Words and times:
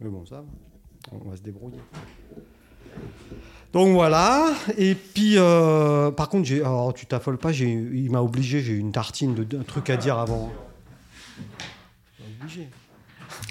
Mais 0.00 0.08
bon, 0.10 0.24
ça, 0.26 0.36
va. 0.36 0.44
on 1.24 1.30
va 1.30 1.36
se 1.36 1.42
débrouiller. 1.42 1.78
Donc 3.72 3.92
voilà. 3.92 4.52
Et 4.76 4.94
puis, 4.94 5.34
euh, 5.36 6.10
par 6.10 6.28
contre, 6.28 6.46
j'ai, 6.46 6.60
alors, 6.60 6.94
tu 6.94 7.06
t'affoles 7.06 7.38
pas, 7.38 7.52
j'ai, 7.52 7.66
il 7.70 8.10
m'a 8.10 8.20
obligé, 8.22 8.60
j'ai 8.60 8.74
une 8.74 8.92
tartine 8.92 9.34
de, 9.34 9.44
d'un 9.44 9.62
truc 9.62 9.90
à 9.90 9.96
dire 9.96 10.18
avant. 10.18 10.50
Obligé. 12.40 12.68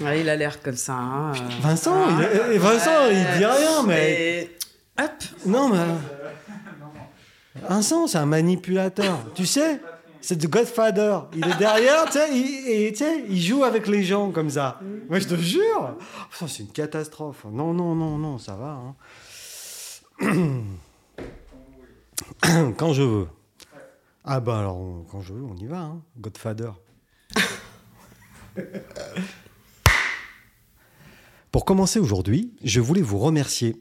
Ouais, 0.00 0.20
il 0.20 0.28
a 0.28 0.36
l'air 0.36 0.60
comme 0.62 0.76
ça. 0.76 0.94
hein, 0.94 1.32
euh. 1.34 1.38
Vincent, 1.60 2.08
il, 2.08 2.24
Ah, 2.24 2.48
eh, 2.52 2.58
Vincent, 2.58 3.06
il 3.10 3.38
dit 3.38 3.44
rien, 3.44 3.82
mais. 3.86 4.50
Hop 5.00 5.10
Non, 5.46 5.68
mais. 5.68 5.78
Vincent, 7.68 8.06
c'est 8.06 8.18
un 8.18 8.26
manipulateur. 8.26 9.18
Tu 9.34 9.46
sais 9.46 9.80
C'est 10.20 10.36
The 10.38 10.48
Godfather. 10.48 11.20
Il 11.34 11.46
est 11.46 11.56
derrière, 11.58 12.04
tu 12.06 12.12
sais, 12.12 12.36
il, 12.36 12.68
et, 12.68 13.36
joue 13.36 13.64
avec 13.64 13.86
les 13.86 14.02
gens 14.02 14.30
comme 14.30 14.50
ça. 14.50 14.80
Moi, 15.08 15.18
je 15.18 15.28
te 15.28 15.36
jure. 15.36 15.96
C'est 16.32 16.62
une 16.62 16.72
catastrophe. 16.72 17.44
Non, 17.50 17.72
non, 17.72 17.94
non, 17.94 18.18
non, 18.18 18.38
ça 18.38 18.56
va. 18.56 18.80
hein. 18.80 18.94
quand 22.76 22.92
je 22.92 23.02
veux. 23.02 23.28
Ah 24.24 24.40
bah 24.40 24.58
alors, 24.58 24.76
on- 24.78 25.04
quand 25.10 25.20
je 25.20 25.32
veux, 25.32 25.44
on 25.44 25.54
y 25.56 25.66
va. 25.66 25.80
Hein. 25.80 26.02
Godfather. 26.18 26.70
Pour 31.52 31.64
commencer 31.64 31.98
aujourd'hui, 32.00 32.54
je 32.62 32.80
voulais 32.80 33.02
vous 33.02 33.18
remercier, 33.18 33.76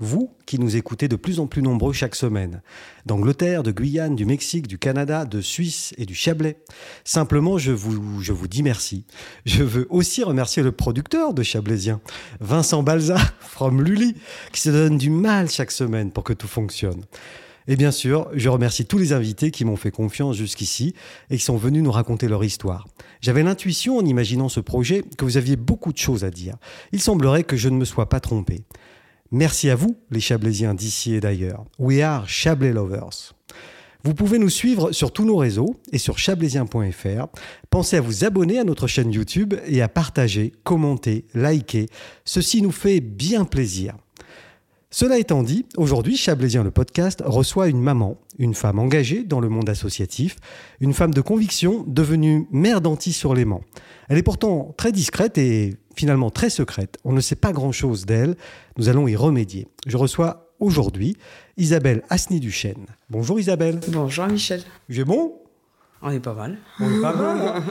vous 0.00 0.30
qui 0.46 0.58
nous 0.58 0.76
écoutez 0.76 1.06
de 1.06 1.16
plus 1.16 1.38
en 1.38 1.46
plus 1.46 1.62
nombreux 1.62 1.92
chaque 1.92 2.14
semaine, 2.14 2.62
d'Angleterre, 3.06 3.62
de 3.62 3.70
Guyane, 3.70 4.16
du 4.16 4.24
Mexique, 4.24 4.66
du 4.66 4.78
Canada, 4.78 5.24
de 5.24 5.40
Suisse 5.40 5.94
et 5.98 6.06
du 6.06 6.14
Chablais. 6.14 6.58
Simplement, 7.04 7.58
je 7.58 7.72
vous, 7.72 8.22
je 8.22 8.32
vous 8.32 8.48
dis 8.48 8.62
merci. 8.62 9.04
Je 9.44 9.62
veux 9.62 9.86
aussi 9.90 10.24
remercier 10.24 10.62
le 10.62 10.72
producteur 10.72 11.34
de 11.34 11.42
Chablaisien, 11.42 12.00
Vincent 12.40 12.82
Balza, 12.82 13.18
from 13.40 13.82
Lully, 13.82 14.16
qui 14.52 14.60
se 14.60 14.70
donne 14.70 14.98
du 14.98 15.10
mal 15.10 15.48
chaque 15.48 15.70
semaine 15.70 16.10
pour 16.10 16.24
que 16.24 16.32
tout 16.32 16.48
fonctionne. 16.48 17.04
Et 17.68 17.76
bien 17.76 17.92
sûr, 17.92 18.28
je 18.34 18.48
remercie 18.48 18.86
tous 18.86 18.98
les 18.98 19.12
invités 19.12 19.50
qui 19.50 19.64
m'ont 19.64 19.76
fait 19.76 19.90
confiance 19.90 20.34
jusqu'ici 20.34 20.94
et 21.28 21.36
qui 21.36 21.44
sont 21.44 21.56
venus 21.56 21.82
nous 21.82 21.92
raconter 21.92 22.26
leur 22.26 22.42
histoire. 22.42 22.88
J'avais 23.20 23.42
l'intuition, 23.42 23.98
en 23.98 24.04
imaginant 24.04 24.48
ce 24.48 24.60
projet, 24.60 25.04
que 25.16 25.24
vous 25.24 25.36
aviez 25.36 25.56
beaucoup 25.56 25.92
de 25.92 25.98
choses 25.98 26.24
à 26.24 26.30
dire. 26.30 26.56
Il 26.90 27.00
semblerait 27.00 27.44
que 27.44 27.56
je 27.56 27.68
ne 27.68 27.76
me 27.76 27.84
sois 27.84 28.08
pas 28.08 28.18
trompé. 28.18 28.64
Merci 29.32 29.70
à 29.70 29.76
vous, 29.76 29.96
les 30.10 30.18
Chablaisiens 30.18 30.74
d'ici 30.74 31.14
et 31.14 31.20
d'ailleurs. 31.20 31.64
We 31.78 32.00
are 32.00 32.28
Chablais 32.28 32.72
Lovers. 32.72 33.32
Vous 34.02 34.14
pouvez 34.14 34.38
nous 34.38 34.48
suivre 34.48 34.92
sur 34.92 35.12
tous 35.12 35.24
nos 35.24 35.36
réseaux 35.36 35.76
et 35.92 35.98
sur 35.98 36.18
chablaisien.fr. 36.18 37.26
Pensez 37.68 37.96
à 37.96 38.00
vous 38.00 38.24
abonner 38.24 38.58
à 38.58 38.64
notre 38.64 38.86
chaîne 38.86 39.12
YouTube 39.12 39.54
et 39.66 39.82
à 39.82 39.88
partager, 39.88 40.52
commenter, 40.64 41.26
liker. 41.34 41.86
Ceci 42.24 42.60
nous 42.62 42.72
fait 42.72 43.00
bien 43.00 43.44
plaisir. 43.44 43.94
Cela 44.92 45.20
étant 45.20 45.44
dit, 45.44 45.66
aujourd'hui, 45.76 46.16
Chablaisien 46.16 46.64
le 46.64 46.72
podcast 46.72 47.22
reçoit 47.24 47.68
une 47.68 47.80
maman, 47.80 48.16
une 48.40 48.54
femme 48.54 48.80
engagée 48.80 49.22
dans 49.22 49.38
le 49.38 49.48
monde 49.48 49.68
associatif, 49.68 50.34
une 50.80 50.94
femme 50.94 51.14
de 51.14 51.20
conviction 51.20 51.84
devenue 51.86 52.48
mère 52.50 52.80
d'Antilles 52.80 53.12
sur 53.12 53.32
léman 53.32 53.60
Elle 54.08 54.18
est 54.18 54.24
pourtant 54.24 54.74
très 54.76 54.90
discrète 54.90 55.38
et 55.38 55.76
finalement 55.94 56.30
très 56.30 56.50
secrète. 56.50 56.98
On 57.04 57.12
ne 57.12 57.20
sait 57.20 57.36
pas 57.36 57.52
grand-chose 57.52 58.04
d'elle. 58.04 58.34
Nous 58.78 58.88
allons 58.88 59.06
y 59.06 59.14
remédier. 59.14 59.68
Je 59.86 59.96
reçois 59.96 60.50
aujourd'hui 60.58 61.16
Isabelle 61.56 62.02
Asni-Duchesne. 62.10 62.86
Bonjour 63.10 63.38
Isabelle. 63.38 63.78
Bonjour 63.92 64.26
Michel. 64.26 64.60
J'ai 64.88 65.04
bon? 65.04 65.34
On 66.02 66.10
est 66.10 66.18
pas 66.18 66.34
mal. 66.34 66.58
On 66.80 66.90
est 66.90 67.00
pas 67.00 67.14
mal, 67.14 67.38
hein? 67.38 67.64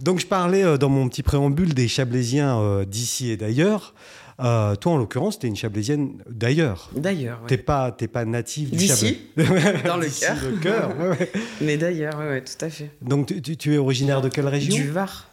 Donc 0.00 0.20
je 0.20 0.26
parlais 0.26 0.64
euh, 0.64 0.78
dans 0.78 0.88
mon 0.88 1.08
petit 1.08 1.22
préambule 1.22 1.74
des 1.74 1.86
Chablaisiens 1.86 2.58
euh, 2.60 2.84
d'ici 2.84 3.30
et 3.30 3.36
d'ailleurs. 3.36 3.94
Euh, 4.42 4.74
toi, 4.76 4.92
en 4.92 4.96
l'occurrence, 4.96 5.38
tu 5.38 5.46
es 5.46 5.48
une 5.48 5.56
Chablaisienne 5.56 6.22
d'ailleurs. 6.28 6.90
D'ailleurs, 6.96 7.40
ouais. 7.42 7.48
T'es 7.48 7.58
pas, 7.58 7.92
t'es 7.92 8.08
pas 8.08 8.24
native 8.24 8.70
du 8.70 8.76
D'ici, 8.76 9.18
dans 9.36 9.96
le 9.96 10.08
cœur. 10.20 10.36
le 10.42 10.56
cœur. 10.58 10.98
ouais, 10.98 11.30
mais 11.60 11.76
d'ailleurs, 11.76 12.18
ouais, 12.18 12.42
tout 12.42 12.64
à 12.64 12.68
fait. 12.70 12.90
Donc 13.02 13.32
tu, 13.58 13.74
es 13.74 13.78
originaire 13.78 14.20
de 14.20 14.28
quelle 14.28 14.48
région? 14.48 14.74
Du 14.74 14.90
Var. 14.90 15.28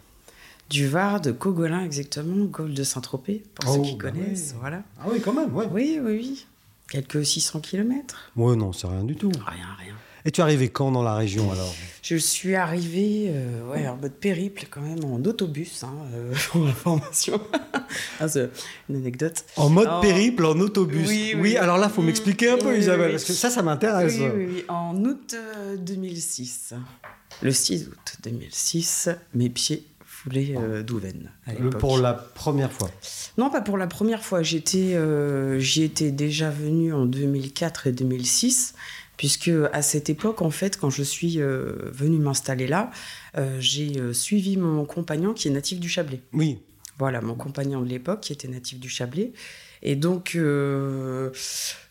Du 0.69 0.87
Var, 0.87 1.21
de 1.21 1.31
Cogolin 1.31 1.83
exactement, 1.83 2.45
Gaulle 2.45 2.73
de 2.75 2.83
Saint-Tropez, 2.83 3.43
pour 3.55 3.69
Oh, 3.69 3.75
ceux 3.75 3.81
qui 3.89 3.95
bah 3.95 4.11
connaissent. 4.11 4.53
Voilà. 4.59 4.83
Ah 5.01 5.05
oui, 5.11 5.19
quand 5.19 5.33
même, 5.33 5.53
ouais. 5.55 5.65
Oui, 5.71 5.99
oui, 6.03 6.11
oui. 6.17 6.45
Quelques 6.91 7.25
600 7.25 7.59
km. 7.61 8.31
Ouais, 8.35 8.55
non, 8.55 8.71
c'est 8.73 8.87
rien 8.87 9.03
du 9.03 9.15
tout. 9.15 9.31
Rien, 9.45 9.65
rien. 9.79 9.93
Et 10.25 10.31
tu 10.31 10.41
es 10.41 10.43
arrivé 10.43 10.69
quand 10.69 10.91
dans 10.91 11.03
la 11.03 11.15
région 11.15 11.51
alors? 11.51 11.73
Je 12.01 12.15
suis 12.15 12.55
arrivée 12.55 13.27
euh, 13.29 13.71
ouais, 13.71 13.87
en 13.87 13.95
mode 13.97 14.13
périple 14.13 14.65
quand 14.69 14.81
même, 14.81 15.03
en 15.05 15.17
autobus, 15.23 15.83
hein, 15.83 15.93
euh, 16.13 16.33
pour 16.51 16.65
information. 16.67 17.39
Ah, 18.19 18.27
c'est 18.27 18.49
une 18.89 18.97
anecdote. 18.97 19.43
En 19.57 19.69
mode 19.69 19.87
En- 19.87 20.01
périple, 20.01 20.45
en 20.45 20.59
autobus. 20.59 21.07
Oui, 21.07 21.35
oui. 21.37 21.57
alors 21.57 21.77
là, 21.77 21.87
faut 21.89 22.01
Mm. 22.01 22.05
m'expliquer 22.07 22.49
un 22.51 22.57
peu, 22.57 22.71
Oui, 22.71 22.79
Isabelle, 22.79 23.11
parce 23.11 23.25
que 23.25 23.33
ça, 23.33 23.49
ça 23.49 23.61
m'intéresse. 23.61 24.15
Oui, 24.19 24.25
oui, 24.35 24.45
oui, 24.55 24.63
en 24.69 24.95
août 25.05 25.35
euh, 25.35 25.77
2006. 25.77 26.73
Le 27.41 27.51
6 27.51 27.87
août 27.87 28.13
2006, 28.23 29.09
mes 29.33 29.49
pieds 29.49 29.85
foulaient 30.05 30.55
euh, 30.57 30.83
Le- 31.47 31.63
l'époque. 31.65 31.79
pour 31.79 31.97
la 31.99 32.13
première 32.13 32.71
fois? 32.71 32.89
Non, 33.37 33.49
pas 33.49 33.61
pour 33.61 33.77
la 33.77 33.87
première 33.87 34.23
fois. 34.23 34.41
Euh, 34.41 35.59
j'y 35.59 35.83
étais 35.83 36.11
déjà 36.11 36.49
venue 36.49 36.91
en 36.93 37.05
2004 37.05 37.87
et 37.87 37.91
2006, 37.91 38.73
puisque 39.19 39.51
à 39.73 39.81
cette 39.81 40.09
époque, 40.09 40.41
en 40.41 40.49
fait, 40.49 40.77
quand 40.77 40.89
je 40.89 41.03
suis 41.03 41.41
euh, 41.41 41.73
venue 41.91 42.19
m'installer 42.19 42.67
là, 42.67 42.89
euh, 43.37 43.57
j'ai 43.59 43.99
euh, 43.99 44.13
suivi 44.13 44.55
mon 44.55 44.85
compagnon 44.85 45.33
qui 45.33 45.49
est 45.49 45.51
natif 45.51 45.81
du 45.81 45.89
Chablais. 45.89 46.21
Oui. 46.31 46.59
Voilà, 46.97 47.19
mon 47.19 47.35
compagnon 47.35 47.81
de 47.81 47.89
l'époque 47.89 48.21
qui 48.21 48.31
était 48.31 48.47
natif 48.47 48.79
du 48.79 48.87
Chablais. 48.87 49.33
Et 49.81 49.97
donc, 49.97 50.35
euh, 50.35 51.31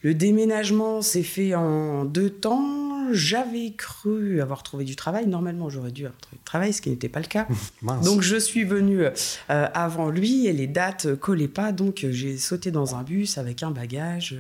le 0.01 0.15
déménagement 0.15 1.03
s'est 1.03 1.23
fait 1.23 1.55
en 1.55 2.07
deux 2.07 2.31
temps. 2.31 3.13
J'avais 3.13 3.73
cru 3.73 4.41
avoir 4.41 4.63
trouvé 4.63 4.85
du 4.85 4.97
travail. 4.97 5.27
Normalement, 5.27 5.69
j'aurais 5.69 5.93
dû 5.93 6.07
avoir 6.07 6.21
trouvé 6.21 6.39
du 6.39 6.45
travail, 6.45 6.73
ce 6.73 6.81
qui 6.81 6.89
n'était 6.89 7.11
pas 7.11 7.21
le 7.21 7.27
cas. 7.27 7.47
Mince. 7.83 8.07
Donc 8.07 8.23
je 8.23 8.37
suis 8.37 8.65
venue 8.65 9.03
euh, 9.03 9.11
avant 9.49 10.09
lui 10.09 10.47
et 10.47 10.55
les 10.55 10.67
dates 10.67 11.05
euh, 11.05 11.17
collaient 11.17 11.47
pas, 11.47 11.73
donc 11.73 12.07
j'ai 12.09 12.39
sauté 12.39 12.71
dans 12.71 12.95
un 12.95 13.03
bus 13.03 13.37
avec 13.37 13.63
un 13.63 13.71
bagage, 13.71 14.37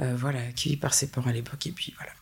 euh, 0.00 0.14
voilà, 0.16 0.40
accueilli 0.40 0.76
par 0.76 0.94
ses 0.94 1.06
parents 1.08 1.30
à 1.30 1.32
l'époque 1.32 1.64
et 1.66 1.72
puis 1.72 1.94
voilà. 1.96 2.12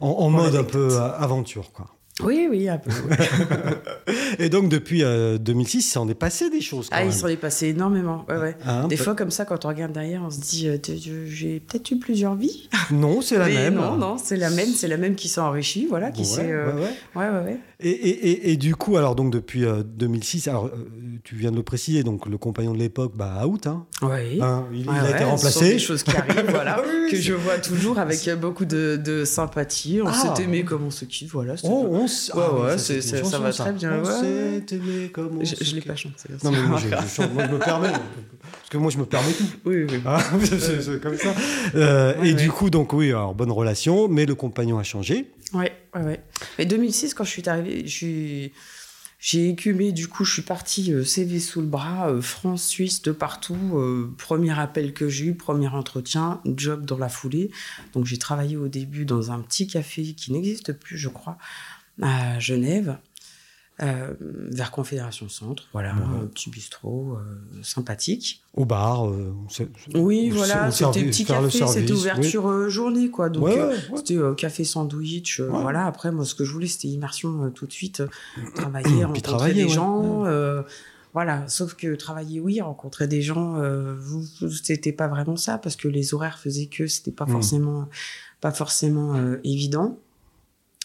En, 0.00 0.08
en 0.08 0.30
mode 0.30 0.56
un 0.56 0.64
peu 0.64 0.88
euh, 0.92 1.10
aventure, 1.18 1.72
quoi. 1.72 1.86
Oui, 2.22 2.48
oui, 2.50 2.68
un 2.68 2.76
peu. 2.76 2.90
Et 4.38 4.50
donc, 4.50 4.68
depuis 4.68 5.02
euh, 5.04 5.38
2006, 5.38 5.78
il 5.78 5.82
s'en 5.82 6.06
est 6.08 6.14
passé 6.14 6.50
des 6.50 6.60
choses 6.60 6.90
quand 6.90 6.96
ah, 6.96 7.02
il 7.02 7.08
même. 7.08 7.16
s'en 7.16 7.28
est 7.28 7.36
passé 7.36 7.68
énormément. 7.68 8.26
Ouais, 8.28 8.36
ouais. 8.36 8.56
Hein, 8.66 8.88
Des 8.88 8.96
fois 8.98 9.14
comme 9.14 9.30
ça, 9.30 9.46
quand 9.46 9.64
on 9.64 9.68
regarde 9.68 9.92
derrière, 9.92 10.22
on 10.22 10.30
se 10.30 10.40
dit, 10.40 10.68
euh, 10.68 10.76
j'ai 11.26 11.60
peut-être 11.60 11.90
eu 11.90 11.98
plusieurs 11.98 12.34
vies. 12.34 12.68
Non, 12.90 13.22
c'est 13.22 13.38
la 13.38 13.46
Mais 13.46 13.54
même. 13.54 13.74
Non, 13.76 13.96
non, 13.96 14.16
c'est 14.22 14.36
la 14.36 14.50
même, 14.50 14.68
c'est 14.68 14.88
la 14.88 14.98
même 14.98 15.14
qui 15.14 15.28
s'est 15.28 15.40
enrichie, 15.40 15.86
voilà, 15.88 16.10
qui 16.10 16.24
s'est. 16.26 16.50
euh, 16.50 16.72
ouais, 16.74 17.28
ouais, 17.28 17.28
ouais. 17.44 17.60
Et, 17.82 17.88
et- 17.90 18.30
et- 18.30 18.52
et 18.52 18.56
du 18.56 18.74
coup, 18.76 18.96
alors 18.96 19.14
donc 19.14 19.32
depuis 19.32 19.64
euh, 19.64 19.82
2006, 19.82 20.48
alors 20.48 20.66
euh, 20.66 20.70
tu 21.24 21.34
viens 21.34 21.50
de 21.50 21.56
le 21.56 21.62
préciser, 21.62 22.02
donc 22.02 22.26
le 22.26 22.36
compagnon 22.38 22.72
de 22.74 22.78
l'époque, 22.78 23.12
bah 23.16 23.46
out, 23.46 23.66
hein, 23.66 23.86
Ouais. 24.02 24.38
Hein, 24.40 24.66
il, 24.72 24.88
a 24.88 24.92
ouais, 24.92 25.10
été 25.12 25.24
remplacé. 25.24 25.72
des 25.72 25.78
choses 25.78 26.02
qui 26.02 26.16
arrivent, 26.16 26.44
voilà, 26.50 26.80
Oui, 26.82 26.88
oui, 27.04 27.10
que 27.10 27.16
c'est- 27.16 27.22
je 27.22 27.32
vois 27.34 27.58
toujours 27.58 27.98
avec 27.98 28.28
beaucoup 28.40 28.64
de, 28.64 29.00
de 29.02 29.24
sympathie. 29.24 30.00
On 30.02 30.08
Ah. 30.08 30.12
s'est 30.36 30.42
aimé 30.42 30.62
comme 30.64 30.84
on 30.84 30.90
se 30.90 31.04
quitte, 31.04 31.30
voilà. 31.30 31.54
Oh, 31.64 31.86
on 31.90 32.04
s- 32.04 32.30
Ouais, 32.34 32.42
ah, 32.46 32.54
ouais, 32.54 32.78
ça, 32.78 33.00
c'est- 33.00 33.38
va 33.38 33.52
très 33.52 33.72
bien, 33.72 34.00
On 34.00 34.04
s'est 34.04 34.64
aimé 34.74 35.10
comme 35.12 35.38
on 35.40 35.44
Je, 35.44 35.54
se 35.54 35.64
je 35.64 35.74
l'ai 35.74 35.80
pas 35.80 35.96
chanté. 35.96 36.14
Non, 36.44 36.50
mais 36.50 36.62
moi, 36.62 36.78
je, 36.78 36.88
je 36.88 37.08
chante, 37.14 37.32
moi, 37.34 37.44
je 37.46 37.52
me 37.52 37.58
permets. 37.58 37.88
Parce 37.92 38.68
que 38.70 38.78
moi, 38.78 38.90
je 38.90 38.98
me 38.98 39.04
permets 39.06 39.32
tout. 39.32 39.44
Oui, 39.64 39.84
oui. 39.88 40.00
Hein, 40.06 40.18
c'est 40.44 40.80
c'est 40.82 41.00
comme 41.00 41.16
ça. 41.16 41.34
Euh, 41.74 42.14
et 42.22 42.34
du 42.34 42.50
coup, 42.50 42.70
donc 42.70 42.92
oui, 42.92 43.08
alors 43.10 43.34
bonne 43.34 43.50
relation, 43.52 44.08
mais 44.08 44.26
le 44.26 44.34
compagnon 44.34 44.78
a 44.78 44.82
changé. 44.82 45.26
Ouais, 45.52 45.72
ouais, 45.94 46.02
ouais. 46.02 46.24
Et 46.58 46.66
2006, 46.66 47.14
quand 47.14 47.24
je 47.24 47.30
suis 47.30 47.48
arrivée, 47.48 47.84
j'ai 47.86 49.48
écumé, 49.48 49.92
du 49.92 50.08
coup, 50.08 50.24
je 50.24 50.32
suis 50.32 50.42
partie 50.42 50.92
euh, 50.92 51.04
CV 51.04 51.40
sous 51.40 51.60
le 51.60 51.66
bras, 51.66 52.10
euh, 52.10 52.22
France, 52.22 52.66
Suisse, 52.66 53.02
de 53.02 53.12
partout. 53.12 53.56
euh, 53.74 54.14
premier 54.16 54.58
appel 54.58 54.94
que 54.94 55.08
j'ai 55.08 55.26
eu, 55.26 55.34
premier 55.34 55.68
entretien, 55.68 56.40
job 56.44 56.86
dans 56.86 56.98
la 56.98 57.08
foulée. 57.08 57.50
Donc 57.92 58.06
j'ai 58.06 58.18
travaillé 58.18 58.56
au 58.56 58.68
début 58.68 59.04
dans 59.04 59.30
un 59.32 59.40
petit 59.40 59.66
café 59.66 60.14
qui 60.14 60.32
n'existe 60.32 60.72
plus, 60.72 60.96
je 60.96 61.08
crois, 61.08 61.36
à 62.00 62.38
Genève. 62.38 62.96
Euh, 63.82 64.12
vers 64.20 64.70
Confédération 64.70 65.28
Centre, 65.30 65.64
voilà, 65.72 65.94
Ouais. 65.94 66.22
un 66.22 66.26
petit 66.26 66.50
bistrot 66.50 67.16
euh, 67.16 67.62
sympathique. 67.62 68.42
Au 68.54 68.64
bar. 68.66 69.08
euh, 69.08 69.32
on 69.94 69.98
Oui, 70.00 70.28
on 70.32 70.36
voilà, 70.36 70.70
c'était 70.70 71.02
petit 71.04 71.24
café, 71.24 71.66
c'était 71.66 71.92
ouverture 71.92 72.68
journée, 72.68 73.08
quoi. 73.10 73.30
Donc, 73.30 73.44
Ouais, 73.44 73.54
ouais, 73.58 73.68
ouais. 73.68 73.76
c'était 73.96 74.18
café 74.36 74.64
sandwich, 74.64 75.40
Ouais. 75.40 75.48
voilà. 75.48 75.86
Après, 75.86 76.12
moi, 76.12 76.24
ce 76.24 76.34
que 76.34 76.44
je 76.44 76.52
voulais, 76.52 76.66
c'était 76.66 76.88
immersion 76.88 77.50
tout 77.52 77.66
de 77.66 77.72
suite, 77.72 78.02
travailler, 78.54 79.04
rencontrer 79.04 79.54
des 79.54 79.68
gens. 79.68 80.24
voilà, 81.12 81.48
sauf 81.48 81.74
que 81.74 81.94
travailler, 81.96 82.38
oui, 82.38 82.60
rencontrer 82.60 83.08
des 83.08 83.22
gens, 83.22 83.56
c'était 84.62 84.92
pas 84.92 85.08
vraiment 85.08 85.36
ça, 85.36 85.58
parce 85.58 85.74
que 85.76 85.88
les 85.88 86.12
horaires 86.14 86.38
faisaient 86.38 86.66
que 86.66 86.86
c'était 86.86 87.10
pas 87.12 87.24
Mm. 87.26 87.32
forcément, 87.32 87.88
pas 88.40 88.52
forcément 88.52 89.14
évident. 89.42 89.98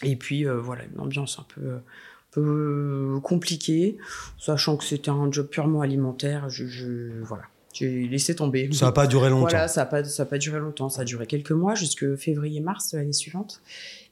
Et 0.02 0.16
puis, 0.16 0.46
voilà, 0.46 0.84
une 0.94 1.00
ambiance 1.00 1.40
un 1.40 1.46
peu, 1.54 1.62
peu 2.36 3.20
compliquée, 3.24 3.98
sachant 4.38 4.78
que 4.78 4.84
c'était 4.84 5.10
un 5.10 5.32
job 5.32 5.48
purement 5.48 5.82
alimentaire. 5.82 6.50
Je, 6.50 6.66
je- 6.68 7.22
voilà. 7.24 7.44
J'ai 7.74 8.08
laissé 8.08 8.34
tomber. 8.36 8.70
Ça 8.72 8.86
n'a 8.86 8.92
pas 8.94 9.06
duré 9.06 9.30
longtemps. 9.30 9.50
Voilà, 9.50 9.68
ça 9.68 9.82
n'a 9.82 9.86
pas, 9.86 10.04
ça 10.06 10.24
a 10.24 10.26
pas 10.26 10.38
duré 10.38 10.60
longtemps. 10.60 10.88
Ça 10.88 11.02
a 11.02 11.04
duré 11.04 11.28
quelques 11.28 11.52
mois, 11.52 11.76
jusque 11.76 12.16
février-mars 12.16 12.92
de 12.94 13.00
l'année 13.00 13.12
suivante. 13.12 13.62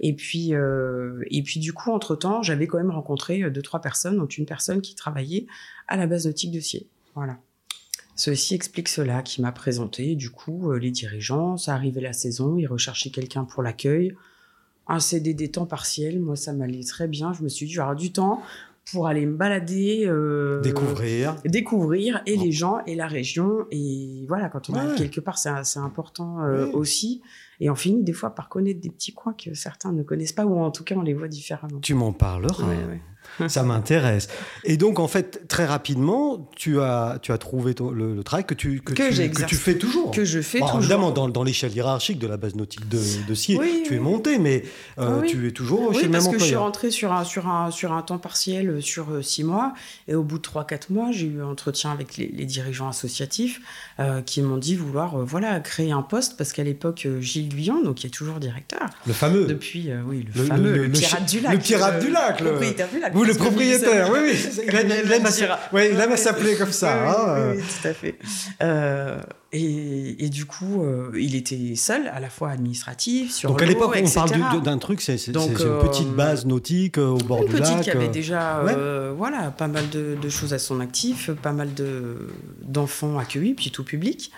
Et 0.01 0.11
puis, 0.13 0.53
euh, 0.53 1.23
et 1.31 1.41
puis 1.43 1.61
du 1.61 1.71
coup, 1.71 1.91
entre-temps, 1.91 2.43
j'avais 2.43 2.67
quand 2.67 2.77
même 2.77 2.91
rencontré 2.91 3.49
deux, 3.49 3.61
trois 3.61 3.79
personnes, 3.79 4.17
dont 4.17 4.25
une 4.27 4.45
personne 4.45 4.81
qui 4.81 4.95
travaillait 4.95 5.45
à 5.87 5.95
la 5.95 6.07
base 6.07 6.25
nautique 6.25 6.51
de 6.51 6.59
Sier. 6.59 6.87
Voilà. 7.15 7.37
Ceci 8.17 8.53
explique 8.53 8.89
cela, 8.89 9.21
qui 9.21 9.41
m'a 9.41 9.53
présenté, 9.53 10.15
du 10.15 10.29
coup, 10.29 10.71
euh, 10.73 10.77
les 10.77 10.91
dirigeants. 10.91 11.55
Ça 11.55 11.73
arrivait 11.73 12.01
la 12.01 12.11
saison, 12.13 12.57
ils 12.57 12.67
recherchaient 12.67 13.11
quelqu'un 13.11 13.45
pour 13.45 13.63
l'accueil. 13.63 14.13
Un 14.87 14.99
CDD 14.99 15.49
temps 15.49 15.65
partiel, 15.65 16.19
moi, 16.19 16.35
ça 16.35 16.51
m'allait 16.53 16.83
très 16.83 17.07
bien. 17.07 17.31
Je 17.33 17.43
me 17.43 17.49
suis 17.49 17.65
dit, 17.67 17.71
j'aurai 17.73 17.95
du 17.95 18.11
temps 18.11 18.41
pour 18.91 19.07
aller 19.07 19.25
me 19.25 19.35
balader. 19.37 20.03
euh, 20.05 20.59
Découvrir. 20.61 21.35
découvrir 21.45 22.21
et 22.25 22.35
Bon. 22.35 22.43
les 22.43 22.51
gens 22.51 22.79
et 22.85 22.95
la 22.95 23.07
région 23.07 23.65
et 23.71 24.25
voilà 24.27 24.49
quand 24.49 24.69
on 24.69 24.73
Ouais. 24.73 24.79
arrive 24.79 24.95
quelque 24.97 25.21
part 25.21 25.37
c'est 25.37 25.49
c'est 25.63 25.79
important 25.79 26.41
euh, 26.41 26.65
Ouais. 26.65 26.73
aussi 26.73 27.21
et 27.59 27.69
on 27.69 27.75
finit 27.75 28.03
des 28.03 28.13
fois 28.13 28.35
par 28.35 28.49
connaître 28.49 28.79
des 28.81 28.89
petits 28.89 29.13
coins 29.13 29.33
que 29.33 29.53
certains 29.53 29.91
ne 29.91 30.03
connaissent 30.03 30.33
pas 30.33 30.45
ou 30.45 30.59
en 30.59 30.71
tout 30.71 30.83
cas 30.83 30.95
on 30.95 31.01
les 31.01 31.13
voit 31.13 31.27
différemment 31.27 31.79
Tu 31.81 31.93
m'en 31.93 32.13
parleras. 32.13 32.63
Ouais, 32.67 32.75
ouais. 32.89 33.01
Ça 33.47 33.63
m'intéresse. 33.63 34.27
Et 34.65 34.75
donc, 34.75 34.99
en 34.99 35.07
fait, 35.07 35.47
très 35.47 35.65
rapidement, 35.65 36.51
tu 36.57 36.81
as, 36.81 37.19
tu 37.21 37.31
as 37.31 37.37
trouvé 37.37 37.73
ton- 37.73 37.89
le, 37.89 38.13
le 38.13 38.23
travail 38.23 38.43
que 38.45 38.53
tu, 38.53 38.81
que, 38.81 38.93
Que 38.93 39.45
tu, 39.47 39.55
fais 39.55 39.77
toujours. 39.77 40.11
que 40.11 40.25
je 40.25 40.41
fais 40.41 40.59
Bon, 40.59 40.65
toujours 40.65 40.81
évidemment, 40.81 41.11
dans, 41.11 41.29
dans 41.29 41.41
l'échelle 41.43 41.73
hiérarchique 41.73 42.19
de 42.19 42.27
la 42.27 42.35
base 42.35 42.53
nautique 42.55 42.87
de, 42.89 42.97
de 42.97 43.57
Oui, 43.59 43.83
tu 43.85 43.95
es 43.95 43.99
monté, 43.99 44.39
mais 44.39 44.63
euh, 44.99 45.21
oui. 45.21 45.29
tu 45.29 45.47
es 45.47 45.51
toujours 45.51 45.87
oui 45.89 45.95
chez 45.95 46.05
le 46.07 46.11
parce 46.11 46.25
même 46.25 46.33
que 46.33 46.39
je 46.39 46.43
suis 46.43 46.53
employeur. 46.55 46.63
rentrée 46.63 46.91
sur 46.91 47.13
un 47.13 47.23
sur 47.23 47.47
un 47.47 47.71
sur 47.71 47.93
un 47.93 48.01
temps 48.01 48.17
partiel 48.19 48.69
euh, 48.69 48.81
sur 48.81 49.09
euh, 49.09 49.21
six 49.21 49.45
mois 49.45 49.73
et 50.09 50.15
au 50.15 50.23
bout 50.23 50.37
de 50.37 50.41
trois 50.43 50.65
quatre 50.65 50.89
mois 50.89 51.11
j'ai 51.11 51.27
eu 51.27 51.41
un 51.41 51.47
entretien 51.47 51.91
avec 51.91 52.17
les, 52.17 52.27
les 52.27 52.45
dirigeants 52.45 52.89
associatifs 52.89 53.61
euh, 53.99 54.21
qui 54.21 54.41
m'ont 54.41 54.57
dit 54.57 54.75
vouloir 54.75 55.15
euh, 55.19 55.23
voilà 55.23 55.59
créer 55.61 55.91
un 55.91 56.01
poste 56.01 56.37
parce 56.37 56.51
qu'à 56.51 56.63
l'époque 56.63 57.03
euh, 57.05 57.19
Gilles 57.43 57.55
Guyon 57.55 57.81
donc 57.83 57.95
qui 57.95 58.07
est 58.07 58.09
toujours 58.09 58.39
directeur 58.39 58.87
Le 59.05 59.13
fameux. 59.13 59.45
depuis 59.45 59.91
euh, 59.91 60.01
oui 60.07 60.25
le, 60.35 60.41
Le- 60.41 60.47
fameux 60.47 60.71
le- 60.71 60.77
le, 60.77 60.83
le 60.87 60.91
pirate 60.91 61.29
du 61.29 61.39
lac 61.39 61.53
le 61.53 61.59
pirate 61.59 61.99
du 62.03 62.09
lac, 62.11 62.39
le- 62.41 62.49
propriétaire 62.51 62.87
du 62.91 62.99
lac 62.99 63.13
Vous, 63.13 63.23
le 63.23 63.33
propriétaire, 63.33 64.09
oui, 64.11 64.19
oui. 64.31 64.63
Il 64.67 64.75
aime, 64.75 64.87
il 64.89 65.75
ouais, 65.75 65.91
il 65.91 66.17
s'appeler 66.17 66.55
comme 66.55 66.71
ça. 66.71 67.03
Oui, 67.03 67.09
hein, 67.09 67.51
oui, 67.53 67.57
oui, 67.57 67.63
tout 67.81 67.87
à 67.87 67.93
fait. 67.93 68.15
Euh, 68.61 69.19
et, 69.51 70.25
et 70.25 70.29
du 70.29 70.45
coup, 70.45 70.83
euh, 70.83 71.11
il 71.19 71.35
était 71.35 71.75
seul, 71.75 72.07
à 72.07 72.19
la 72.19 72.29
fois 72.29 72.49
administratif, 72.49 73.31
sur 73.33 73.49
Donc 73.49 73.61
à 73.61 73.65
l'époque, 73.65 73.95
on 74.03 74.09
parle 74.09 74.31
du- 74.31 74.61
d'un 74.61 74.77
truc, 74.77 75.01
c'est 75.01 75.15
une 75.27 75.33
petite 75.33 76.09
base 76.09 76.45
nautique 76.45 76.97
au 76.97 77.17
bord 77.17 77.41
Une 77.41 77.47
du 77.49 77.53
petite 77.53 77.75
lac. 77.75 77.81
qui 77.83 77.91
avait 77.91 78.07
déjà 78.07 78.63
ouais. 78.63 78.75
voilà, 79.15 79.51
pas 79.51 79.67
mal 79.67 79.89
de, 79.89 80.15
de 80.21 80.29
choses 80.29 80.53
à 80.53 80.59
son 80.59 80.79
actif, 80.79 81.29
pas 81.31 81.51
mal 81.51 81.73
de- 81.73 82.29
d'enfants 82.63 83.17
accueillis, 83.19 83.53
puis 83.53 83.71
tout 83.71 83.83
public. 83.83 84.31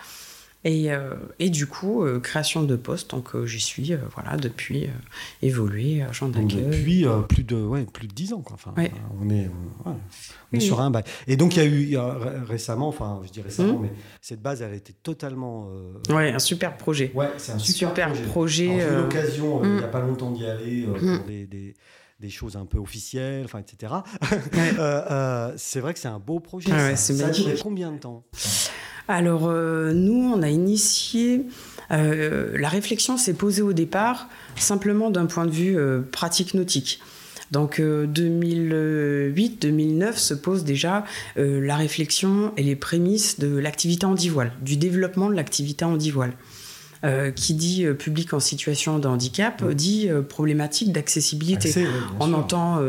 Et, 0.68 0.90
euh, 0.90 1.14
et 1.38 1.48
du 1.48 1.68
coup, 1.68 2.02
euh, 2.02 2.18
création 2.18 2.64
de 2.64 2.74
poste, 2.74 3.12
donc 3.12 3.44
j'y 3.44 3.60
suis 3.60 3.92
euh, 3.92 3.98
voilà, 4.16 4.36
depuis 4.36 4.88
évolué, 5.40 6.02
agent 6.02 6.28
d'accueil. 6.28 6.64
depuis 6.64 7.06
plus 7.28 7.44
de 7.44 7.54
ouais, 7.54 7.84
plus 7.84 8.08
de 8.08 8.12
10 8.12 8.32
ans 8.32 8.40
quoi. 8.40 8.54
Enfin, 8.54 8.72
Ouais. 8.76 8.90
on 9.20 9.30
est, 9.30 9.42
ouais, 9.44 9.50
on 9.86 9.90
est 9.92 9.96
Oui, 10.54 10.60
sur 10.60 10.80
un 10.80 10.90
bail. 10.90 11.04
Et 11.28 11.36
donc 11.36 11.54
il 11.54 11.62
y 11.62 11.62
a 11.62 11.66
eu 11.66 11.82
y 11.84 11.96
a 11.96 12.18
récemment, 12.48 12.88
enfin 12.88 13.20
je 13.24 13.30
dis 13.30 13.42
récemment, 13.42 13.74
Mhm. 13.74 13.82
mais 13.82 13.92
cette 14.20 14.42
base 14.42 14.60
elle 14.60 14.72
a 14.72 14.74
été 14.74 14.92
totalement. 14.92 15.68
Ouais, 16.10 16.32
un 16.32 16.40
super 16.40 16.76
projet. 16.76 17.12
Ouais, 17.14 17.30
c'est 17.36 17.52
un 17.52 17.58
super, 17.60 17.90
Super 17.90 18.08
projet. 18.08 18.24
projet, 18.24 18.80
J'ai 18.80 18.92
eu 18.92 18.96
l'occasion 18.96 19.62
il 19.62 19.70
n'y 19.70 19.78
a 19.84 19.86
mm. 19.86 19.90
pas 19.92 20.00
longtemps 20.00 20.32
d'y 20.32 20.46
aller 20.46 20.82
pour 20.82 20.98
des, 21.28 21.46
des, 21.46 21.74
des 22.18 22.28
choses 22.30 22.56
un 22.56 22.66
peu 22.66 22.78
officielles, 22.78 23.44
enfin 23.44 23.60
etc. 23.60 23.92
Ouais. 24.32 24.38
Euh, 24.78 25.02
euh, 25.10 25.52
c'est 25.56 25.78
vrai 25.80 25.94
que 25.94 26.00
c'est 26.00 26.08
un 26.08 26.18
beau 26.18 26.40
projet. 26.40 26.70
Ah 26.72 26.78
ça. 26.78 26.86
ouais, 26.86 26.96
ça 26.96 27.26
a 27.26 27.30
duré 27.30 27.54
combien 27.62 27.92
de 27.92 27.98
temps? 27.98 28.24
Alors, 29.08 29.46
euh, 29.46 29.92
nous, 29.92 30.32
on 30.34 30.42
a 30.42 30.48
initié. 30.48 31.46
euh, 31.92 32.58
la 32.58 32.68
réflexion 32.68 33.16
s'est 33.16 33.34
posée 33.34 33.62
au 33.62 33.72
départ 33.72 34.28
simplement 34.56 35.10
d'un 35.10 35.26
point 35.26 35.46
de 35.46 35.52
vue 35.52 35.78
euh, 35.78 36.02
pratique 36.02 36.54
nautique. 36.54 36.98
Donc, 37.52 37.78
2008-2009 37.78 40.16
se 40.16 40.34
pose 40.34 40.64
déjà 40.64 41.04
la 41.36 41.76
réflexion 41.76 42.52
et 42.56 42.64
les 42.64 42.74
prémices 42.74 43.38
de 43.38 43.56
l'activité 43.56 44.04
handivoile, 44.04 44.50
du 44.62 44.76
développement 44.76 45.30
de 45.30 45.34
l'activité 45.34 45.84
handivoile. 45.84 46.32
Euh, 47.04 47.30
qui 47.30 47.52
dit 47.52 47.84
euh, 47.84 47.92
public 47.92 48.32
en 48.32 48.40
situation 48.40 48.98
de 48.98 49.06
handicap 49.06 49.62
dit 49.74 50.08
euh, 50.08 50.22
problématique 50.22 50.92
d'accessibilité. 50.92 51.70
On 52.20 52.28
sûr. 52.28 52.38
entend 52.38 52.80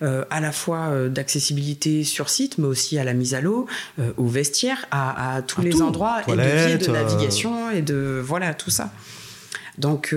à 0.00 0.40
la 0.40 0.50
fois 0.52 1.08
d'accessibilité 1.08 2.02
sur 2.04 2.28
site, 2.30 2.58
mais 2.58 2.66
aussi 2.66 2.98
à 2.98 3.04
la 3.04 3.14
mise 3.14 3.32
à 3.34 3.40
l'eau, 3.40 3.66
au 4.16 4.26
vestiaire, 4.26 4.86
à, 4.90 5.36
à 5.36 5.42
tous 5.42 5.60
À 5.60 5.64
les 5.64 5.70
tout. 5.70 5.82
endroits, 5.82 6.20
et 6.26 6.32
de 6.78 6.90
navigation, 6.90 7.70
et 7.70 7.82
de 7.82 8.20
voilà 8.24 8.54
tout 8.54 8.70
ça. 8.70 8.92
Donc, 9.78 10.14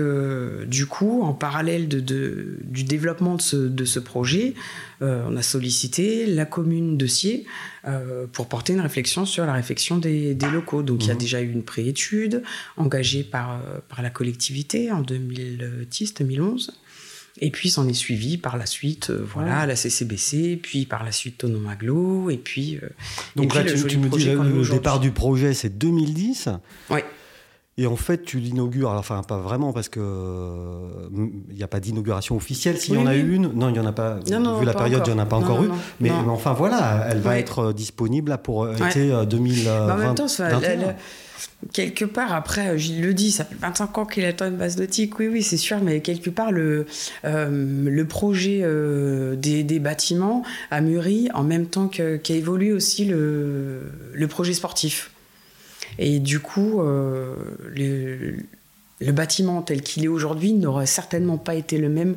du 0.66 0.86
coup, 0.86 1.22
en 1.22 1.32
parallèle 1.32 1.88
de, 1.88 2.00
de- 2.00 2.58
du 2.64 2.84
développement 2.84 3.34
de 3.36 3.42
ce, 3.42 3.56
de 3.56 3.84
ce 3.84 3.98
projet, 4.00 4.54
on 5.00 5.36
a 5.36 5.42
sollicité 5.42 6.26
la 6.26 6.44
commune 6.44 6.96
de 6.96 7.06
Sier 7.06 7.46
euh, 7.86 8.26
pour 8.32 8.48
porter 8.48 8.72
une 8.72 8.80
réflexion 8.80 9.24
sur 9.26 9.44
la 9.46 9.52
réflexion 9.52 9.98
des, 9.98 10.34
des 10.34 10.50
locaux. 10.50 10.82
Donc, 10.82 11.04
il 11.04 11.08
y 11.08 11.10
a 11.10 11.14
Mhm. 11.14 11.20
déjà 11.20 11.40
eu 11.40 11.50
une 11.52 11.62
préétude 11.62 12.42
engagée 12.76 13.22
par, 13.24 13.52
euh, 13.52 13.78
par 13.88 14.02
la 14.02 14.10
collectivité 14.10 14.90
en 14.90 15.02
2010-2011. 15.02 16.70
Et 17.40 17.50
puis, 17.52 17.70
s'en 17.70 17.86
est 17.86 17.92
suivi 17.94 18.36
par 18.36 18.56
la 18.56 18.66
suite, 18.66 19.10
euh, 19.10 19.24
voilà, 19.32 19.64
la 19.64 19.76
CCBC, 19.76 20.58
puis 20.60 20.86
par 20.86 21.04
la 21.04 21.12
suite 21.12 21.38
Tonon 21.38 21.68
Aglo, 21.68 22.30
et 22.30 22.36
puis. 22.36 22.78
euh, 22.82 22.88
Donc 23.36 23.44
et 23.44 23.48
puis 23.48 23.58
là, 23.58 23.64
tu, 23.88 23.98
me 23.98 24.08
dis 24.08 24.24
le, 24.24 24.34
le 24.64 24.68
départ 24.68 24.98
du 24.98 25.12
projet, 25.12 25.54
c'est 25.54 25.78
2010. 25.78 26.48
Ouais. 26.90 27.04
Et 27.80 27.86
en 27.86 27.94
fait, 27.94 28.24
tu 28.24 28.40
l'inaugures, 28.40 28.90
enfin 28.90 29.22
pas 29.22 29.38
vraiment 29.38 29.72
parce 29.72 29.88
que 29.88 30.00
euh, 30.02 30.88
il 31.48 31.54
n'y 31.56 31.62
a 31.62 31.68
pas 31.68 31.78
d'inauguration 31.78 32.34
officielle. 32.34 32.76
S'il 32.76 32.94
y 32.94 32.98
en 32.98 33.06
a 33.06 33.12
oui. 33.12 33.18
eu 33.20 33.34
une, 33.36 33.52
non, 33.54 33.68
il 33.70 33.76
y 33.76 33.78
en 33.78 33.86
a 33.86 33.92
pas. 33.92 34.18
Non, 34.30 34.40
non, 34.40 34.58
vu 34.58 34.66
la 34.66 34.74
période, 34.74 35.02
il 35.06 35.12
n'y 35.14 35.20
en 35.20 35.22
a 35.22 35.26
pas 35.26 35.38
Non, 35.38 35.44
encore 35.44 35.62
eu. 35.62 35.68
Mais, 36.00 36.10
enfin 36.10 36.52
voilà, 36.54 37.06
elle 37.08 37.18
va 37.20 37.30
Ouais. 37.30 37.40
être 37.40 37.58
euh, 37.68 37.72
disponible 37.72 38.30
là 38.30 38.38
pour 38.38 38.58
Ouais. 38.58 38.74
été 38.74 39.12
euh, 39.12 39.24
2020. 39.24 39.86
Bah, 39.86 39.94
en 39.94 39.98
même 39.98 40.14
temps, 40.16 40.26
ça- 40.26 40.58
la- 40.60 40.74
la- 40.74 40.96
quelque 41.72 42.04
part, 42.04 42.32
après, 42.32 42.70
euh, 42.70 42.76
Gilles 42.76 43.00
le 43.00 43.14
dit, 43.14 43.30
ça 43.30 43.44
fait 43.44 43.54
25 43.60 43.96
ans 43.98 44.06
qu'il 44.06 44.24
attend 44.24 44.46
une 44.48 44.56
base 44.56 44.76
nautique, 44.76 45.16
oui, 45.20 45.28
oui, 45.28 45.44
c'est 45.44 45.56
sûr, 45.56 45.78
mais 45.80 46.00
quelque 46.00 46.30
part, 46.30 46.50
le, 46.50 46.84
euh, 47.24 47.88
le 47.88 48.04
projet 48.06 48.58
euh, 48.62 49.36
des, 49.36 49.62
des 49.62 49.78
bâtiments 49.78 50.42
a 50.72 50.80
mûri 50.80 51.28
en 51.32 51.44
même 51.44 51.66
temps 51.66 51.86
que- 51.86 52.16
qu'a 52.16 52.34
évolué 52.34 52.72
aussi 52.72 53.04
le, 53.04 53.82
le 54.14 54.26
projet 54.26 54.52
sportif. 54.52 55.12
Et 55.98 56.18
du 56.20 56.40
coup, 56.40 56.80
euh, 56.80 57.34
le, 57.74 58.36
le 59.00 59.12
bâtiment 59.12 59.62
tel 59.62 59.82
qu'il 59.82 60.04
est 60.04 60.08
aujourd'hui 60.08 60.52
n'aurait 60.52 60.86
certainement 60.86 61.38
pas 61.38 61.54
été 61.54 61.78
le 61.78 61.88
même 61.88 62.16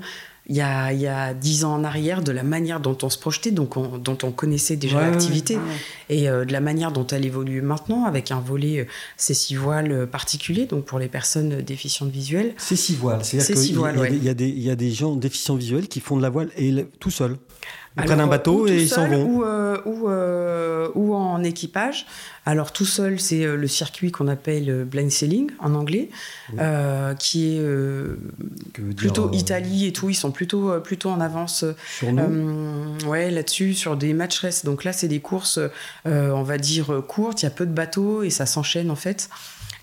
il 0.49 0.55
y, 0.57 0.61
a, 0.61 1.33
10 1.35 1.63
ans 1.65 1.75
en 1.75 1.83
arrière, 1.83 2.23
de 2.23 2.31
la 2.31 2.41
manière 2.43 2.79
dont 2.81 2.97
on 3.03 3.09
se 3.11 3.17
projetait, 3.17 3.51
donc 3.51 3.77
on- 3.77 3.97
dont 3.99 4.17
on 4.23 4.31
connaissait 4.31 4.75
déjà 4.75 4.97
Ouais, 4.97 5.11
l'activité 5.11 5.55
ouais. 5.55 5.61
et 6.09 6.27
euh, 6.29 6.43
de 6.45 6.51
la 6.51 6.59
manière 6.59 6.91
dont 6.91 7.05
elle 7.07 7.25
évolue 7.25 7.61
maintenant, 7.61 8.05
avec 8.05 8.31
un 8.31 8.41
volet 8.41 8.79
euh, 8.79 8.85
cécivoile 9.15 9.91
euh, 9.91 10.05
particulier, 10.07 10.65
donc 10.65 10.83
pour 10.85 10.97
les 10.99 11.07
personnes 11.07 11.61
déficientes 11.61 12.09
visuelles. 12.11 12.53
C'est 12.57 12.75
six 12.75 12.95
voiles. 12.95 13.23
C'est-à-dire 13.23 13.45
C'est 13.47 13.53
qu'il 13.53 13.61
six 13.63 13.71
y, 13.71 13.75
a- 13.75 13.77
voiles, 13.77 13.95
il 13.95 14.23
y 14.23 14.29
a 14.29 14.31
ouais. 14.33 14.49
y, 14.49 14.61
y 14.63 14.69
a 14.71 14.75
des 14.75 14.91
gens 14.91 15.15
déficients 15.15 15.55
visuels 15.55 15.87
qui 15.87 15.99
font 16.01 16.17
de 16.17 16.23
la 16.23 16.29
voile 16.31 16.49
et 16.57 16.85
tout 16.99 17.11
seuls. 17.11 17.37
Ils 17.97 17.99
Alors, 18.03 18.15
prennent 18.15 18.25
un 18.25 18.27
bateau 18.27 18.67
et 18.67 18.83
ils 18.83 18.89
s'en 18.89 19.05
vont. 19.07 19.25
Ou, 19.25 19.43
euh, 19.43 19.77
ou, 19.85 20.07
euh, 20.09 20.87
ou 20.95 21.13
en 21.13 21.43
équipage. 21.43 22.05
Alors 22.45 22.71
tout 22.71 22.85
seul, 22.85 23.19
c'est 23.19 23.43
euh, 23.43 23.57
le 23.57 23.67
circuit 23.67 24.11
qu'on 24.11 24.29
appelle 24.29 24.85
blind 24.85 25.11
sailing 25.11 25.51
en 25.59 25.75
anglais, 25.75 26.09
Oui. 26.53 26.59
euh, 26.61 27.13
qui 27.15 27.57
est 27.57 27.59
dire, 27.59 28.15
plutôt 28.95 29.29
Italie 29.33 29.87
et 29.87 29.91
tout. 29.93 30.09
Ils 30.09 30.15
sont 30.15 30.31
plutôt, 30.31 30.79
plutôt 30.79 31.09
en 31.09 31.19
avance 31.19 31.65
Sur 31.99 32.13
nous? 32.13 32.97
Ouais, 33.07 33.29
là-dessus, 33.29 33.73
sur 33.73 33.97
des 33.97 34.13
match 34.13 34.39
race. 34.39 34.63
Donc 34.63 34.85
là, 34.85 34.93
c'est 34.93 35.09
des 35.09 35.19
courses, 35.19 35.59
on 36.05 36.43
va 36.43 36.57
dire, 36.57 37.03
courtes. 37.07 37.41
Il 37.41 37.45
y 37.45 37.47
a 37.47 37.51
peu 37.51 37.65
de 37.65 37.73
bateaux 37.73 38.23
et 38.23 38.29
ça 38.29 38.45
s'enchaîne, 38.45 38.89
en 38.89 38.95
fait. 38.95 39.29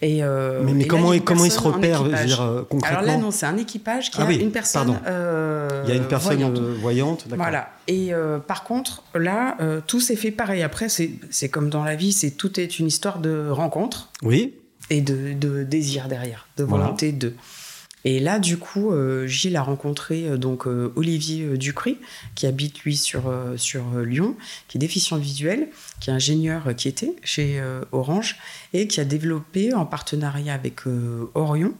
Et, 0.00 0.22
euh, 0.22 0.62
mais 0.64 0.72
mais 0.74 0.80
et 0.80 0.84
là, 0.84 0.88
comment, 0.90 1.12
ils- 1.12 1.22
comment 1.22 1.48
se 1.50 1.58
repèrent 1.58 2.04
dire, 2.04 2.40
euh, 2.40 2.46
Alors 2.52 2.68
concrètement 2.68 3.00
là, 3.02 3.16
non, 3.16 3.30
c'est 3.32 3.46
un 3.46 3.56
équipage 3.56 4.10
qui 4.12 4.18
Ah 4.20 4.24
a 4.24 4.28
oui, 4.28 4.36
une 4.36 4.52
personne. 4.52 4.96
euh, 5.06 5.82
Il 5.84 5.88
y 5.90 5.92
a 5.92 5.96
une 5.96 6.06
personne 6.06 6.36
voyante. 6.36 6.60
voyante. 6.80 7.24
Voilà. 7.36 7.70
Et 7.88 8.12
par 8.46 8.62
contre, 8.64 9.02
là, 9.14 9.56
tout 9.86 10.00
s'est 10.00 10.14
fait 10.16 10.30
pareil. 10.30 10.62
Après, 10.62 10.88
c'est 10.88 11.48
comme 11.48 11.68
dans 11.70 11.82
la 11.84 11.96
vie, 11.96 12.12
c'est 12.12 12.30
tout 12.30 12.60
est 12.60 12.78
une 12.78 12.86
histoire 12.86 13.18
de 13.18 13.48
rencontre 13.50 14.10
Oui. 14.22 14.54
et 14.90 15.00
de, 15.00 15.32
de 15.34 15.64
désir 15.64 16.06
derrière, 16.08 16.46
de 16.58 16.64
Voilà. 16.64 16.84
volonté 16.84 17.10
de. 17.12 17.34
Et 18.08 18.20
là, 18.20 18.38
du 18.38 18.56
coup, 18.56 18.90
euh, 18.90 19.26
Gilles 19.26 19.56
a 19.58 19.62
rencontré 19.62 20.26
euh, 20.26 20.38
donc 20.38 20.66
euh, 20.66 20.90
Olivier 20.96 21.44
euh, 21.44 21.58
Ducry, 21.58 21.98
qui 22.34 22.46
habite 22.46 22.80
lui 22.80 22.96
sur 22.96 23.28
euh, 23.28 23.58
sur 23.58 23.84
euh, 23.94 24.02
Lyon, 24.02 24.34
qui 24.66 24.78
est 24.78 24.80
déficient 24.80 25.18
visuel, 25.18 25.68
qui 26.00 26.08
est 26.08 26.14
ingénieur 26.14 26.68
euh, 26.68 26.72
qui 26.72 26.88
était 26.88 27.14
chez 27.22 27.60
euh, 27.60 27.82
Orange 27.92 28.38
et 28.72 28.88
qui 28.88 28.98
a 29.00 29.04
développé 29.04 29.74
en 29.74 29.84
partenariat 29.84 30.54
avec 30.54 30.86
euh, 30.86 31.30
Orion 31.34 31.74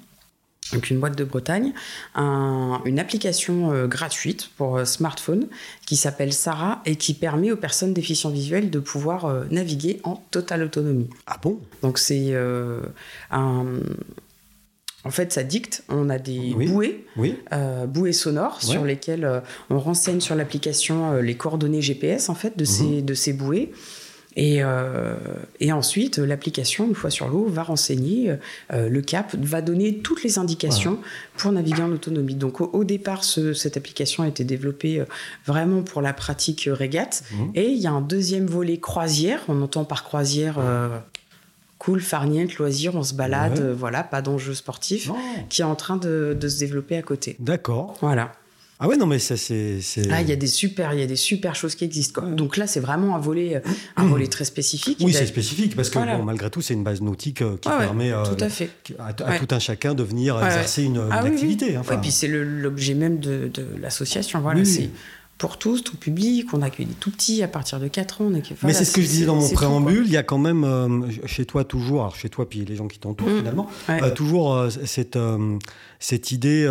donc 0.75 0.91
une 0.91 1.01
boîte 1.01 1.17
de 1.17 1.25
Bretagne, 1.25 1.73
une 2.15 2.99
application 2.99 3.87
gratuite 3.87 4.51
pour 4.59 4.87
smartphone 4.87 5.47
qui 5.87 5.97
s'appelle 5.97 6.31
Sarah 6.31 6.83
et 6.85 6.97
qui 6.97 7.15
permet 7.15 7.51
aux 7.51 7.57
personnes 7.57 7.95
déficients 7.95 8.29
visuels 8.29 8.69
de 8.69 8.79
pouvoir 8.79 9.47
naviguer 9.51 9.99
en 10.05 10.17
totale 10.31 10.65
autonomie. 10.65 11.09
Ah 11.27 11.39
bon? 11.43 11.59
Donc 11.81 11.97
c'est 11.97 12.35
un 13.31 13.65
en 15.09 15.11
fait, 15.11 15.33
ça 15.33 15.43
dicte. 15.43 15.85
On 15.89 16.11
a 16.11 16.19
des 16.19 16.55
bouées, 16.55 17.07
euh, 17.53 17.87
bouées 17.87 18.13
sonores, 18.13 18.63
sur 18.63 18.85
lesquelles 18.85 19.25
euh, 19.25 19.41
on 19.71 19.79
renseigne 19.79 20.21
sur 20.21 20.35
l'application 20.35 21.13
euh, 21.13 21.23
les 21.23 21.35
coordonnées 21.35 21.81
GPS 21.81 22.29
en 22.29 22.35
fait 22.35 22.59
de, 22.59 22.67
ces, 22.67 22.85
mhm. 22.85 23.05
de 23.07 23.15
ces 23.15 23.33
bouées. 23.33 23.73
Et, 24.37 24.61
et 25.59 25.73
ensuite, 25.73 26.19
l'application, 26.19 26.87
une 26.87 26.95
fois 26.95 27.11
sur 27.11 27.27
l'eau, 27.27 27.47
va 27.49 27.65
renseigner 27.65 28.37
le 28.71 29.01
cap, 29.01 29.35
va 29.35 29.63
donner 29.63 29.99
toutes 29.99 30.23
les 30.23 30.39
indications 30.39 31.01
pour 31.37 31.51
naviguer 31.51 31.83
en 31.83 31.91
autonomie. 31.91 32.37
Donc, 32.37 32.61
au, 32.61 32.85
départ, 32.85 33.25
cette 33.25 33.77
application 33.77 34.23
a 34.23 34.29
été 34.29 34.45
développée 34.45 35.03
vraiment 35.45 35.83
pour 35.83 36.03
la 36.03 36.13
pratique 36.13 36.69
régate. 36.71 37.25
Mhm. 37.33 37.51
Et 37.57 37.67
il 37.71 37.79
y 37.79 37.89
a 37.89 37.91
un 37.91 38.01
deuxième 38.01 38.47
volet 38.47 38.79
croisière. 38.79 39.41
On 39.49 39.61
entend 39.61 39.85
par 39.85 40.05
croisière 40.05 40.61
cool, 41.79 42.01
farniente, 42.01 42.57
loisir, 42.57 42.95
on 42.95 43.03
se 43.03 43.15
balade, 43.15 43.75
voilà, 43.77 44.03
pas 44.03 44.23
d'enjeu 44.23 44.55
sportif, 44.55 45.11
qui 45.49 45.63
est 45.63 45.65
en 45.65 45.77
train 45.77 45.97
de, 45.97 46.37
se 46.41 46.59
développer 46.59 46.97
à 46.97 47.03
côté. 47.03 47.37
D'accord. 47.39 47.97
Voilà. 48.01 48.33
Ah 48.81 48.87
ouais, 48.87 48.97
non, 48.97 49.07
mais 49.07 49.19
ça, 49.19 49.37
c'est. 49.37 49.81
Ah, 50.09 50.23
il 50.23 50.29
y 50.29 50.33
a 50.33 50.37
des 50.37 50.47
super, 50.47 50.95
il 50.95 51.01
y 51.01 51.03
a 51.03 51.07
des 51.07 51.17
super 51.17 51.57
choses 51.57 51.75
qui 51.75 51.85
existent. 51.85 52.23
Donc 52.23 52.57
là, 52.57 52.69
c'est 52.69 52.79
vraiment 52.79 53.17
un 53.17 53.19
volet, 53.19 53.57
euh, 53.57 53.71
un 53.97 54.07
volet 54.07 54.29
très 54.29 54.45
spécifique. 54.45 54.99
Oui, 55.01 55.13
c'est 55.13 55.27
spécifique, 55.27 55.75
parce 55.75 55.91
que 55.91 55.99
malgré 56.23 56.49
tout, 56.49 56.63
c'est 56.63 56.75
une 56.75 56.85
base 56.85 57.01
nautique 57.01 57.43
qui 57.61 57.69
permet 57.69 58.13
tout 58.13 58.45
à, 58.45 58.49
fait. 58.49 58.71
à, 59.01 59.13
tout 59.13 59.49
un 59.53 59.59
chacun 59.59 59.95
de 59.95 60.05
venir 60.05 60.41
exercer 60.45 60.85
une, 60.85 61.03
ah 61.11 61.25
activité. 61.25 61.77
Enfin. 61.77 61.97
et 61.97 61.99
puis 61.99 62.13
c'est 62.13 62.29
l'objet 62.29 62.95
même 62.95 63.19
de, 63.19 63.51
l'association. 63.81 64.41
Voilà, 64.41 64.65
c'est 64.65 64.91
pour 65.39 65.57
tous, 65.57 65.83
tout 65.83 65.97
public. 65.97 66.53
On 66.53 66.63
accueille 66.63 66.87
des 66.87 66.95
tout 66.95 67.13
petits 67.13 67.43
à 67.43 67.49
partir 67.49 67.79
de 67.79 67.87
4 67.87 68.23
ans. 68.23 68.31
Mais 68.65 68.73
c'est 68.73 68.85
ce 68.85 68.93
que 68.93 69.01
je 69.01 69.07
disais 69.07 69.27
dans 69.27 69.37
mon 69.37 69.49
préambule. 69.49 70.05
il 70.05 70.13
y 70.13 70.17
a 70.17 70.25
quand 70.25 70.39
même 70.39 70.65
euh, 70.65 71.07
chez 71.27 71.47
toi 71.47 71.65
toujours, 71.65 72.01
alors 72.01 72.17
chez 72.17 72.29
toi 72.29 72.49
puis 72.49 72.65
les 72.65 72.77
gens 72.77 72.89
qui 72.89 72.99
t'entourent 72.99 73.29
mmh. 73.29 73.39
finalement, 73.39 73.71
euh, 73.89 74.11
toujours 74.11 74.55
euh, 74.55 74.69
cette, 74.69 75.19
cette 76.01 76.33
idée, 76.33 76.69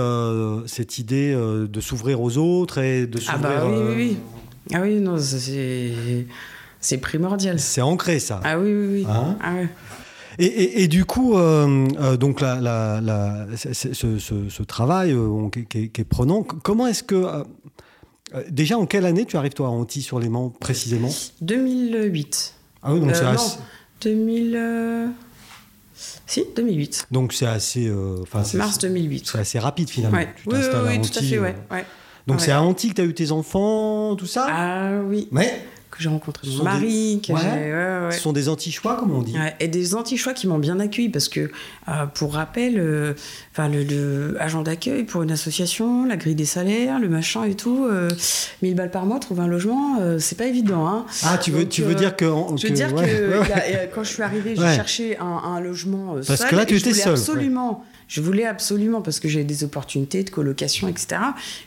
cette 0.68 1.00
idée 1.00 1.34
de 1.34 1.82
s'ouvrir 1.82 2.22
aux 2.22 2.38
autres 2.38 2.80
et 2.80 3.08
de 3.08 3.20
s'ouvrir. 3.20 3.40
Ah 3.40 3.62
bah 3.62 3.66
oui, 3.68 3.78
oui, 3.88 3.94
oui. 3.96 4.18
Ah 4.74 4.82
oui, 4.82 4.96
non, 5.00 5.16
c'est 5.18 6.98
primordial. 6.98 7.60
C'est 7.60 7.82
ancré 7.82 8.20
ça. 8.20 8.42
Ah 8.44 8.60
oui, 8.60 8.74
oui, 8.74 8.88
oui. 8.88 9.06
Hein 9.10 9.38
ah 9.42 9.54
et, 10.40 10.84
et, 10.84 10.88
du 10.88 11.04
coup, 11.04 11.34
donc 12.20 12.42
la, 12.42 12.62
la, 12.62 13.02
la, 13.02 13.48
ce, 13.56 13.94
ce, 13.94 14.20
ce, 14.20 14.64
travail 14.64 15.16
qui, 15.52 15.60
est, 15.62 15.88
qui, 15.88 16.02
est, 16.02 16.04
prenant, 16.04 16.44
comment 16.44 16.86
est-ce 16.86 17.02
que 17.02 17.44
euh, 18.36 18.44
déjà, 18.50 18.78
en 18.78 18.86
quelle 18.86 19.06
année 19.06 19.26
tu 19.26 19.38
arrives, 19.38 19.54
toi, 19.54 19.68
à 19.68 19.72
Antilles-sur-les-Mans, 19.72 20.50
précisément? 20.50 21.10
2008. 21.42 22.54
Ah 22.84 22.94
oui, 22.94 23.00
donc 23.00 23.16
c'est 23.16 23.24
euh, 23.24 23.32
assez... 23.32 23.58
2000... 24.02 24.56
Euh, 24.56 25.08
si, 26.26 26.46
2008. 26.56 27.08
Donc 27.12 27.34
c'est 27.34 27.46
assez... 27.46 27.92
Mars 28.54 28.80
2008. 28.80 29.28
C'est 29.28 29.40
assez 29.40 29.60
rapide, 29.60 29.90
finalement. 29.90 30.20
Tu 30.20 30.50
oui, 30.50 30.58
oui, 30.58 30.80
oui 30.88 31.02
tout 31.02 31.18
à 31.18 31.22
fait, 31.22 31.40
ouais. 31.40 31.56
Donc 32.28 32.42
c'est 32.42 32.52
à 32.52 32.62
Antilles 32.62 32.90
que 32.90 32.96
tu 32.96 33.02
as 33.02 33.06
eu 33.06 33.14
tes 33.14 33.32
enfants, 33.32 34.16
tout 34.16 34.26
ça? 34.26 34.48
Ah 34.50 35.00
oui. 35.06 35.30
Mais 35.32 35.66
que 35.98 36.04
j'ai 36.04 36.10
rencontré 36.10 36.48
mon 36.48 36.64
mari. 36.64 37.22
Que 37.26 37.34
Ce 38.12 38.20
sont 38.20 38.34
des 38.34 38.50
anti-choix, 38.50 38.96
comme 38.96 39.12
on 39.12 39.22
dit. 39.22 39.36
et 39.60 39.68
des 39.68 39.96
anti-choix 39.96 40.34
qui 40.34 40.48
m'ont 40.48 40.60
bien 40.60 40.80
accueilli 40.80 41.10
parce 41.10 41.28
que, 41.28 41.52
euh, 41.90 42.06
pour 42.14 42.34
rappel, 42.34 42.76
euh, 42.78 43.14
enfin 43.52 43.70
le, 43.70 44.38
agent 44.40 44.62
d'accueil 44.62 45.04
pour 45.04 45.24
une 45.24 45.32
association, 45.32 46.06
la 46.06 46.18
grille 46.18 46.36
des 46.36 46.46
salaires, 46.46 47.00
le 47.00 47.10
machin 47.10 47.44
et 47.44 47.56
tout, 47.56 47.88
1000 48.62 48.72
euh, 48.72 48.76
balles 48.76 48.92
par 48.92 49.06
mois, 49.06 49.20
trouver 49.20 49.42
un 49.42 49.48
logement, 49.48 50.00
c'est 50.20 50.38
pas 50.38 50.46
évident. 50.46 50.88
Hein. 50.88 51.06
Ah, 51.24 51.38
tu 51.38 51.52
veux, 51.52 51.68
tu 51.68 51.82
veux 51.82 51.96
dire 51.96 52.16
que. 52.16 52.26
je 52.56 52.68
veux 52.68 52.74
dire 52.74 52.94
que 52.94 53.42
quand 53.96 54.04
je 54.04 54.10
suis 54.10 54.24
arrivée, 54.24 54.56
j'ai 54.56 54.76
cherché 54.76 55.18
un, 55.18 55.60
logement 55.60 56.16
parce 56.26 56.46
que 56.46 56.56
là, 56.56 56.66
tu 56.66 56.78
étais 56.78 56.94
seule. 56.94 57.14
Absolument. 57.14 57.84
Je 58.08 58.22
voulais 58.22 58.46
absolument 58.46 59.02
parce 59.02 59.20
que 59.20 59.28
j'avais 59.28 59.44
des 59.44 59.66
opportunités 59.66 60.24
de 60.24 60.30
colocation, 60.30 60.88
etc. 60.88 61.18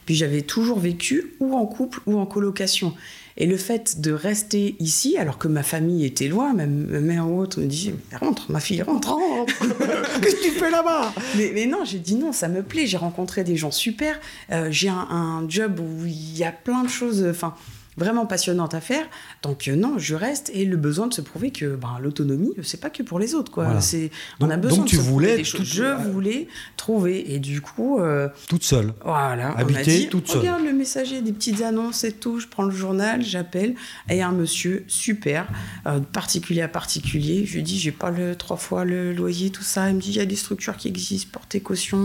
Puis 0.07 0.15
j'avais 0.15 0.41
toujours 0.41 0.79
vécu 0.79 1.35
ou 1.39 1.55
en 1.55 1.67
couple 1.67 2.01
ou 2.07 2.19
en 2.19 2.25
colocation. 2.25 2.95
Et 3.37 3.47
le 3.47 3.57
fait 3.57 4.01
de 4.01 4.13
rester 4.13 4.77
ici, 4.79 5.17
alors 5.17 5.39
que 5.39 5.49
ma 5.49 5.63
famille 5.63 6.05
était 6.05 6.29
loin, 6.29 6.53
même 6.53 6.87
ma 6.89 7.01
mère 7.01 7.29
ou 7.29 7.41
autre 7.41 7.61
me 7.61 7.67
dit 7.67 7.95
rentre, 8.19 8.51
ma 8.51 8.61
fille, 8.61 8.83
rentre. 8.83 9.17
Qu'est-ce 10.23 10.37
que 10.37 10.43
tu 10.43 10.51
fais 10.51 10.71
là-bas? 10.71 11.13
Mais, 11.37 11.67
non, 11.67 11.85
j'ai 11.85 11.99
dit 11.99 12.17
non, 12.17 12.33
ça 12.33 12.49
me 12.49 12.63
plaît. 12.63 12.87
J'ai 12.87 12.97
rencontré 12.97 13.45
des 13.45 13.57
gens 13.57 13.71
super. 13.71 14.19
Euh, 14.51 14.69
j'ai 14.71 14.89
un, 14.89 15.07
un, 15.11 15.49
job 15.49 15.81
où 15.81 16.07
il 16.07 16.39
y 16.39 16.45
a 16.45 16.53
plein 16.53 16.83
de 16.83 16.89
choses. 16.89 17.27
Enfin, 17.29 17.55
vraiment 17.97 18.27
passionnante 18.27 18.75
à 18.75 18.81
faire. 18.81 19.07
Donc 19.43 19.69
euh, 19.69 19.77
non, 19.77 19.99
je 19.99 20.15
reste 20.15 20.51
et 20.55 20.65
le 20.65 20.77
besoin 20.77 21.07
de 21.07 21.15
se 21.15 21.21
prouver 21.21 21.51
que 21.51 21.77
ben, 21.77 21.99
l'autonomie, 22.01 22.53
c'est 22.63 22.81
pas 22.81 22.91
que 22.91 23.03
pour 23.03 23.19
les 23.19 23.35
autres. 23.35 23.51
Quoi. 23.51 23.81
C'est, 23.81 24.11
on 24.41 24.49
a 24.51 24.57
besoin 24.57 24.79
donc 24.79 24.87
de 24.87 24.91
tu 24.91 24.97
se 24.97 25.03
voulais 25.03 25.37
des 25.37 25.45
choses. 25.45 25.63
Je 25.63 26.11
voulais 26.11 26.49
trouver 26.77 27.35
et 27.35 27.39
du 27.39 27.61
coup... 27.61 28.01
Euh, 28.01 28.29
toute 28.49 28.65
seule. 28.65 28.93
Voilà. 29.05 29.51
Habiter 29.59 29.79
on 29.79 29.83
a 29.83 29.85
dit, 29.85 30.09
toute 30.09 30.29
seule. 30.29 30.39
Regarde 30.39 30.65
le 30.65 30.73
messager, 30.73 31.21
des 31.21 31.33
petites 31.33 31.63
annonces 31.63 32.05
et 32.05 32.13
tout. 32.13 32.41
Je 32.41 32.47
prends 32.47 32.63
le 32.63 32.71
journal, 32.71 33.23
j'appelle 33.23 33.75
et 34.09 34.23
un 34.23 34.33
monsieur 34.33 34.85
super, 34.87 35.47
euh, 35.87 36.01
particulier 36.01 36.63
à 36.63 36.69
particulier. 36.69 37.45
Je 37.45 37.55
lui 37.55 37.63
dis, 37.63 37.79
j'ai 37.79 37.93
pas 37.93 38.11
le 38.11 38.35
trois 38.37 38.57
fois 38.57 38.85
le 38.85 39.13
loyer, 39.13 39.51
tout 39.51 39.63
ça. 39.63 39.91
Il 39.91 39.97
me 39.97 40.01
dit, 40.01 40.11
il 40.11 40.17
y 40.17 40.21
a 40.21 40.27
des 40.27 40.37
structures 40.37 40.77
qui 40.77 40.89
existent, 40.89 41.31
portez 41.33 41.61
caution. 41.61 41.99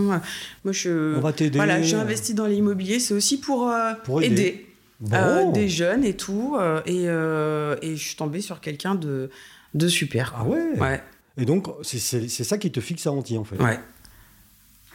Moi, 0.63 0.71
je... 0.71 1.15
On 1.15 1.21
va 1.21 1.31
t'aider. 1.31 1.57
Voilà, 1.57 1.81
j'ai 1.81 1.95
investi 1.95 2.33
dans 2.33 2.47
l'immobilier. 2.47 2.99
C'est 2.99 3.13
aussi 3.13 3.39
pour, 3.39 3.71
pour 4.03 4.21
aider. 4.21 4.65
Euh, 5.11 5.51
des 5.51 5.67
jeunes 5.67 6.03
et 6.03 6.15
tout. 6.15 6.55
Euh, 6.57 6.81
et, 6.85 7.05
euh, 7.07 7.75
et, 7.81 7.95
je 7.95 8.03
suis 8.03 8.15
tombée 8.15 8.41
sur 8.41 8.61
quelqu'un 8.61 8.95
de, 8.95 9.29
de 9.73 9.87
super. 9.87 10.33
Ah 10.37 10.45
ouais, 10.45 10.79
ouais. 10.79 11.03
Et 11.37 11.45
donc, 11.45 11.67
c'est 11.83 11.99
ça 12.29 12.57
qui 12.57 12.71
te 12.71 12.79
fixe 12.79 13.05
à 13.07 13.11
Antilles, 13.11 13.37
en 13.37 13.43
fait. 13.43 13.61
Ouais. 13.61 13.79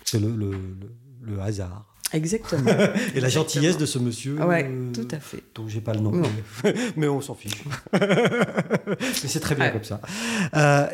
C'est 0.04 0.18
le, 0.18 0.34
le, 0.34 0.52
le, 1.22 1.40
hasard. 1.40 1.84
Exactement. 2.12 2.70
et 3.14 3.20
la 3.20 3.28
gentillesse 3.28 3.76
de 3.76 3.86
ce 3.86 3.98
monsieur. 3.98 4.42
Ouais, 4.42 4.68
tout 4.94 5.06
à 5.10 5.20
fait. 5.20 5.42
Donc, 5.54 5.68
j'ai 5.68 5.82
pas 5.82 5.92
le 5.92 6.00
nom, 6.00 6.22
mais, 6.96 7.06
on 7.06 7.20
s'en 7.20 7.34
fiche. 7.34 7.62
mais 7.92 8.96
c'est 9.12 9.40
très 9.40 9.54
bien 9.54 9.70
comme 9.70 9.84
ça. 9.84 10.00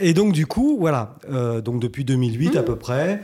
et 0.00 0.14
donc, 0.14 0.32
du 0.32 0.46
coup, 0.46 0.76
voilà. 0.78 1.16
donc, 1.64 1.80
depuis 1.80 2.04
2008 2.04 2.56
à 2.56 2.62
mmh. 2.62 2.64
peu 2.64 2.76
près, 2.76 3.22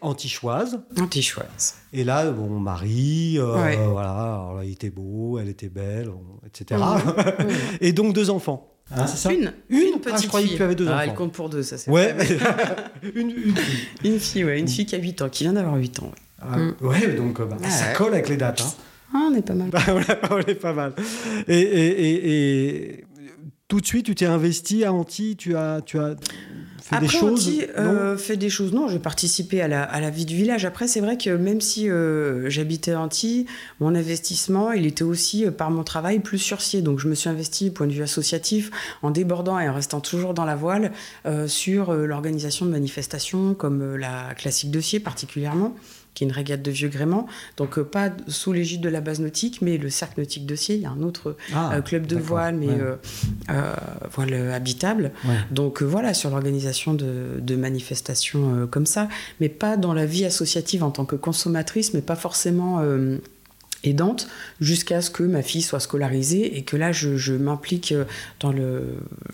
antichoise. 0.00 0.80
Antichoise. 1.00 1.74
Et 1.92 2.04
là, 2.04 2.30
mon 2.30 2.60
mari, 2.60 3.38
euh, 3.38 3.76
voilà, 3.90 4.50
il 4.64 4.72
était 4.72 4.90
beau, 4.90 5.38
elle 5.38 5.48
était 5.48 5.68
belle, 5.68 6.10
etc. 6.46 6.80
et 7.80 7.92
donc 7.92 8.14
deux 8.14 8.30
enfants. 8.30 8.72
Hein, 8.90 9.06
c'est 9.06 9.16
ça? 9.16 9.32
Une, 9.32 9.52
une, 9.68 10.00
petite 10.00 10.14
ah, 10.14 10.22
je 10.22 10.28
croyais 10.28 10.48
que 10.48 10.56
tu 10.56 10.62
avais 10.62 10.74
deux 10.74 10.88
ah, 10.88 10.94
enfants. 10.94 11.02
Elle 11.04 11.14
compte 11.14 11.32
pour 11.32 11.48
deux, 11.50 11.62
ça 11.62 11.76
c'est 11.76 11.90
Ouais, 11.90 12.16
une, 13.14 13.30
une, 13.30 13.56
fille. 13.56 13.88
Une 14.04 14.18
fille, 14.18 14.44
ouais, 14.44 14.58
une 14.58 14.68
fille 14.68 14.86
qui 14.86 14.94
a 14.94 14.98
8 14.98 15.22
ans, 15.22 15.28
qui 15.28 15.44
vient 15.44 15.52
d'avoir 15.52 15.76
8 15.76 16.02
ans. 16.02 16.10
Ouais, 16.80 17.00
ah, 17.04 17.08
mm. 17.08 17.16
donc 17.16 17.42
bah, 17.42 17.56
ça 17.68 17.92
colle 17.92 18.14
avec 18.14 18.28
les 18.28 18.36
dates. 18.36 18.62
Hein. 18.62 18.82
Ah, 19.14 19.28
on 19.30 19.34
est 19.34 19.42
pas 19.42 19.54
mal. 19.54 19.70
on 20.30 20.38
est 20.40 20.54
pas 20.54 20.72
mal. 20.72 20.94
Et, 21.48 21.60
et, 21.60 22.30
et, 22.30 23.04
tout 23.66 23.80
de 23.80 23.86
suite, 23.86 24.06
tu 24.06 24.14
t'es 24.14 24.26
investi 24.26 24.84
à 24.84 24.92
Antilles, 24.92 25.36
tu 25.36 25.56
as, 25.56 25.82
tu 25.82 25.98
as 25.98 26.14
fait 26.88 27.00
des 27.00 27.08
choses 27.08 27.50
euh, 27.76 28.16
fait 28.16 28.36
des 28.36 28.50
choses. 28.50 28.72
Non, 28.72 28.88
j'ai 28.88 28.98
participé 28.98 29.60
à 29.60 29.68
la, 29.68 29.82
à 29.82 30.00
la, 30.00 30.10
vie 30.10 30.24
du 30.24 30.34
village. 30.34 30.64
Après, 30.64 30.88
c'est 30.88 31.00
vrai 31.00 31.16
que 31.16 31.30
même 31.30 31.60
si 31.60 31.90
euh, 31.90 32.48
j'habitais 32.48 32.94
Antilles, 32.94 33.46
mon 33.80 33.94
investissement, 33.94 34.72
il 34.72 34.86
était 34.86 35.04
aussi 35.04 35.44
euh, 35.44 35.50
par 35.50 35.70
mon 35.70 35.84
travail 35.84 36.20
plus 36.20 36.38
surcier. 36.38 36.82
Donc, 36.82 36.98
je 36.98 37.08
me 37.08 37.14
suis 37.14 37.28
investi, 37.28 37.70
point 37.70 37.86
de 37.86 37.92
vue 37.92 38.02
associatif, 38.02 38.70
en 39.02 39.10
débordant 39.10 39.58
et 39.58 39.68
en 39.68 39.74
restant 39.74 40.00
toujours 40.00 40.34
dans 40.34 40.44
la 40.44 40.56
voile 40.56 40.92
sur 41.46 41.92
l'organisation 41.92 42.66
de 42.66 42.70
manifestations 42.70 43.54
comme 43.54 43.96
la 43.96 44.34
classique 44.34 44.70
dossier 44.70 45.00
particulièrement 45.00 45.74
qui 46.18 46.24
est 46.24 46.26
une 46.26 46.32
régate 46.32 46.62
de 46.62 46.70
vieux 46.72 46.88
gréement. 46.88 47.28
Donc, 47.56 47.78
euh, 47.78 47.84
pas 47.84 48.10
sous 48.26 48.52
l'égide 48.52 48.80
de 48.80 48.88
la 48.88 49.00
base 49.00 49.20
nautique, 49.20 49.62
mais 49.62 49.78
le 49.78 49.88
cercle 49.88 50.18
nautique 50.18 50.46
dossier. 50.46 50.74
Il 50.74 50.82
y 50.82 50.86
a 50.86 50.90
un 50.90 51.02
autre 51.02 51.36
ah, 51.54 51.74
euh, 51.74 51.80
club 51.80 52.06
de 52.06 52.16
voile, 52.16 52.56
mais 52.56 52.66
euh, 52.70 53.74
voile 54.10 54.34
habitable. 54.50 55.12
Donc, 55.52 55.80
voilà, 55.82 56.14
sur 56.14 56.30
l'organisation 56.30 56.94
de, 56.94 57.38
de, 57.38 57.54
manifestations 57.54 58.66
comme 58.68 58.86
ça, 58.86 59.08
mais 59.40 59.48
pas 59.48 59.76
dans 59.76 59.94
la 59.94 60.06
vie 60.06 60.24
associative 60.24 60.82
en 60.82 60.90
tant 60.90 61.04
que 61.04 61.16
consommatrice, 61.16 61.94
mais 61.94 62.02
pas 62.02 62.16
forcément 62.16 62.82
aidante 63.84 64.28
jusqu'à 64.60 65.00
ce 65.00 65.10
que 65.10 65.22
ma 65.22 65.42
fille 65.42 65.62
soit 65.62 65.80
scolarisée 65.80 66.56
et 66.56 66.62
que 66.62 66.76
là 66.76 66.92
je, 66.92 67.32
m'implique 67.32 67.92
euh, 67.92 68.04
dans 68.40 68.52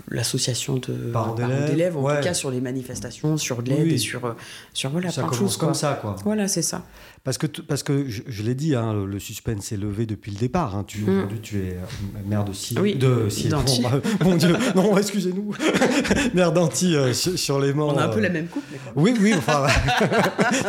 l'association 0.09 0.77
de 0.77 0.93
parents 1.13 1.35
d'élèves 1.35 1.97
en 1.97 2.03
tout 2.03 2.23
cas 2.23 2.35
sur 2.35 2.51
les 2.51 2.61
manifestations 2.61 3.37
sur 3.37 3.63
de 3.63 3.71
l'aide 3.71 3.93
et 3.93 3.99
sur 3.99 4.25
euh, 4.27 4.33
sur 4.73 4.91
voilà 4.91 5.11
commence 5.11 5.57
comme 5.57 5.75
ça 5.75 5.99
quoi. 6.01 6.17
Voilà 6.25 6.49
c'est 6.49 6.63
ça 6.63 6.85
parce 7.25 7.39
que, 7.39 7.47
parce 7.47 7.83
que 7.83 8.07
je, 8.07 8.43
l'ai 8.43 8.55
dit, 8.55 8.75
hein, 8.75 8.93
le, 8.93 9.19
suspense 9.19 9.65
s'est 9.65 9.79
levé 9.79 10.05
depuis 10.05 10.31
le 10.31 10.37
départ. 10.37 10.77
Hein. 10.77 10.85
Tu, 10.87 11.01
mm. 11.01 11.09
Aujourd'hui, 11.09 11.41
tu 11.41 11.59
es 11.59 11.71
euh, 11.71 12.21
mère 12.27 12.45
de 12.45 12.53
six. 12.53 12.79
Oui, 12.79 12.97
de 12.97 13.29
bah, 13.51 14.01
mon 14.25 14.37
Dieu, 14.37 14.55
non, 14.75 14.97
excusez-nous. 14.99 15.55
mère 16.35 16.53
d'Anti 16.53 16.95
euh, 16.95 17.15
sur, 17.15 17.61
les 17.61 17.73
morts. 17.73 17.95
On 17.95 17.99
a 17.99 18.05
un 18.05 18.09
peu 18.09 18.21
la 18.21 18.29
même 18.29 18.47
couple. 18.47 18.75
Oui, 18.95 19.15
oui, 19.19 19.33
enfin. 19.37 19.63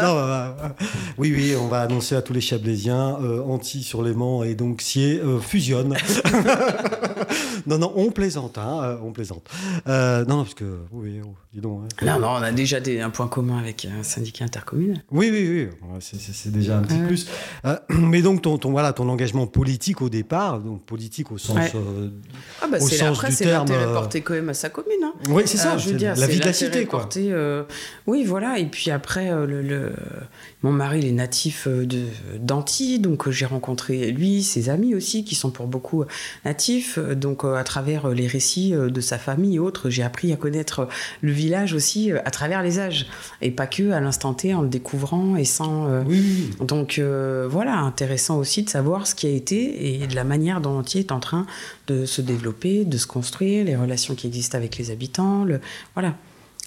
non, 0.02 0.14
bah, 0.14 0.56
bah, 0.58 0.76
oui, 1.18 1.34
oui, 1.36 1.56
on 1.60 1.68
va 1.68 1.82
annoncer 1.82 2.16
à 2.16 2.22
tous 2.22 2.32
les 2.32 2.40
Chablaisiens 2.42 3.18
euh, 3.22 3.42
Anti 3.42 3.84
sur 3.84 4.02
l'aimant 4.02 4.44
et 4.44 4.56
donc 4.56 4.82
Sier 4.82 5.20
euh, 5.20 5.40
fusionne. 5.40 5.96
non, 7.68 7.80
non, 7.80 7.92
on 7.96 8.12
plaisante, 8.12 8.58
hein, 8.58 8.98
on 9.04 9.12
plaisante. 9.12 9.50
non, 9.86 10.26
non, 10.26 10.44
parce 10.44 10.54
que, 10.54 10.80
oui, 10.92 11.20
oh, 11.22 11.36
dis 11.54 11.60
donc. 11.60 11.82
Hein. 12.02 12.06
non, 12.06 12.20
non, 12.20 12.30
on 12.30 12.44
a 12.44 12.52
déjà 12.52 12.80
des, 12.80 13.02
un 13.02 13.10
point 13.10 13.28
commun 13.28 13.58
avec 13.58 13.86
un 13.86 14.04
syndicat 14.04 14.46
intercommunal. 14.46 15.04
Oui, 15.12 15.30
oui, 15.32 15.70
oui, 15.82 15.98
c'est 16.00 16.45
déjà 16.52 16.78
un 16.78 16.82
petit 16.82 17.00
plus. 17.00 17.28
mais 17.90 18.22
donc, 18.22 18.42
ton, 18.42 18.58
ton, 18.58 18.72
voilà, 18.72 18.94
ton 18.94 19.08
engagement 19.10 19.48
politique 19.48 20.02
au 20.02 20.10
départ, 20.10 20.60
donc 20.60 20.84
politique 20.84 21.32
au 21.32 21.38
sens, 21.38 21.58
ah 22.62 22.68
bah, 22.70 22.78
au 22.80 22.88
sens 22.88 23.02
après, 23.02 23.30
du 23.30 23.36
terme. 23.36 23.68
C'est 23.68 23.94
porté 23.94 24.22
quand 24.22 24.34
même 24.34 24.50
à 24.50 24.54
sa 24.54 24.70
commune. 24.70 25.04
Hein. 25.04 25.14
Oui, 25.30 25.44
c'est 25.46 25.58
ça, 25.58 25.78
je 25.78 25.90
veux 25.90 25.96
dire. 25.96 26.16
La 26.16 26.28
vie 26.28 26.40
de 26.40 26.46
la 26.46 26.54
cité, 26.54 26.86
quoi. 26.86 27.00
Porté, 27.02 27.34
oui, 28.08 28.24
voilà, 28.24 28.60
et 28.60 28.66
puis 28.66 28.92
après, 28.92 29.30
le, 29.46 29.62
le 29.62 29.94
mon 30.66 30.72
mari, 30.72 30.98
il 30.98 31.06
est 31.06 31.12
natif 31.12 31.68
euh, 31.68 31.86
de 31.86 32.06
d'Antilles, 32.40 32.98
donc 32.98 33.28
euh, 33.28 33.32
j'ai 33.32 33.46
rencontré 33.46 34.12
lui, 34.12 34.42
ses 34.42 34.70
amis 34.70 34.96
aussi, 34.96 35.24
qui 35.24 35.36
sont 35.36 35.52
pour 35.52 35.68
beaucoup 35.68 36.02
euh, 36.02 36.08
natifs. 36.44 36.98
Donc 36.98 37.44
à 37.46 37.64
travers 37.64 38.10
les 38.10 38.26
récits 38.26 38.72
de 38.72 39.02
sa 39.02 39.20
famille 39.20 39.58
et 39.58 39.60
autres, 39.60 39.92
j'ai 39.92 40.02
appris 40.02 40.34
à 40.34 40.38
connaître 40.38 40.88
le 41.22 41.32
village 41.32 41.74
aussi 41.74 42.12
à 42.12 42.32
travers 42.32 42.64
les 42.64 42.80
âges, 42.80 43.06
et 43.44 43.52
pas 43.52 43.68
que 43.68 43.92
à 43.92 44.00
l'instant 44.00 44.34
T 44.34 44.56
en 44.56 44.64
le 44.64 44.68
découvrant 44.68 45.36
et 45.36 45.46
sans. 45.46 45.88
Oui. 46.06 46.50
Donc 46.62 47.00
voilà, 47.00 47.78
intéressant 47.78 48.40
aussi 48.40 48.64
de 48.64 48.70
savoir 48.70 49.06
ce 49.06 49.14
qui 49.14 49.28
a 49.28 49.30
été 49.30 50.02
et 50.02 50.08
de 50.08 50.16
la 50.16 50.24
manière 50.24 50.62
dont 50.62 50.80
Antilles 50.80 51.02
est 51.02 51.12
en 51.12 51.20
train 51.20 51.46
de 51.88 52.06
se 52.06 52.22
développer, 52.22 52.86
de 52.86 52.98
se 52.98 53.06
construire, 53.06 53.66
les 53.66 53.76
relations 53.76 54.16
qui 54.16 54.26
existent 54.26 54.58
avec 54.58 54.78
les 54.78 54.90
habitants, 54.90 55.44
le 55.44 55.60
voilà. 55.94 56.16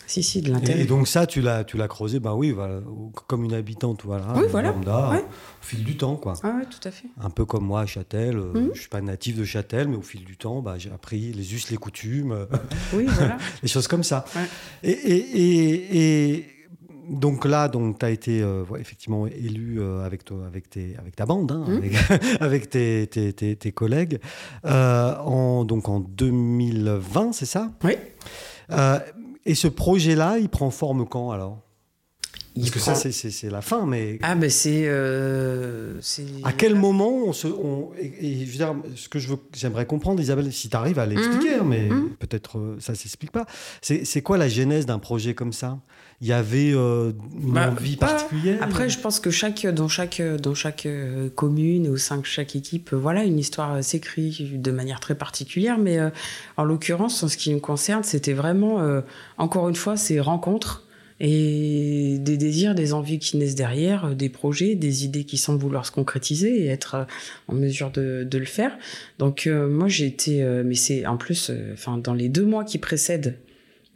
Si, 0.09 0.23
si, 0.23 0.41
de 0.41 0.51
l'intérêt. 0.51 0.81
Et, 0.81 0.85
donc 0.87 1.07
ça, 1.07 1.27
tu 1.27 1.43
l'as, 1.43 1.65
tu 1.65 1.77
l'as 1.77 1.87
creusé, 1.87 2.19
ben 2.19 2.33
oui, 2.33 2.51
voilà, 2.51 2.81
comme 3.27 3.45
une 3.45 3.53
habitante, 3.53 4.01
voilà, 4.07 4.33
oui, 4.37 4.45
voilà. 4.51 4.73
au 4.73 5.15
fil 5.61 5.85
du 5.85 5.99
temps, 5.99 6.17
quoi. 6.17 6.33
Ah 6.43 6.55
oui, 6.59 6.65
tout 6.71 6.89
à 6.89 6.91
fait. 6.91 7.09
Un 7.21 7.29
peu 7.29 7.45
comme 7.45 7.67
moi 7.67 7.83
à 7.83 7.87
Châtel, 7.87 8.33
Je 8.33 8.39
euh, 8.39 8.53
ne 8.55 8.61
mhm. 8.61 8.71
je 8.73 8.81
suis 8.81 8.89
pas 8.89 9.03
natif 9.03 9.37
de 9.37 9.45
Châtel, 9.45 9.87
mais 9.87 9.97
au 9.97 10.03
fil 10.03 10.25
du 10.25 10.39
temps, 10.39 10.63
bah, 10.63 10.77
j'ai 10.79 10.91
appris 10.91 11.35
les 11.35 11.55
us, 11.55 11.71
les 11.71 11.77
coutumes, 11.77 12.47
oui, 12.95 13.05
voilà. 13.07 13.37
les 13.63 13.69
choses 13.69 13.87
comme 13.87 14.03
ça. 14.03 14.25
Et, 14.83 14.93
et, 14.93 16.37
et, 16.37 16.47
donc 17.11 17.45
là, 17.45 17.69
donc 17.69 17.99
tu 17.99 18.07
as 18.07 18.11
été 18.11 18.41
euh, 18.41 18.65
effectivement 18.79 19.27
élu 19.27 19.79
euh, 19.79 20.07
avec, 20.07 20.25
toi, 20.25 20.39
avec, 20.47 20.71
tes, 20.71 20.97
avec 20.99 21.17
ta 21.17 21.27
bande, 21.27 21.53
hein, 21.53 21.67
mhm. 21.69 21.83
avec, 22.41 22.71
tes, 22.71 23.07
tes, 23.09 23.35
tes, 23.35 23.73
collègues, 23.73 24.21
en, 24.65 25.67
donc 25.67 25.91
en 25.91 26.01
2020, 26.01 27.35
c'est 27.35 27.45
ça? 27.45 27.73
Oui. 27.85 27.93
Et 29.49 29.55
ce 29.55 29.67
projet-là, 29.67 30.39
il 30.39 30.51
prend 30.51 30.71
forme 30.71 31.09
quand 31.09 31.31
alors? 31.31 31.59
Parce 32.55 32.71
que 32.71 32.79
ça, 32.81 32.95
c'est 32.95 33.51
la 33.51 33.63
fin, 33.63 33.87
mais. 33.87 34.19
Ah, 34.23 34.35
ben 34.35 34.51
c'est. 34.51 34.83
Euh, 34.85 36.01
à 36.45 36.53
quel 36.53 36.75
moment 36.75 37.25
on 37.27 37.33
se. 37.33 37.47
et, 37.99 38.45
je 38.45 38.51
veux 38.51 38.57
dire, 38.57 38.75
ce 38.95 39.09
que 39.09 39.19
j'aimerais 39.55 39.87
comprendre, 39.87 40.21
Isabelle, 40.21 40.53
si 40.53 40.69
tu 40.69 40.77
arrives 40.77 40.99
à 40.99 41.07
l'expliquer, 41.07 41.57
mhm. 41.61 41.69
mais 41.69 41.89
mhm. 41.89 42.11
peut-être 42.19 42.59
euh, 42.59 42.77
ça 42.81 42.93
ne 42.93 42.97
s'explique 42.97 43.31
pas. 43.31 43.47
C'est 43.81 44.23
quoi 44.23 44.37
la 44.39 44.49
genèse 44.49 44.87
d'un 44.87 44.99
projet 44.99 45.35
comme 45.35 45.53
ça? 45.53 45.79
Il 46.21 46.27
y 46.27 46.33
avait 46.33 46.73
euh, 46.75 47.13
une 47.41 47.53
bah, 47.53 47.71
envie 47.71 47.97
particulière 47.97 48.59
Après, 48.61 48.89
je 48.89 48.99
pense 48.99 49.21
que 49.21 49.31
chaque, 49.31 49.65
dans, 49.67 49.87
chaque, 49.87 50.21
dans 50.21 50.55
chaque 50.55 50.87
euh, 50.87 51.31
commune, 51.31 51.87
au 51.87 51.97
sein 51.97 52.17
de 52.17 52.25
chaque 52.25 52.57
équipe, 52.57 52.93
voilà, 52.93 53.23
une 53.23 53.39
histoire 53.39 53.85
s'écrit 53.85 54.51
de 54.55 54.71
manière 54.73 54.99
très 54.99 55.15
particulière. 55.15 55.79
Mais 55.79 55.99
euh, 55.99 56.11
en 56.57 56.65
l'occurrence, 56.65 57.23
en 57.23 57.29
ce 57.29 57.37
qui 57.37 57.55
me 57.55 57.61
concerne, 57.61 58.03
c'était 58.03 58.33
vraiment, 58.33 58.83
encore 59.37 59.69
une 59.69 59.77
fois, 59.77 59.97
ces 59.97 60.19
rencontres 60.19 60.85
et 61.21 62.19
des 62.21 62.37
désirs, 62.37 62.75
des 62.75 62.93
envies 62.93 63.19
qui 63.19 63.37
naissent 63.37 63.55
derrière, 63.55 64.15
des 64.15 64.29
projets, 64.29 64.75
des 64.75 65.05
idées 65.05 65.25
qui 65.25 65.37
semblent 65.37 65.61
vouloir 65.61 65.87
se 65.87 65.93
concrétiser 65.93 66.65
et 66.65 66.67
être 66.67 67.07
en 67.49 67.55
mesure 67.55 67.91
de, 67.91 68.27
de 68.29 68.39
le 68.39 68.45
faire. 68.45 68.77
Donc 69.19 69.47
moi 69.47 69.89
j'ai 69.89 70.07
été, 70.07 70.45
mais 70.65 70.77
c'est 70.77 71.07
en 71.07 71.17
plus, 71.17 71.51
enfin 71.73 71.99
dans 71.99 72.15
les 72.15 72.29
deux 72.29 72.45
mois 72.45 72.65
qui 72.65 72.79
précèdent, 72.79 73.37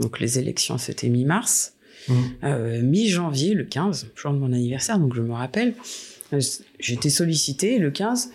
donc 0.00 0.19
les 0.19 0.41
élections 0.41 0.79
c'était 0.79 1.09
mi-mars, 1.09 1.75
Mmh. 2.09 2.14
Euh, 2.44 2.82
mi-janvier, 2.82 3.54
le 3.54 3.64
15, 3.64 4.09
jour 4.14 4.32
de 4.32 4.38
mon 4.38 4.52
anniversaire, 4.52 4.99
donc 4.99 5.14
je 5.14 5.23
me 5.23 5.32
rappelle, 5.32 5.75
euh, 6.32 6.41
j'ai 6.78 6.95
été 6.95 7.10
sollicité 7.10 7.78
le 7.78 7.91
15. 7.91 8.30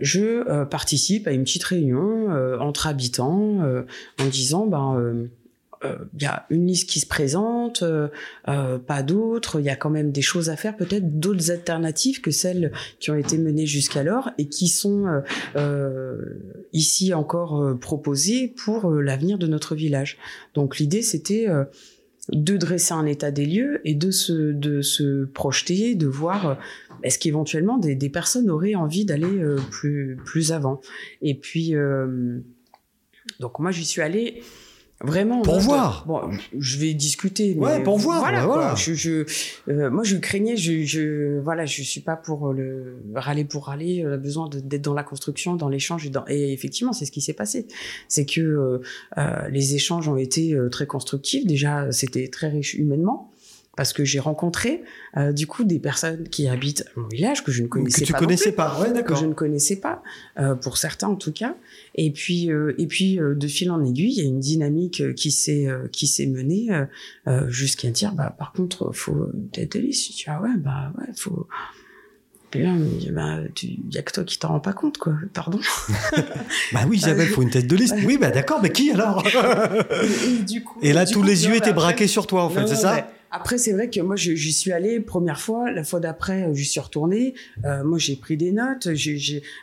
Je 0.00 0.48
euh, 0.48 0.64
participe 0.64 1.26
à 1.26 1.32
une 1.32 1.44
petite 1.44 1.64
réunion 1.64 2.28
entre 2.60 2.86
habitants 2.86 3.58
en 4.18 4.26
disant 4.26 4.66
ben 4.66 5.28
il 5.84 6.22
y 6.22 6.26
a 6.26 6.44
une 6.50 6.66
liste 6.66 6.88
qui 6.88 6.98
se 6.98 7.06
présente, 7.06 7.84
pas 8.44 9.02
d'autres, 9.04 9.60
il 9.60 9.66
y 9.66 9.70
a 9.70 9.76
quand 9.76 9.90
même 9.90 10.10
des 10.10 10.22
choses 10.22 10.48
à 10.50 10.56
faire, 10.56 10.76
peut-être 10.76 11.20
d'autres 11.20 11.52
alternatives 11.52 12.20
que 12.20 12.32
celles 12.32 12.72
qui 12.98 13.12
ont 13.12 13.14
été 13.14 13.38
menées 13.38 13.66
jusqu'alors 13.66 14.30
et 14.38 14.48
qui 14.48 14.68
sont 14.68 15.22
ici 16.72 17.12
encore 17.12 17.78
proposées 17.78 18.48
pour 18.48 18.90
l'avenir 18.90 19.38
de 19.38 19.46
notre 19.46 19.74
village. 19.74 20.16
Donc 20.54 20.78
l'idée 20.78 21.02
c'était 21.02 21.46
de 22.32 22.56
dresser 22.56 22.92
un 22.92 23.06
état 23.06 23.30
des 23.30 23.46
lieux 23.46 23.80
et 23.84 23.94
de 23.94 24.10
se, 24.10 24.52
de 24.52 24.82
se 24.82 25.24
projeter, 25.24 25.94
de 25.94 26.06
voir 26.06 26.46
euh, 26.46 26.54
est-ce 27.02 27.18
qu'éventuellement 27.18 27.78
des, 27.78 27.94
des, 27.94 28.10
personnes 28.10 28.50
auraient 28.50 28.74
envie 28.74 29.04
d'aller 29.04 29.26
euh, 29.26 29.58
plus, 29.70 30.18
plus 30.24 30.52
avant. 30.52 30.80
Et 31.22 31.34
puis, 31.34 31.74
euh, 31.74 32.38
donc 33.40 33.58
moi 33.58 33.70
j'y 33.70 33.84
suis 33.84 34.02
allée 34.02 34.42
Vraiment. 35.00 35.42
Pour 35.42 35.60
voir. 35.60 36.04
Bon, 36.08 36.28
je 36.58 36.78
vais 36.78 36.92
discuter. 36.92 37.54
ouais, 37.54 37.82
pour 37.84 37.98
voir. 37.98 38.20
Voilà. 38.20 38.46
voilà. 38.46 38.74
Je, 38.74 38.94
je 38.94 39.24
euh, 39.68 39.90
moi, 39.90 40.02
je 40.02 40.16
craignais. 40.16 40.56
Je, 40.56 40.84
je, 40.84 41.38
voilà, 41.38 41.66
je 41.66 41.82
suis 41.82 42.00
pas 42.00 42.16
pour 42.16 42.52
le 42.52 43.00
râler 43.14 43.44
pour 43.44 43.66
râler. 43.66 44.04
On 44.04 44.12
a 44.12 44.16
besoin 44.16 44.48
d'être 44.48 44.82
dans 44.82 44.94
la 44.94 45.04
construction, 45.04 45.54
dans 45.54 45.68
l'échange 45.68 46.06
et, 46.06 46.10
dans... 46.10 46.24
et 46.26 46.52
effectivement, 46.52 46.92
c'est 46.92 47.04
ce 47.04 47.12
qui 47.12 47.20
s'est 47.20 47.32
passé. 47.32 47.68
C'est 48.08 48.26
que 48.26 48.40
euh, 48.40 48.82
euh 49.18 49.48
les 49.50 49.74
échanges 49.76 50.08
ont 50.08 50.16
été 50.16 50.52
euh, 50.52 50.68
très 50.68 50.86
constructifs. 50.86 51.46
Déjà, 51.46 51.92
c'était 51.92 52.26
très 52.28 52.48
riche 52.48 52.74
humainement 52.74 53.30
parce 53.78 53.92
que 53.92 54.04
j'ai 54.04 54.18
rencontré 54.18 54.82
euh, 55.16 55.30
du 55.30 55.46
coup 55.46 55.62
des 55.62 55.78
personnes 55.78 56.28
qui 56.28 56.48
habitent 56.48 56.84
mon 56.96 57.06
village 57.06 57.44
que 57.44 57.52
je 57.52 57.62
ne 57.62 57.68
connaissais 57.68 58.00
que 58.00 58.06
tu 58.06 58.12
pas. 58.12 58.18
connaissais 58.18 58.50
pas, 58.50 58.80
ouais, 58.80 58.92
d'accord. 58.92 59.16
Que 59.16 59.22
je 59.22 59.28
ne 59.28 59.34
connaissais 59.34 59.76
pas, 59.76 60.02
euh, 60.40 60.56
pour 60.56 60.78
certains 60.78 61.06
en 61.06 61.14
tout 61.14 61.30
cas. 61.30 61.54
Et 61.94 62.10
puis 62.10 62.50
euh, 62.50 62.74
et 62.76 62.88
puis 62.88 63.20
euh, 63.20 63.36
de 63.36 63.46
fil 63.46 63.70
en 63.70 63.84
aiguille, 63.84 64.14
il 64.16 64.18
y 64.18 64.20
a 64.20 64.24
une 64.24 64.40
dynamique 64.40 65.00
euh, 65.00 65.12
qui 65.12 65.30
s'est 65.30 65.68
euh, 65.68 65.86
qui 65.92 66.08
s'est 66.08 66.26
menée 66.26 66.70
jusqu'à 67.46 67.90
dire 67.90 68.14
bah 68.14 68.34
par 68.36 68.52
contre 68.52 68.90
faut 68.92 69.28
tête 69.52 69.76
de 69.76 69.78
liste. 69.78 70.16
Tu 70.16 70.28
vois 70.28 70.40
ouais 70.40 70.56
bah 70.56 70.92
ouais 70.98 71.06
faut. 71.16 71.46
Puis 72.50 72.62
là, 72.62 72.72
bah, 73.12 73.40
il 73.62 73.94
y 73.94 73.98
a 73.98 74.02
que 74.02 74.10
toi 74.10 74.24
qui 74.24 74.38
t'en 74.38 74.48
rends 74.48 74.60
pas 74.60 74.72
compte, 74.72 74.96
quoi. 74.96 75.12
Pardon. 75.34 75.60
bah 76.72 76.80
oui, 76.88 76.96
Isabelle, 76.96 77.28
faut 77.28 77.42
une 77.42 77.50
tête 77.50 77.66
de 77.66 77.76
liste. 77.76 77.94
Oui, 78.06 78.16
bah 78.16 78.30
d'accord, 78.30 78.60
mais 78.62 78.72
qui 78.72 78.90
alors? 78.90 79.22
Et, 79.26 80.42
du 80.44 80.64
coup, 80.64 80.78
et 80.80 80.94
là, 80.94 81.04
tous 81.04 81.22
les 81.22 81.44
yeux 81.44 81.56
étaient 81.56 81.74
braqués 81.74 82.06
sur 82.06 82.26
toi, 82.26 82.42
en 82.42 82.48
fait, 82.48 82.66
c'est 82.66 82.76
ça? 82.76 83.06
Après, 83.30 83.58
c'est 83.58 83.72
vrai 83.72 83.90
que 83.90 84.00
moi, 84.00 84.16
j'y 84.16 84.52
suis 84.52 84.72
allée 84.72 85.00
première 85.00 85.40
fois. 85.40 85.70
La 85.70 85.84
fois 85.84 86.00
d'après, 86.00 86.52
j'y 86.54 86.64
suis 86.64 86.80
retournée. 86.80 87.34
Euh, 87.64 87.84
moi, 87.84 87.98
j'ai 87.98 88.16
pris 88.16 88.36
des 88.36 88.52
notes. 88.52 88.88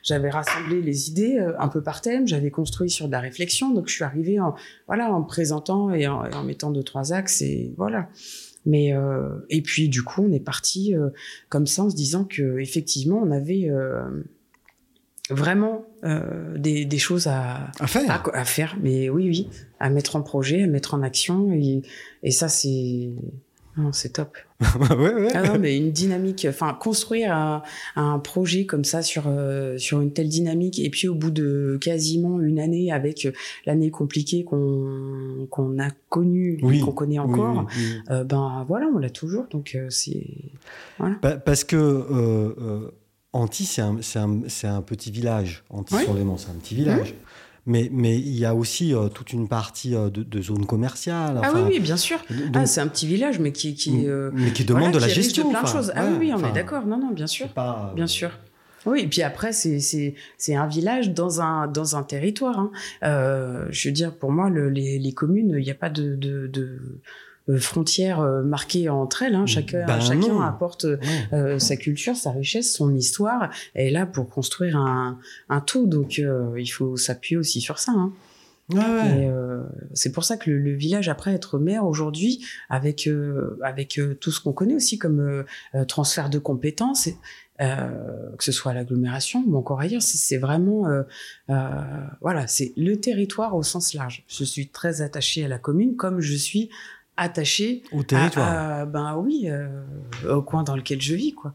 J'avais 0.04 0.30
rassemblé 0.30 0.82
les 0.82 1.10
idées 1.10 1.38
euh, 1.40 1.54
un 1.60 1.68
peu 1.68 1.82
par 1.82 2.02
thème. 2.02 2.28
J'avais 2.28 2.52
construit 2.52 2.90
sur 2.90 3.08
de 3.08 3.12
la 3.12 3.20
réflexion. 3.20 3.74
Donc, 3.74 3.88
je 3.88 3.94
suis 3.94 4.04
arrivée 4.04 4.40
en, 4.40 4.56
voilà, 4.88 5.12
en 5.12 5.24
présentant 5.24 5.92
et 5.92 6.08
en, 6.08 6.24
en 6.32 6.44
mettant 6.44 6.72
deux, 6.72 6.84
trois 6.84 7.14
axes. 7.14 7.42
Et 7.42 7.74
voilà. 7.78 8.10
Mais 8.66 8.94
euh, 8.94 9.46
et 9.50 9.62
puis 9.62 9.90
du 9.90 10.04
coup, 10.04 10.24
on 10.24 10.32
est 10.32 10.40
parti 10.40 10.96
euh, 10.96 11.10
comme 11.50 11.68
ça 11.68 11.84
en 11.84 11.90
se 11.90 11.96
disant 11.96 12.26
que 12.26 12.60
effectivement, 12.60 13.22
on 13.24 13.32
avait 13.32 13.70
euh, 13.70 14.02
vraiment 15.30 15.86
euh, 16.04 16.58
des, 16.58 16.86
des, 16.86 16.98
choses 16.98 17.28
à, 17.28 17.72
à 17.80 17.88
faire. 17.88 18.10
À, 18.10 18.38
à, 18.38 18.44
faire. 18.46 18.78
Mais 18.82 19.10
oui, 19.10 19.28
oui, 19.28 19.50
à 19.80 19.90
mettre 19.90 20.16
en 20.16 20.24
projet, 20.24 20.64
à 20.64 20.68
mettre 20.68 20.96
en 20.96 21.04
action. 21.04 21.52
Et, 21.52 21.84
et 22.24 22.32
ça, 22.32 22.48
c'est 22.48 23.12
c'est 23.92 24.14
top. 24.14 24.38
ouais, 24.80 25.14
ouais. 25.14 25.28
Ah 25.34 25.44
non, 25.44 25.60
mais 25.60 25.76
une 25.78 25.92
dynamique, 25.92 26.48
enfin 26.50 26.74
construire 26.74 27.34
un, 27.34 27.62
un 27.96 28.20
projet 28.20 28.66
comme 28.66 28.86
ça 28.86 29.02
sur 29.02 29.26
euh, 29.28 29.78
sur 29.78 30.00
une 30.00 30.14
telle 30.14 30.30
dynamique 30.30 30.80
et 30.80 30.90
puis 30.90 31.08
au 31.08 31.16
bout 31.16 31.32
de 31.32 31.78
quasiment 31.82 32.40
une 32.40 32.60
année 32.60 32.92
avec 32.92 33.28
l'année 33.66 33.92
compliquée 33.92 34.46
qu'on 34.46 35.48
qu'on 35.50 35.78
a 35.80 35.90
connue, 36.10 36.58
qu'on 36.84 36.92
connaît 36.92 37.20
encore, 37.20 37.68
euh, 38.10 38.24
ben 38.24 38.64
voilà, 38.68 38.88
on 38.94 38.98
l'a 38.98 39.10
toujours. 39.10 39.46
Donc 39.52 39.76
euh, 39.76 39.88
c'est 39.90 40.26
voilà. 40.98 41.16
parce 41.40 41.64
que 41.64 42.94
Anti, 43.36 43.66
c'est 43.66 43.82
un, 43.82 43.98
un, 44.16 44.76
un, 44.76 44.82
petit 44.82 45.12
village. 45.12 45.66
Anti-sur-Léman, 45.70 46.38
c'est 46.38 46.52
un 46.52 46.54
petit 46.54 46.74
village. 46.74 47.12
Mmh. 47.12 47.25
Mais, 47.68 47.90
mais 47.92 48.18
il 48.18 48.38
y 48.38 48.46
a 48.46 48.54
aussi 48.54 48.94
euh, 48.94 49.08
toute 49.08 49.34
une 49.34 49.48
partie 49.48 49.96
euh, 49.96 50.10
de, 50.12 50.22
de, 50.22 50.42
zone 50.42 50.68
commerciale. 50.68 51.42
ah 51.44 51.52
oui, 51.56 51.62
oui, 51.68 51.80
bien 51.80 51.98
sûr. 51.98 52.20
ah, 52.54 52.66
c'est 52.68 52.80
un 52.80 52.88
petit 52.88 53.08
village, 53.08 53.40
mais 53.40 53.52
qui, 53.52 53.74
qui, 53.74 54.08
euh, 54.08 54.30
mais 54.34 54.52
qui 54.52 54.66
demande 54.66 54.94
de 54.94 55.00
la 55.00 55.08
gestion. 55.08 55.46
De 55.46 55.50
plein 55.50 55.64
de 55.64 55.68
choses. 55.68 55.92
ah 55.96 56.06
oui, 56.06 56.18
oui, 56.20 56.34
on 56.34 56.48
est 56.48 56.54
d'accord. 56.54 56.86
Non, 56.86 57.00
non, 57.00 57.12
bien 57.12 57.28
sûr. 57.28 57.48
Pas, 57.50 57.92
bien 57.96 58.08
sûr. 58.08 58.32
Oui, 58.86 59.02
et 59.02 59.08
puis 59.08 59.24
après, 59.24 59.52
c'est 59.52 60.56
un 60.56 60.68
village 60.68 61.12
dans 61.12 61.42
un, 61.42 61.66
dans 61.68 61.96
un 61.96 62.04
territoire. 62.04 62.60
Hein. 62.60 62.72
je 63.02 63.88
veux 63.88 63.94
dire, 63.94 64.14
pour 64.16 64.32
moi, 64.32 64.50
le, 64.50 64.70
les, 64.70 65.00
les, 65.00 65.12
communes, 65.12 65.56
il 65.58 65.64
n'y 65.64 65.72
a 65.72 65.76
pas 65.76 65.90
de, 65.90 66.16
de, 66.16 66.46
de 66.46 66.62
euh, 66.62 67.02
frontières 67.58 68.22
euh, 68.22 68.42
marquées 68.42 68.90
entre 68.90 69.24
elles. 69.24 69.36
Hein. 69.36 69.46
Chacun, 69.46 69.86
ben 69.86 70.00
chacun 70.00 70.42
apporte 70.42 70.86
euh, 70.86 71.60
sa 71.60 71.78
culture, 71.78 72.16
sa 72.16 72.32
richesse, 72.32 72.74
son 72.74 72.94
histoire, 72.96 73.52
et 73.76 73.88
est 73.88 73.92
là 73.92 74.06
pour 74.06 74.30
construire 74.30 74.78
un, 74.78 75.20
un 75.50 75.62
tout. 75.62 75.86
Donc 75.88 76.18
il 76.18 76.68
faut 76.68 76.98
s'appuyer 76.98 77.38
aussi 77.38 77.62
sur 77.62 77.80
ça. 77.80 77.92
Hein. 77.96 78.14
Ouais, 78.74 79.30
c'est 79.94 80.12
pour 80.12 80.24
ça 80.24 80.38
que 80.38 80.50
le, 80.50 80.74
village, 80.74 81.08
après 81.08 81.36
être 81.36 81.60
maire 81.60 81.86
aujourd'hui, 81.86 82.44
avec 82.68 83.08
avec 83.62 84.00
tout 84.20 84.32
ce 84.32 84.42
qu'on 84.42 84.54
connaît 84.54 84.74
aussi 84.74 84.98
comme 84.98 85.44
transfert 85.88 86.32
de 86.32 86.40
compétences, 86.40 87.10
que 87.60 88.44
ce 88.44 88.52
soit 88.52 88.72
à 88.72 88.74
l'agglomération 88.74 89.44
ou 89.46 89.56
encore 89.56 89.82
ailleurs, 89.82 90.02
c'est 90.02 90.38
vraiment 90.38 90.88
voilà, 91.48 92.48
c'est 92.48 92.74
le 92.76 92.96
territoire 92.96 93.56
au 93.56 93.62
sens 93.62 93.94
large. 93.94 94.24
Je 94.28 94.44
suis 94.44 94.70
très 94.70 95.04
attachée 95.04 95.46
à 95.46 95.48
la 95.48 95.60
commune, 95.60 95.96
comme 95.96 96.20
je 96.20 96.34
suis 96.34 96.72
attaché 97.18 97.84
au 97.92 98.04
territoire. 98.04 98.88
ben 98.88 99.16
oui, 99.18 99.46
euh, 99.48 99.68
au 100.30 100.42
coin 100.42 100.64
dans 100.64 100.76
lequel 100.76 101.02
je 101.02 101.16
vis, 101.16 101.34
quoi. 101.34 101.54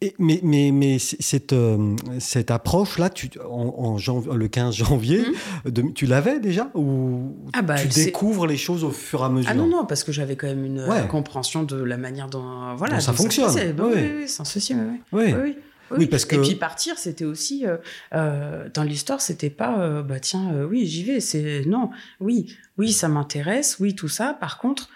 Et, 0.00 0.14
mais 0.18 0.40
mais, 0.42 0.70
mais 0.72 0.98
cette, 0.98 1.52
euh, 1.52 1.96
cette 2.20 2.50
approche-là, 2.50 3.10
tu, 3.10 3.28
en, 3.50 3.96
le 3.96 4.46
15 4.48 4.74
janvier, 4.74 5.24
hum. 5.66 5.92
tu 5.94 6.06
l'avais 6.06 6.38
déjà 6.38 6.70
Ou 6.74 7.34
ah 7.52 7.62
bah, 7.62 7.74
tu 7.74 7.88
découvres 7.88 8.46
les 8.46 8.56
choses 8.56 8.84
au 8.84 8.90
fur 8.90 9.20
et 9.20 9.24
à 9.24 9.28
mesure? 9.28 9.50
Ah 9.50 9.54
non, 9.54 9.66
non, 9.66 9.84
parce 9.84 10.04
que 10.04 10.12
j'avais 10.12 10.36
quand 10.36 10.46
même 10.46 10.64
une 10.64 10.86
compréhension 11.08 11.64
de 11.64 11.76
la 11.76 11.96
manière 11.96 12.28
dont, 12.28 12.76
voilà, 12.76 13.00
ça 13.00 13.12
fonctionne. 13.12 13.50
oui, 13.56 13.92
oui, 13.94 14.10
oui, 14.20 14.28
sans 14.28 14.44
souci. 14.44 14.76
Oui. 15.12 15.56
Oui. 15.92 15.98
Oui, 16.00 16.06
parce 16.06 16.24
que... 16.24 16.36
Et 16.36 16.40
puis 16.40 16.54
partir, 16.54 16.98
c'était 16.98 17.24
aussi 17.24 17.66
euh, 17.66 17.76
euh, 18.14 18.68
dans 18.72 18.82
l'histoire, 18.82 19.20
c'était 19.20 19.50
pas 19.50 19.80
euh, 19.80 20.02
bah 20.02 20.20
tiens, 20.20 20.64
oui, 20.64 20.86
j'y 20.86 21.04
vais. 21.04 21.20
C'est 21.20 21.64
non, 21.66 21.90
oui, 22.20 22.56
oui, 22.78 22.92
ça 22.92 23.08
m'intéresse, 23.08 23.78
oui, 23.78 23.94
tout 23.94 24.08
ça. 24.08 24.34
Par 24.34 24.58
contre, 24.58 24.90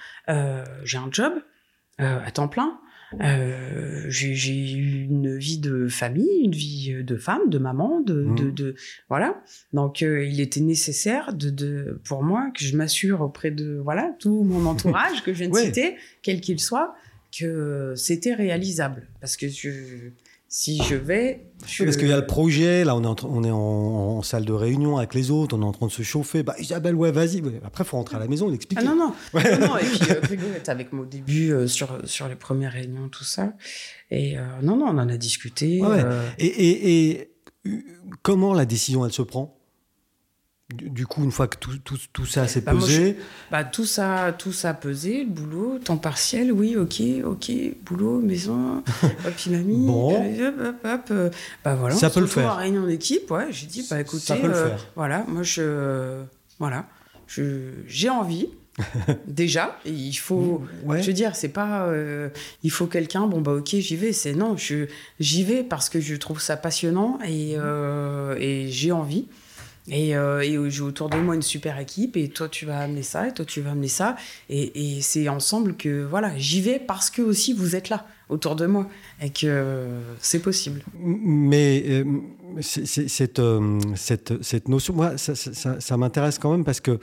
j'ai 0.85 0.99
un 0.99 1.09
job 1.11 1.33
à 1.99 2.31
temps 2.31 2.49
plein. 2.49 2.79
j'ai 4.09 4.75
eu 4.75 5.05
une 5.05 5.37
vie 5.37 5.59
de 5.59 5.89
famille, 5.89 6.43
une 6.43 6.53
vie 6.53 7.05
de 7.05 7.17
femme, 7.17 7.49
de 7.49 7.59
maman, 7.59 8.01
de, 8.01 8.25
de, 8.37 8.45
mmh. 8.45 8.55
de 8.55 8.75
voilà. 9.09 9.43
Donc 9.73 10.01
il 10.01 10.41
était 10.41 10.61
nécessaire 10.61 11.33
de, 11.33 11.51
de 11.51 12.01
pour 12.05 12.23
moi 12.23 12.51
que 12.55 12.65
je 12.65 12.77
m'assure 12.77 13.21
auprès 13.21 13.51
de 13.51 13.81
voilà 13.83 14.15
tout 14.19 14.43
mon 14.43 14.67
entourage 14.71 15.23
que 15.23 15.33
je 15.33 15.39
viens 15.39 15.49
de 15.49 15.57
citer, 15.57 15.97
quel 16.23 16.41
qu'il 16.41 16.61
soit, 16.61 16.95
que 17.37 17.95
c'était 17.97 18.35
réalisable 18.35 19.07
parce 19.21 19.37
que 19.37 19.49
je 19.49 20.11
si 20.49 20.81
je 20.85 20.95
vais. 20.95 21.49
parce 21.61 21.97
qu'il 21.97 22.09
y 22.09 22.13
a 22.13 22.17
le 22.17 22.27
projet, 22.27 22.85
là, 22.85 22.95
on 22.95 23.03
est, 23.03 23.07
en, 23.07 23.17
on 23.29 23.45
est 23.45 23.51
en, 23.51 24.23
salle 24.23 24.45
de 24.45 24.53
réunion 24.53 24.97
avec 24.97 25.15
les 25.15 25.31
autres, 25.31 25.57
on 25.57 25.63
est 25.63 25.65
en 25.65 25.73
train 25.73 25.87
de 25.87 25.93
se 25.93 26.03
chauffer. 26.03 26.43
Bah, 26.43 26.55
Isabelle, 26.59 26.95
ouais, 26.95 27.11
vas-y. 27.11 27.43
Après, 27.65 27.85
il 27.85 27.87
faut 27.87 27.97
rentrer 27.97 28.17
à 28.17 28.21
la 28.21 28.29
maison 28.29 28.49
et 28.49 28.53
l'expliquer. 28.53 28.83
Ah 28.87 28.89
non, 28.89 28.97
non. 28.97 29.13
non, 29.35 29.67
non. 29.67 29.77
Et 29.79 29.85
puis, 29.85 30.01
euh, 30.11 30.59
avec 30.69 30.93
moi 30.93 31.03
au 31.05 31.09
début 31.09 31.53
euh, 31.53 31.67
sur, 31.67 31.99
sur 32.05 32.29
les 32.29 32.37
premières 32.37 32.73
réunions, 32.73 33.09
tout 33.09 33.25
ça. 33.25 33.55
Et 34.11 34.39
euh, 34.39 34.43
non, 34.63 34.77
non, 34.77 34.87
on 34.87 34.99
en 34.99 35.09
a 35.09 35.17
discuté. 35.17 35.81
Euh. 35.83 36.23
Et, 36.39 36.47
et, 36.47 37.11
et 37.11 37.31
comment 38.23 38.55
la 38.55 38.67
décision, 38.67 39.05
elle 39.05 39.13
se 39.13 39.23
prend? 39.23 39.56
Du 40.75 41.07
coup, 41.07 41.23
une 41.23 41.31
fois 41.31 41.47
que 41.47 41.57
tout, 41.57 41.79
tout, 41.79 41.99
tout 42.13 42.27
ça 42.27 42.49
s'est 42.49 42.61
bah, 42.61 42.73
pesé. 42.73 43.17
bah, 43.53 43.63
tout 43.63 43.85
ça, 43.85 44.35
tout 44.37 44.53
ça 44.53 44.71
a 44.71 44.75
pesé, 44.75 45.23
le 45.23 45.31
boulot, 45.31 45.79
temps 45.79 45.97
partiel, 45.97 46.51
oui, 46.51 46.77
ok, 46.77 47.03
ok, 47.25 47.53
boulot, 47.85 48.21
maison, 48.21 48.83
puis 49.37 49.51
mamie, 49.51 49.87
bon. 49.87 50.17
hop, 50.17 50.75
hop, 50.85 51.01
euh, 51.13 51.31
bah 51.65 51.77
voilà. 51.77 51.95
Ça 51.95 52.11
peut 52.11 52.19
le 52.21 52.27
faire. 52.27 52.57
réunion 52.57 52.85
d'équipe, 52.85 53.31
ouais, 53.31 53.47
j'ai 53.51 53.67
dit, 53.67 53.87
bah 53.89 54.01
écoutez, 54.01 54.25
ça 54.25 54.37
peut 54.37 54.49
le 54.49 54.55
euh, 54.55 54.69
faire. 54.71 54.87
voilà, 54.97 55.25
moi 55.29 55.45
je, 55.45 56.23
voilà, 56.59 56.87
je, 57.27 57.71
j'ai 57.87 58.11
envie. 58.11 58.49
déjà 59.27 59.79
il 59.87 60.13
faut 60.13 60.61
je 60.87 61.07
veux 61.07 61.15
dire 61.15 61.35
c'est 61.35 61.49
pas 61.49 61.87
euh, 61.87 62.29
il 62.63 62.71
faut 62.71 62.85
quelqu'un 62.85 63.27
bon 63.27 63.41
bah 63.41 63.53
ok 63.53 63.69
j'y 63.77 63.97
vais 63.97 64.13
c'est 64.13 64.35
non 64.35 64.55
je 64.59 64.85
j'y 65.19 65.45
vais 65.45 65.63
parce 65.63 65.89
que 65.89 65.99
je 65.99 66.15
trouve 66.15 66.43
ça 66.43 66.59
passionnant 66.59 67.19
et, 67.27 67.55
et 68.39 68.69
j'ai 68.69 68.93
envie 68.93 69.29
et, 69.88 70.16
euh, 70.16 70.40
et 70.40 70.70
j'ai 70.70 70.83
autour 70.83 71.09
de 71.11 71.16
moi 71.16 71.35
une 71.35 71.42
super 71.42 71.79
équipe, 71.79 72.16
et 72.16 72.29
toi 72.29 72.49
tu 72.49 72.66
vas 72.66 72.81
amener 72.81 73.03
ça, 73.03 73.29
et 73.29 73.33
toi 73.33 73.44
tu 73.44 73.61
vas 73.61 73.72
amener 73.72 73.88
ça, 73.88 74.16
et, 74.49 74.96
et 74.96 75.01
c'est 75.01 75.29
ensemble 75.29 75.77
que 75.77 76.05
voilà, 76.05 76.37
j'y 76.37 76.61
vais 76.61 76.79
parce 76.79 77.11
que 77.11 77.22
aussi 77.22 77.53
vous 77.53 77.77
êtes 77.77 77.88
là 77.88 78.07
autour 78.29 78.57
de 78.57 78.66
moi, 78.66 78.88
et 79.22 79.31
que 79.31 79.87
c'est 80.20 80.40
possible. 80.40 80.83
Mais 80.99 81.85
euh, 81.87 82.05
cette, 82.61 83.38
euh, 83.38 83.79
cette, 83.94 84.42
cette, 84.42 84.68
notion, 84.68 84.94
moi, 84.94 85.16
ça, 85.16 85.35
ça, 85.35 85.81
ça 85.81 85.96
m'intéresse 85.96 86.38
quand 86.38 86.51
même 86.51 86.64
parce 86.64 86.81
que 86.81 86.99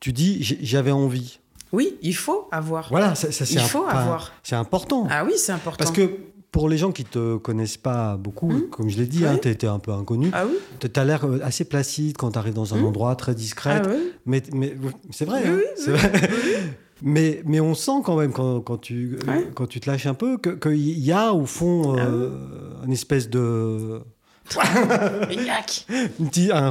tu 0.00 0.12
dis 0.12 0.42
j'avais 0.62 0.92
envie. 0.92 1.40
Oui, 1.72 1.96
il 2.02 2.14
faut 2.14 2.48
avoir. 2.52 2.88
Voilà, 2.90 3.14
ça, 3.16 3.28
il 3.50 3.60
faut 3.60 3.84
avoir. 3.86 4.32
C'est 4.42 4.54
important. 4.54 5.08
Ah 5.10 5.24
oui, 5.24 5.32
c'est 5.36 5.52
important. 5.52 5.78
Parce 5.78 5.90
que 5.90 6.08
pour 6.54 6.68
les 6.68 6.78
gens 6.78 6.92
qui 6.92 7.02
te 7.02 7.36
connaissent 7.36 7.76
pas 7.76 8.16
beaucoup, 8.16 8.48
mmh. 8.48 8.70
comme 8.70 8.88
je 8.88 8.96
l'ai 8.96 9.08
dit, 9.08 9.26
hein, 9.26 9.36
tu 9.42 9.48
étais 9.48 9.66
un 9.66 9.80
peu 9.80 9.90
inconnu. 9.90 10.30
Ah 10.32 10.44
oui 10.46 10.54
tu 10.78 10.88
as 11.00 11.04
l'air 11.04 11.26
euh, 11.26 11.40
assez 11.42 11.64
placide 11.64 12.16
quand 12.16 12.30
tu 12.30 12.38
arrives 12.38 12.54
dans 12.54 12.74
un 12.74 12.78
mmh. 12.78 12.84
endroit 12.84 13.16
très 13.16 13.34
discret. 13.34 13.82
Ah 13.84 13.88
mais, 14.24 14.40
mais 14.52 14.76
c'est 15.10 15.24
vrai. 15.24 15.42
Hein, 15.44 15.58
vrai. 15.88 16.30
mais, 17.02 17.42
mais 17.44 17.58
on 17.58 17.74
sent 17.74 18.02
quand 18.04 18.14
même, 18.16 18.30
quand, 18.32 18.60
quand 18.60 18.76
tu, 18.76 19.18
quand 19.56 19.66
tu 19.66 19.80
te 19.80 19.90
lâches 19.90 20.06
un 20.06 20.14
peu, 20.14 20.38
qu'il 20.38 20.76
y 20.76 21.10
a 21.10 21.34
au 21.34 21.44
fond 21.44 21.98
euh, 21.98 22.30
ah 22.30 22.84
une 22.86 22.92
espèce 22.92 23.28
de. 23.28 24.02
un 24.56 25.26
petit 25.26 26.52
un, 26.52 26.70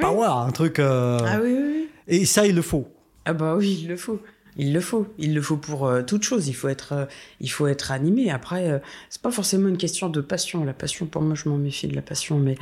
power, 0.00 0.28
un 0.46 0.52
truc. 0.52 0.78
Euh, 0.78 1.18
ah 1.22 1.38
oui, 1.42 1.54
oui. 1.54 1.88
Et 2.06 2.24
ça, 2.24 2.46
il 2.46 2.54
le 2.54 2.62
faut. 2.62 2.88
Ah 3.26 3.34
bah 3.34 3.56
oui, 3.58 3.80
il 3.82 3.88
le 3.88 3.96
faut. 3.98 4.20
Il 4.58 4.72
le 4.72 4.80
faut, 4.80 5.06
il 5.18 5.34
le 5.34 5.40
faut 5.40 5.56
pour 5.56 5.86
euh, 5.86 6.02
toute 6.02 6.24
chose. 6.24 6.48
Il 6.48 6.52
faut 6.52 6.68
être, 6.68 6.92
euh, 6.92 7.04
il 7.40 7.48
faut 7.48 7.68
être 7.68 7.92
animé. 7.92 8.30
Après, 8.30 8.68
euh, 8.68 8.78
c'est 9.08 9.22
pas 9.22 9.30
forcément 9.30 9.68
une 9.68 9.78
question 9.78 10.08
de 10.08 10.20
passion. 10.20 10.64
La 10.64 10.72
passion, 10.72 11.06
pour 11.06 11.22
moi, 11.22 11.36
je 11.36 11.48
m'en 11.48 11.56
méfie 11.56 11.86
de 11.86 11.94
la 11.94 12.02
passion, 12.02 12.40
mais, 12.40 12.56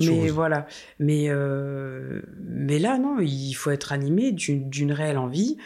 mais 0.00 0.28
voilà. 0.28 0.66
Mais 0.98 1.30
mais 2.44 2.78
là, 2.78 2.98
non, 2.98 3.20
il 3.20 3.54
faut 3.54 3.70
être 3.70 3.92
animé 3.92 4.32
d'une 4.32 4.92
réelle 4.92 5.18
envie. 5.18 5.56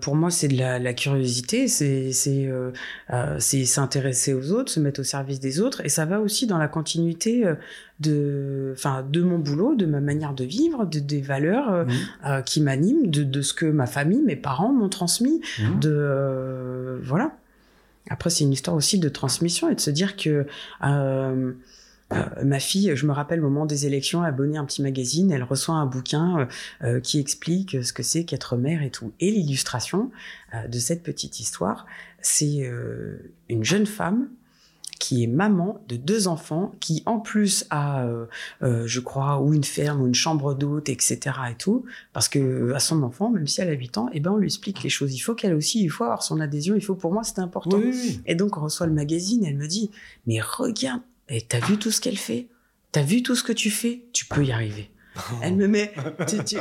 Pour 0.00 0.16
moi, 0.16 0.30
c'est 0.30 0.48
de 0.48 0.58
la, 0.58 0.78
la 0.78 0.94
curiosité, 0.94 1.68
c'est 1.68 2.12
c'est 2.12 2.50
c'est 3.38 3.64
s'intéresser 3.64 4.34
aux 4.34 4.52
autres, 4.52 4.72
se 4.72 4.80
mettre 4.80 5.00
au 5.00 5.04
service 5.04 5.40
des 5.40 5.60
autres, 5.60 5.84
et 5.84 5.88
ça 5.88 6.04
va 6.04 6.20
aussi 6.20 6.46
dans 6.46 6.58
la 6.58 6.68
continuité 6.68 7.44
de, 8.00 8.72
enfin, 8.76 9.04
de 9.08 9.22
mon 9.22 9.38
boulot, 9.38 9.74
de 9.74 9.86
ma 9.86 10.00
manière 10.00 10.32
de 10.32 10.44
vivre, 10.44 10.86
de, 10.86 11.00
des 11.00 11.20
valeurs 11.20 11.72
euh, 11.72 11.84
mmh. 11.84 11.90
euh, 12.26 12.42
qui 12.42 12.60
m'animent, 12.60 13.10
de, 13.10 13.22
de, 13.24 13.42
ce 13.42 13.52
que 13.52 13.66
ma 13.66 13.86
famille, 13.86 14.22
mes 14.22 14.36
parents 14.36 14.72
m'ont 14.72 14.88
transmis, 14.88 15.40
mmh. 15.58 15.80
de 15.80 15.90
euh, 15.92 16.98
voilà. 17.02 17.32
Après, 18.10 18.30
c'est 18.30 18.44
une 18.44 18.52
histoire 18.52 18.76
aussi 18.76 18.98
de 18.98 19.08
transmission 19.08 19.68
et 19.68 19.74
de 19.74 19.80
se 19.80 19.90
dire 19.90 20.16
que 20.16 20.46
ma 22.42 22.58
fille, 22.58 22.92
je 22.94 23.06
me 23.06 23.12
rappelle 23.12 23.40
au 23.40 23.50
moment 23.50 23.66
des 23.66 23.86
élections, 23.86 24.22
a 24.22 24.28
abonné 24.28 24.56
un 24.56 24.64
petit 24.64 24.82
magazine, 24.82 25.30
elle 25.30 25.42
reçoit 25.42 25.74
un 25.74 25.86
bouquin 25.86 26.48
qui 27.02 27.20
explique 27.20 27.84
ce 27.84 27.92
que 27.92 28.02
c'est 28.02 28.24
qu'être 28.24 28.56
mère 28.56 28.82
et 28.82 28.90
tout. 28.90 29.12
Et 29.20 29.30
l'illustration 29.30 30.10
de 30.66 30.78
cette 30.78 31.02
petite 31.02 31.40
histoire, 31.40 31.86
c'est 32.20 32.70
une 33.48 33.64
jeune 33.64 33.86
femme 33.86 34.28
qui 34.98 35.22
est 35.22 35.26
maman 35.26 35.80
de 35.88 35.96
deux 35.96 36.28
enfants, 36.28 36.74
qui 36.80 37.02
en 37.06 37.20
plus 37.20 37.64
a, 37.70 38.04
euh, 38.04 38.26
euh, 38.62 38.86
je 38.86 39.00
crois, 39.00 39.40
ou 39.40 39.54
une 39.54 39.64
ferme, 39.64 40.02
ou 40.02 40.06
une 40.06 40.14
chambre 40.14 40.54
d'hôte, 40.54 40.88
etc. 40.88 41.18
et 41.50 41.54
tout, 41.54 41.84
parce 42.12 42.28
que 42.28 42.72
à 42.72 42.80
son 42.80 43.02
enfant, 43.02 43.30
même 43.30 43.46
si 43.46 43.60
elle 43.60 43.68
a 43.68 43.72
8 43.72 43.98
ans, 43.98 44.08
eh 44.12 44.20
ben 44.20 44.32
on 44.32 44.36
lui 44.36 44.46
explique 44.46 44.82
les 44.82 44.88
choses. 44.88 45.14
Il 45.14 45.20
faut 45.20 45.34
qu'elle 45.34 45.54
aussi, 45.54 45.82
il 45.82 45.88
faut 45.88 46.04
avoir 46.04 46.22
son 46.22 46.40
adhésion. 46.40 46.74
Il 46.74 46.82
faut, 46.82 46.94
pour 46.94 47.12
moi, 47.12 47.22
c'est 47.22 47.38
important. 47.38 47.80
Et 48.26 48.34
donc 48.34 48.56
on 48.56 48.60
reçoit 48.60 48.86
le 48.86 48.92
magazine, 48.92 49.44
elle 49.44 49.56
me 49.56 49.68
dit, 49.68 49.90
mais 50.26 50.40
regarde, 50.40 51.02
et 51.28 51.42
t'as 51.42 51.60
vu 51.60 51.78
tout 51.78 51.90
ce 51.90 52.00
qu'elle 52.00 52.18
fait, 52.18 52.48
t'as 52.92 53.02
vu 53.02 53.22
tout 53.22 53.34
ce 53.34 53.42
que 53.42 53.52
tu 53.52 53.70
fais, 53.70 54.04
tu 54.12 54.24
peux 54.26 54.44
y 54.44 54.52
arriver. 54.52 54.90
Elle 55.42 55.56
me 55.56 55.66
met, 55.66 55.92
tu, 56.28 56.44
tu, 56.44 56.56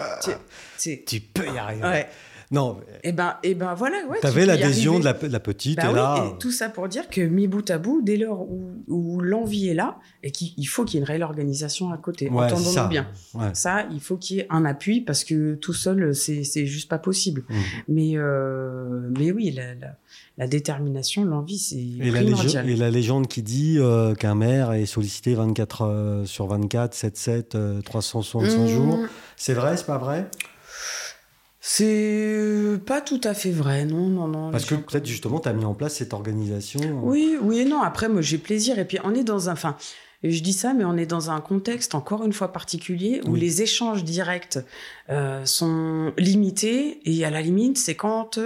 tu, 0.80 1.06
tu 1.06 1.20
peux 1.22 1.46
y 1.46 1.58
arriver. 1.58 1.84
Ouais. 1.84 2.10
Non. 2.50 2.78
Et 3.04 3.10
eh 3.10 3.12
ben, 3.12 3.36
et 3.44 3.52
eh 3.52 3.56
ben 3.56 3.74
voilà. 3.74 3.98
Ouais, 4.10 4.20
tu 4.22 4.28
avais 4.28 4.46
l'adhésion 4.46 5.00
de 5.00 5.04
la, 5.04 5.14
petite 5.14 5.78
bah 5.78 5.90
et 5.92 5.94
là. 5.94 6.26
et 6.26 6.38
tout 6.38 6.52
ça 6.52 6.70
pour 6.70 6.88
dire 6.88 7.10
que 7.10 7.20
mi 7.22 7.48
bout 7.48 7.70
à 7.70 7.78
bout, 7.78 8.02
dès 8.02 8.16
lors 8.16 8.48
où, 8.88 9.20
l'envie 9.20 9.68
est 9.68 9.74
là, 9.74 9.98
et 10.24 10.32
qu'il 10.32 10.68
faut 10.68 10.86
qu'il 10.86 10.96
y 10.96 10.98
ait 10.98 11.02
une 11.02 11.08
réelle 11.08 11.24
organisation 11.24 11.92
à 11.92 11.98
côté, 11.98 12.30
ouais, 12.30 12.46
entendons-nous 12.46 12.88
bien. 12.88 13.08
Ça, 13.54 13.86
il 13.92 14.00
faut 14.00 14.16
qu'il 14.18 14.38
y 14.38 14.40
ait 14.40 14.48
un 14.50 14.64
appui 14.66 15.02
parce 15.02 15.24
que 15.24 15.56
tout 15.56 15.74
seul, 15.74 16.16
c'est 16.16 16.66
juste 16.66 16.90
pas 16.90 17.00
possible. 17.00 17.44
Mmh. 17.50 17.56
Mais, 17.90 18.12
euh, 18.16 19.10
mais 19.18 19.32
oui, 19.32 19.52
la, 19.52 19.74
la, 20.38 20.48
détermination, 20.48 21.26
l'envie, 21.26 21.58
c'est 21.58 21.84
primordial. 22.00 22.70
et 22.70 22.76
la 22.76 22.90
légende 22.90 23.28
qui 23.28 23.42
dit 23.42 23.78
euh, 23.78 24.16
qu'un 24.16 24.36
maire 24.36 24.72
est 24.72 24.86
sollicité 24.86 25.36
24 25.36 25.82
euh, 25.82 26.26
sur 26.26 26.48
24, 26.48 26.96
7-7, 26.96 27.82
365 27.82 28.68
jours, 28.68 29.00
c'est 29.36 29.54
vrai, 29.54 29.76
c'est 29.76 29.86
pas 29.86 29.98
vrai? 29.98 30.30
C'est 31.70 31.84
euh, 31.86 32.78
pas 32.78 33.02
tout 33.02 33.20
à 33.26 33.34
fait 33.34 33.52
vrai, 33.52 33.84
non, 33.84 34.08
non, 34.08 34.30
non. 34.30 34.52
Parce 34.52 34.64
que 34.64 34.76
peut-être 34.76 35.06
justement, 35.06 35.42
tu 35.42 35.50
as 35.50 35.54
mis 35.54 35.66
en 35.66 35.74
place 35.74 35.96
cette 35.96 36.14
organisation. 36.14 36.80
Euh. 36.80 36.94
Oui, 37.04 37.38
oui 37.42 37.60
et 37.60 37.66
non. 37.66 37.82
Après, 37.82 38.08
moi, 38.08 38.22
j'ai 38.22 38.38
plaisir. 38.38 38.80
Et 38.80 38.86
puis, 38.86 39.00
on 39.04 39.14
est 39.14 39.26
dans 39.26 39.50
un. 39.50 39.52
Enfin, 39.52 39.76
je 40.24 40.40
dis 40.40 40.54
ça, 40.54 40.74
mais 40.74 40.86
on 40.86 40.96
est 40.96 41.06
dans 41.06 41.30
un 41.30 41.42
contexte 41.42 41.94
encore 41.94 42.24
une 42.24 42.32
fois 42.32 42.54
particulier 42.54 43.20
où 43.28 43.36
les 43.36 43.64
échanges 43.64 44.06
directs 44.06 44.60
euh, 45.10 45.44
sont 45.44 46.14
limités. 46.18 47.02
Et 47.04 47.26
à 47.26 47.30
la 47.30 47.42
limite, 47.42 47.78
c'est 47.78 47.96
quand 47.96 48.40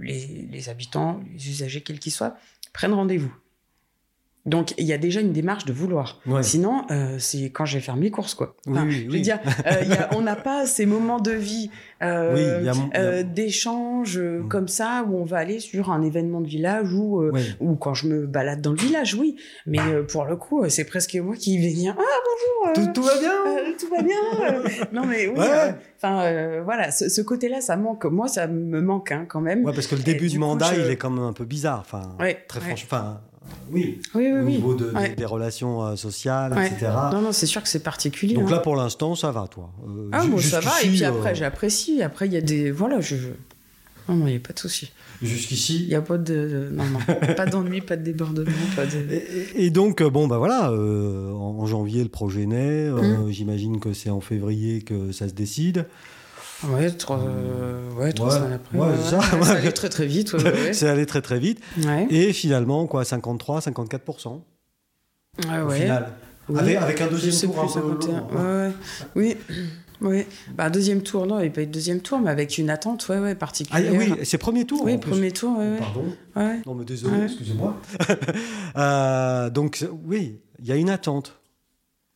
les, 0.00 0.48
les 0.50 0.68
habitants, 0.68 1.20
les 1.32 1.48
usagers, 1.48 1.82
quels 1.82 2.00
qu'ils 2.00 2.10
soient, 2.10 2.34
prennent 2.72 2.92
rendez-vous. 2.92 3.32
Donc 4.44 4.74
il 4.76 4.86
y 4.86 4.92
a 4.92 4.98
déjà 4.98 5.20
une 5.20 5.32
démarche 5.32 5.64
de 5.66 5.72
vouloir. 5.72 6.20
Sinon, 6.40 6.84
euh, 6.90 7.16
c'est 7.18 7.50
quand 7.50 7.64
j'ai 7.64 7.80
fait 7.80 7.92
mes 7.92 8.10
courses, 8.10 8.34
quoi. 8.34 8.56
Je 8.66 9.08
veux 9.08 9.20
dire, 9.20 9.38
euh, 9.66 9.82
on 10.16 10.22
n'a 10.22 10.34
pas 10.34 10.66
ces 10.66 10.84
moments 10.84 11.20
de 11.20 11.30
vie 11.30 11.70
euh, 12.02 13.22
d'échange 13.22 14.18
mm. 14.18 14.48
comme 14.48 14.66
ça 14.66 15.04
où 15.08 15.16
on 15.16 15.24
va 15.24 15.38
aller 15.38 15.60
sur 15.60 15.92
un 15.92 16.02
événement 16.02 16.40
de 16.40 16.48
village 16.48 16.92
ou 16.92 17.22
ou 17.60 17.76
quand 17.76 17.94
je 17.94 18.08
me 18.08 18.26
balade 18.26 18.60
dans 18.60 18.72
le 18.72 18.78
village, 18.78 19.14
oui. 19.14 19.36
Mais 19.66 19.78
pour 20.10 20.24
le 20.24 20.36
coup, 20.36 20.68
c'est 20.68 20.84
presque 20.84 21.14
moi 21.14 21.36
qui 21.36 21.58
vais 21.58 21.72
dire 21.72 21.94
ah 21.96 22.72
bonjour. 22.72 22.92
Tout, 22.92 23.02
va 23.02 23.18
bien. 23.18 23.32
tout 23.78 23.88
va 23.88 24.02
bien. 24.02 24.86
non 24.92 25.06
mais 25.06 25.28
oui. 25.28 25.44
Enfin 25.96 26.62
voilà, 26.62 26.90
ce, 26.90 27.20
côté-là, 27.20 27.60
ça 27.60 27.76
manque. 27.76 28.06
Moi, 28.06 28.26
ça 28.26 28.48
me 28.48 28.80
manque 28.80 29.12
hein, 29.12 29.24
quand 29.28 29.40
même. 29.40 29.64
Ouais, 29.64 29.72
parce 29.72 29.86
que 29.86 29.94
le 29.94 30.02
début 30.02 30.28
du 30.28 30.40
mandat, 30.40 30.74
il 30.74 30.90
est 30.90 30.96
quand 30.96 31.10
même 31.10 31.24
un 31.24 31.32
peu 31.32 31.44
bizarre. 31.44 31.80
Enfin, 31.80 32.16
très 32.48 32.60
franchement 32.60 33.20
oui, 33.70 34.00
oui, 34.14 34.32
au 34.32 34.42
niveau 34.42 34.74
des 34.74 35.24
relations 35.24 35.82
euh, 35.82 35.96
sociales, 35.96 36.52
etc. 36.52 36.92
Non, 37.12 37.22
non, 37.22 37.32
c'est 37.32 37.46
sûr 37.46 37.62
que 37.62 37.68
c'est 37.68 37.82
particulier. 37.82 38.34
Donc 38.34 38.50
là, 38.50 38.58
hein. 38.58 38.60
pour 38.60 38.76
l'instant, 38.76 39.14
ça 39.14 39.30
va, 39.30 39.46
toi. 39.48 39.70
Euh, 39.86 40.08
ah, 40.12 40.26
bon, 40.26 40.38
ça 40.38 40.60
va. 40.60 40.70
Et 40.82 40.88
puis 40.88 41.04
après, 41.04 41.30
euh, 41.30 41.34
j'apprécie. 41.34 42.02
Après, 42.02 42.26
il 42.26 42.32
y 42.32 42.36
a 42.36 42.40
des. 42.40 42.70
Voilà, 42.70 43.00
je. 43.00 43.16
Non, 44.08 44.16
non, 44.16 44.26
il 44.26 44.32
n'y 44.32 44.36
a 44.36 44.40
pas 44.40 44.52
de 44.52 44.58
souci. 44.58 44.92
Jusqu'ici 45.22 45.84
Il 45.84 45.88
n'y 45.88 45.94
a 45.94 46.02
pas 46.02 46.18
de. 46.18 46.70
Non, 46.72 46.84
non. 46.84 46.98
pas 47.36 47.46
d'ennui, 47.46 47.80
pas 47.80 47.96
de 47.96 48.02
débordement. 48.02 48.50
Pas 48.74 48.84
de... 48.84 49.22
et, 49.54 49.70
donc, 49.70 50.02
bon, 50.02 50.26
bah 50.26 50.38
voilà, 50.38 50.72
en, 50.72 51.66
janvier, 51.66 52.02
le 52.02 52.08
projet 52.08 52.46
naît. 52.46 52.90
Hum. 52.90 53.30
J'imagine 53.30 53.80
que 53.80 53.92
c'est 53.92 54.10
en 54.10 54.20
février 54.20 54.82
que 54.82 55.12
ça 55.12 55.28
se 55.28 55.34
décide. 55.34 55.86
Ouais, 56.68 56.90
trois, 56.90 57.18
euh, 57.18 57.90
ouais, 57.94 58.12
trois 58.12 58.30
semaines 58.30 58.52
après. 58.52 58.78
Ouais, 58.78 58.96
ça, 59.08 59.20
ça 59.42 59.52
allait 59.52 59.72
très 59.72 59.88
très 59.88 60.06
vite. 60.06 60.34
c'est 60.72 60.88
allé 60.88 61.06
très 61.06 61.22
très 61.22 61.38
vite. 61.38 61.60
Et 62.10 62.32
finalement, 62.32 62.86
quoi, 62.86 63.04
53, 63.04 63.60
54%. 63.60 64.40
Ah. 65.48 65.64
Au 65.64 65.70
final. 65.70 66.08
Avec, 66.54 66.76
avec, 66.76 67.00
un 67.00 67.06
deuxième 67.06 67.52
tour 67.52 67.76
un 67.76 67.82
peu 67.92 68.36
ouais, 68.36 68.72
Oui. 69.14 69.36
Oui, 70.02 70.26
bah, 70.56 70.68
deuxième 70.68 71.02
tour, 71.02 71.26
non, 71.26 71.38
il 71.38 71.42
n'y 71.42 71.48
a 71.48 71.50
pas 71.52 71.62
eu 71.62 71.66
de 71.66 71.70
deuxième 71.70 72.00
tour, 72.00 72.18
mais 72.18 72.30
avec 72.30 72.58
une 72.58 72.70
attente 72.70 73.08
ouais, 73.08 73.20
ouais, 73.20 73.34
particulière. 73.36 73.92
Ah 73.94 73.96
oui, 73.96 74.12
c'est 74.24 74.38
premier 74.38 74.64
tour 74.64 74.82
Oui, 74.84 74.98
premier 74.98 75.30
tour, 75.30 75.56
ouais, 75.58 75.76
Pardon 75.78 76.04
ouais. 76.34 76.60
Non, 76.66 76.74
mais 76.74 76.84
désolé, 76.84 77.24
excusez-moi. 77.24 77.76
euh, 78.76 79.50
donc, 79.50 79.86
oui, 80.04 80.40
il 80.58 80.66
y 80.66 80.72
a 80.72 80.76
une 80.76 80.90
attente. 80.90 81.40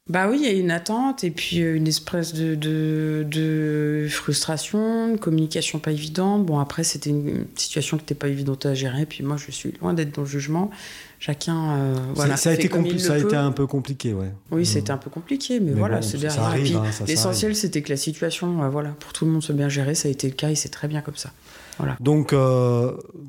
Bah 0.09 0.29
oui, 0.31 0.39
il 0.41 0.47
y 0.47 0.49
a 0.49 0.53
une 0.53 0.71
attente 0.71 1.25
et 1.25 1.33
puis 1.33 1.63
euh, 1.63 1.75
une 1.75 1.89
espèce 1.89 2.33
de, 2.33 2.55
de, 2.55 3.27
de 3.29 4.07
frustration, 4.09 5.09
une 5.09 5.19
communication 5.19 5.81
pas 5.81 5.91
évidente. 5.91 6.47
Bon, 6.47 6.61
après, 6.61 6.85
c'était 6.85 7.11
une 7.11 7.47
situation 7.57 7.97
qui 7.97 8.05
n'était 8.05 8.15
pas 8.15 8.29
évidente 8.29 8.67
à 8.67 8.75
gérer. 8.75 9.05
Puis 9.05 9.25
moi, 9.25 9.37
je 9.37 9.51
suis 9.51 9.73
loin 9.81 9.95
d'être 9.95 10.15
dans 10.15 10.23
le 10.23 10.29
jugement. 10.29 10.71
Chacun. 11.19 11.73
Euh, 11.73 11.97
voilà, 12.15 12.37
ça, 12.37 12.51
a, 12.51 12.53
été, 12.53 12.69
ça 12.99 13.15
a 13.15 13.19
été 13.19 13.35
un 13.35 13.51
peu 13.51 13.67
compliqué, 13.67 14.13
ouais. 14.13 14.31
Oui, 14.53 14.63
mmh. 14.63 14.65
c'était 14.67 14.91
un 14.93 14.97
peu 14.97 15.11
compliqué, 15.11 15.59
mais, 15.59 15.73
voilà, 15.73 16.03
c'est 16.03 16.19
derrière. 16.19 16.45
Hein, 16.45 16.91
l'essentiel, 17.05 17.57
c'était 17.57 17.83
que 17.83 17.89
la 17.89 17.97
situation, 17.97 18.63
euh, 18.63 18.69
voilà, 18.69 18.91
pour 18.91 19.13
tout 19.13 19.25
le 19.25 19.33
monde 19.33 19.43
soit 19.43 19.57
bien 19.57 19.69
gérée. 19.69 19.97
Ça 19.97 20.07
a 20.07 20.11
été 20.13 20.29
le 20.29 20.35
cas 20.35 20.51
et 20.51 20.55
c'est 20.55 20.69
très 20.69 20.87
bien 20.87 21.01
comme 21.01 21.17
ça. 21.17 21.33
Voilà. 21.79 21.97
Donc, 21.99 22.33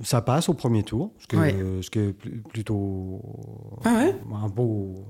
ça 0.03 0.21
passe 0.21 0.47
au 0.47 0.53
premier 0.53 0.83
tour, 0.83 1.11
ce, 1.17 1.25
que, 1.25 1.37
ce 1.81 1.89
qui 1.89 1.99
est 1.99 2.13
plutôt 2.51 3.19
ah 3.83 3.93
ouais? 3.95 4.15
un 4.43 4.47
beau 4.47 5.07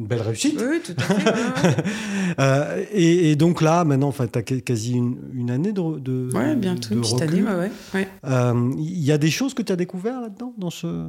une 0.00 0.06
belle 0.06 0.22
réussite. 0.22 0.58
Oui, 0.60 0.80
tout 0.80 0.94
à 0.98 1.02
fait. 1.02 1.84
Euh, 2.38 2.84
et, 2.92 3.34
donc 3.34 3.60
là, 3.60 3.84
maintenant, 3.84 4.12
tu 4.12 4.22
as 4.22 4.42
quasi 4.42 4.94
une, 4.94 5.50
année 5.50 5.72
de, 5.72 5.98
de 5.98 6.30
Ouais, 6.32 6.54
bientôt, 6.54 6.94
une 6.94 7.00
petite 7.00 7.20
année, 7.20 7.42
ouais. 7.42 7.70
Il 7.92 8.06
euh, 8.24 8.72
y 8.78 9.10
a 9.10 9.18
des 9.18 9.30
choses 9.30 9.52
que 9.52 9.62
tu 9.62 9.72
as 9.72 9.76
découvert 9.76 10.20
là-dedans, 10.20 10.54
dans 10.56 10.70
ce... 10.70 11.08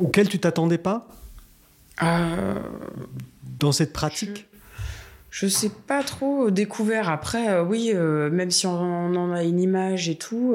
auxquelles 0.00 0.28
tu 0.28 0.38
t'attendais 0.38 0.78
pas? 0.78 1.06
Euh, 2.02 2.54
Dans 3.60 3.72
cette 3.72 3.92
pratique? 3.92 4.48
je, 5.30 5.46
sais 5.46 5.70
pas 5.86 6.02
trop 6.02 6.50
découvert. 6.50 7.10
Après, 7.10 7.60
oui, 7.60 7.92
même 7.94 8.50
si 8.50 8.66
on, 8.66 9.14
en 9.14 9.32
a 9.32 9.44
une 9.44 9.60
image 9.60 10.08
et 10.08 10.16
tout 10.16 10.54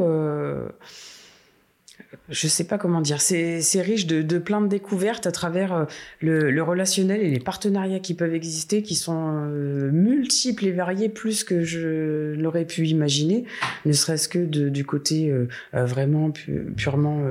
je 2.29 2.47
sais 2.47 2.63
pas 2.63 2.77
comment 2.77 3.01
dire, 3.01 3.21
c'est 3.21 3.61
riche 3.81 4.05
de, 4.05 4.21
de, 4.21 4.37
plein 4.37 4.61
de 4.61 4.67
découvertes 4.67 5.27
à 5.27 5.31
travers 5.31 5.73
euh, 5.73 5.85
le, 6.21 6.61
relationnel 6.61 7.21
et 7.21 7.29
les 7.29 7.39
partenariats 7.39 7.99
qui 7.99 8.13
peuvent 8.13 8.33
exister, 8.33 8.83
qui 8.83 8.95
sont 8.95 9.45
euh, 9.45 9.89
multiples 9.91 10.65
et 10.65 10.71
variés, 10.71 11.09
plus 11.09 11.43
que 11.43 11.63
je 11.63 12.33
l'aurais 12.33 12.65
pu 12.65 12.87
imaginer, 12.87 13.45
ne 13.85 13.93
serait-ce 13.93 14.27
que 14.27 14.39
du 14.39 14.85
côté 14.85 15.29
euh, 15.29 15.47
vraiment 15.73 16.31
purement 16.75 17.21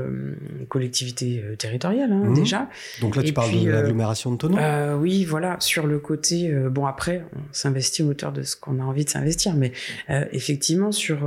collectivité 0.69 1.43
territoriale 1.59 2.12
hein, 2.12 2.25
mmh. 2.25 2.35
déjà. 2.35 2.69
Donc 3.01 3.16
là, 3.16 3.23
tu 3.23 3.33
parles 3.33 3.53
de 3.53 3.71
l'agglomération 3.71 4.33
de 4.33 4.37
Tonon 4.37 4.97
Oui, 4.99 5.25
voilà, 5.25 5.57
sur 5.61 5.87
le 5.87 5.99
côté, 5.99 6.53
bon 6.71 6.87
après, 6.87 7.25
on 7.35 7.40
s'investit 7.53 8.03
au 8.03 8.09
hauteur 8.09 8.33
de 8.33 8.43
ce 8.43 8.57
qu'on 8.57 8.81
a 8.81 8.83
envie 8.83 9.05
de 9.05 9.11
s'investir, 9.11 9.55
mais 9.55 9.73
effectivement 10.33 10.93
sur 10.93 11.19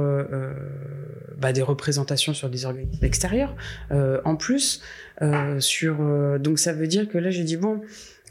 bah, 1.37 1.51
des 1.51 1.61
représentations 1.61 2.33
sur 2.33 2.49
des 2.49 2.65
organismes 2.65 3.03
extérieurs, 3.03 3.42
euh, 3.91 4.21
en 4.25 4.35
plus 4.35 4.81
euh, 5.21 5.59
sur. 5.59 5.97
Euh, 6.01 6.37
donc 6.37 6.59
ça 6.59 6.73
veut 6.73 6.87
dire 6.87 7.07
que 7.07 7.17
là 7.17 7.29
j'ai 7.29 7.43
dit 7.43 7.57
bon. 7.57 7.81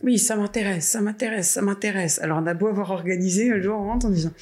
Oui, 0.04 0.18
ça 0.18 0.34
m'intéresse, 0.34 0.84
ça 0.88 1.00
m'intéresse, 1.00 1.50
ça 1.50 1.62
m'intéresse. 1.62 2.18
Alors, 2.22 2.40
on 2.42 2.46
a 2.48 2.54
beau 2.54 2.66
avoir 2.66 2.90
organisé, 2.90 3.52
un 3.52 3.60
jour, 3.60 3.78
on 3.78 3.84
rentre 3.84 4.06
en 4.06 4.10
disant, 4.10 4.32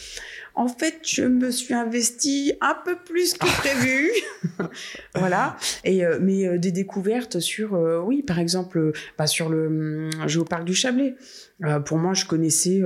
en 0.55 0.69
fait, 0.69 1.01
je 1.05 1.25
me 1.25 1.51
suis 1.51 1.75
investi 1.75 2.55
un 2.63 2.75
peu 2.83 2.97
plus 2.97 3.35
que 3.35 3.45
prévu. 3.59 4.11
voilà. 5.15 5.59
Et, 5.85 6.03
mais 6.19 6.59
des 6.59 6.73
découvertes 6.73 7.41
sur, 7.41 7.73
oui, 8.07 8.23
par 8.23 8.39
exemple, 8.39 8.93
pas 9.19 9.27
sur 9.27 9.51
le 9.51 9.67
hum, 9.67 10.11
géoparc 10.27 10.65
du 10.65 10.73
Chablais. 10.73 11.15
pour 11.85 11.99
moi, 11.99 12.15
je 12.15 12.25
connaissais 12.25 12.81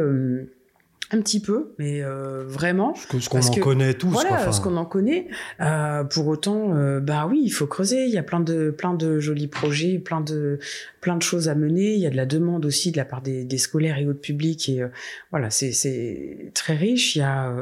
un 1.11 1.21
petit 1.21 1.41
peu, 1.41 1.75
mais 1.79 2.03
euh, 2.03 2.45
vraiment. 2.47 2.95
Ce 2.95 3.29
qu'on 3.29 3.41
en 3.41 3.61
connaît 3.61 3.95
tous. 3.95 4.09
Voilà, 4.09 4.51
ce 4.51 4.61
qu'on 4.61 4.77
en 4.77 4.85
connaît. 4.85 5.29
Euh, 5.61 6.05
pour 6.05 6.27
autant, 6.27 6.75
euh, 6.75 7.01
bah 7.01 7.27
oui, 7.29 7.43
il 7.45 7.51
faut 7.51 7.67
creuser. 7.67 8.05
Il 8.07 8.11
y 8.11 8.19
a 8.19 8.23
plein 8.23 8.41
de 8.41 8.71
plein 8.71 8.95
de 8.95 9.19
jolis 9.19 9.47
projets, 9.47 9.99
plein 9.99 10.21
de 10.21 10.59
plein 11.01 11.17
de 11.17 11.23
choses 11.23 11.49
à 11.49 11.55
mener. 11.55 11.95
Il 11.95 12.01
y 12.01 12.07
a 12.07 12.11
de 12.11 12.17
la 12.17 12.27
demande 12.27 12.65
aussi 12.65 12.91
de 12.91 12.97
la 12.97 13.05
part 13.05 13.23
des, 13.23 13.45
des 13.45 13.59
scolaires 13.59 13.99
et 13.99 14.07
autres 14.07 14.21
publics. 14.21 14.69
Et 14.69 14.83
voilà, 15.31 15.51
c'est 15.51 15.73
c'est 15.73 16.51
très 16.55 16.75
riche. 16.75 17.17
Il 17.17 17.21
y 17.21 17.23
a, 17.23 17.55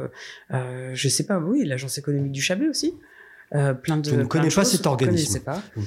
je 0.93 1.07
sais 1.09 1.25
pas, 1.25 1.39
oui, 1.39 1.65
l'agence 1.65 1.97
économique 1.97 2.31
du 2.31 2.41
Chablais 2.41 2.69
aussi. 2.69 2.93
Plein 3.81 3.97
de. 3.97 4.09
Je 4.09 4.15
ne 4.15 4.23
connais 4.25 4.49
pas 4.49 4.65
cet 4.65 4.85
organisme. 4.85 5.33
Je 5.33 5.39
ne 5.39 5.43
pas. 5.43 5.61
Mmh. 5.75 5.81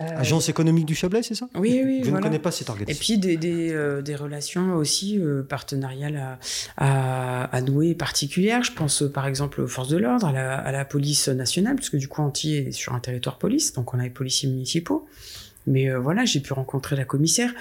Euh, 0.00 0.04
Agence 0.16 0.48
économique 0.48 0.86
du 0.86 0.94
Chablais, 0.94 1.22
c'est 1.22 1.34
ça? 1.34 1.48
Oui, 1.54 1.82
oui. 1.84 2.02
Je 2.04 2.10
ne 2.10 2.18
connais 2.18 2.38
pas 2.38 2.50
cet 2.50 2.70
organisme. 2.70 2.96
Et 2.96 2.98
puis 2.98 3.18
des, 3.18 3.36
des, 3.36 3.72
euh, 3.72 4.00
des 4.02 4.16
relations 4.16 4.74
aussi 4.74 5.18
euh, 5.18 5.42
partenariales 5.42 6.16
à, 6.16 6.38
à, 6.78 7.44
à, 7.44 7.60
nouer 7.60 7.94
particulières. 7.94 8.62
Je 8.64 8.72
pense 8.72 9.04
par 9.12 9.26
exemple 9.26 9.60
aux 9.60 9.66
forces 9.66 9.88
de 9.88 9.98
l'ordre, 9.98 10.26
à 10.26 10.32
la, 10.32 10.56
à 10.56 10.72
la 10.72 10.84
police 10.84 11.28
nationale, 11.28 11.76
puisque 11.76 11.96
du 11.96 12.08
coup 12.08 12.22
Antilles 12.22 12.68
est 12.68 12.72
sur 12.72 12.94
un 12.94 13.00
territoire 13.00 13.38
police, 13.38 13.72
donc 13.74 13.92
on 13.94 13.98
a 13.98 14.04
les 14.04 14.10
policiers 14.10 14.48
municipaux. 14.48 15.06
Mais 15.66 15.90
euh, 15.90 15.98
voilà, 15.98 16.24
j'ai 16.24 16.40
pu 16.40 16.52
rencontrer 16.52 16.96
la 16.96 17.04
commissaire. 17.04 17.52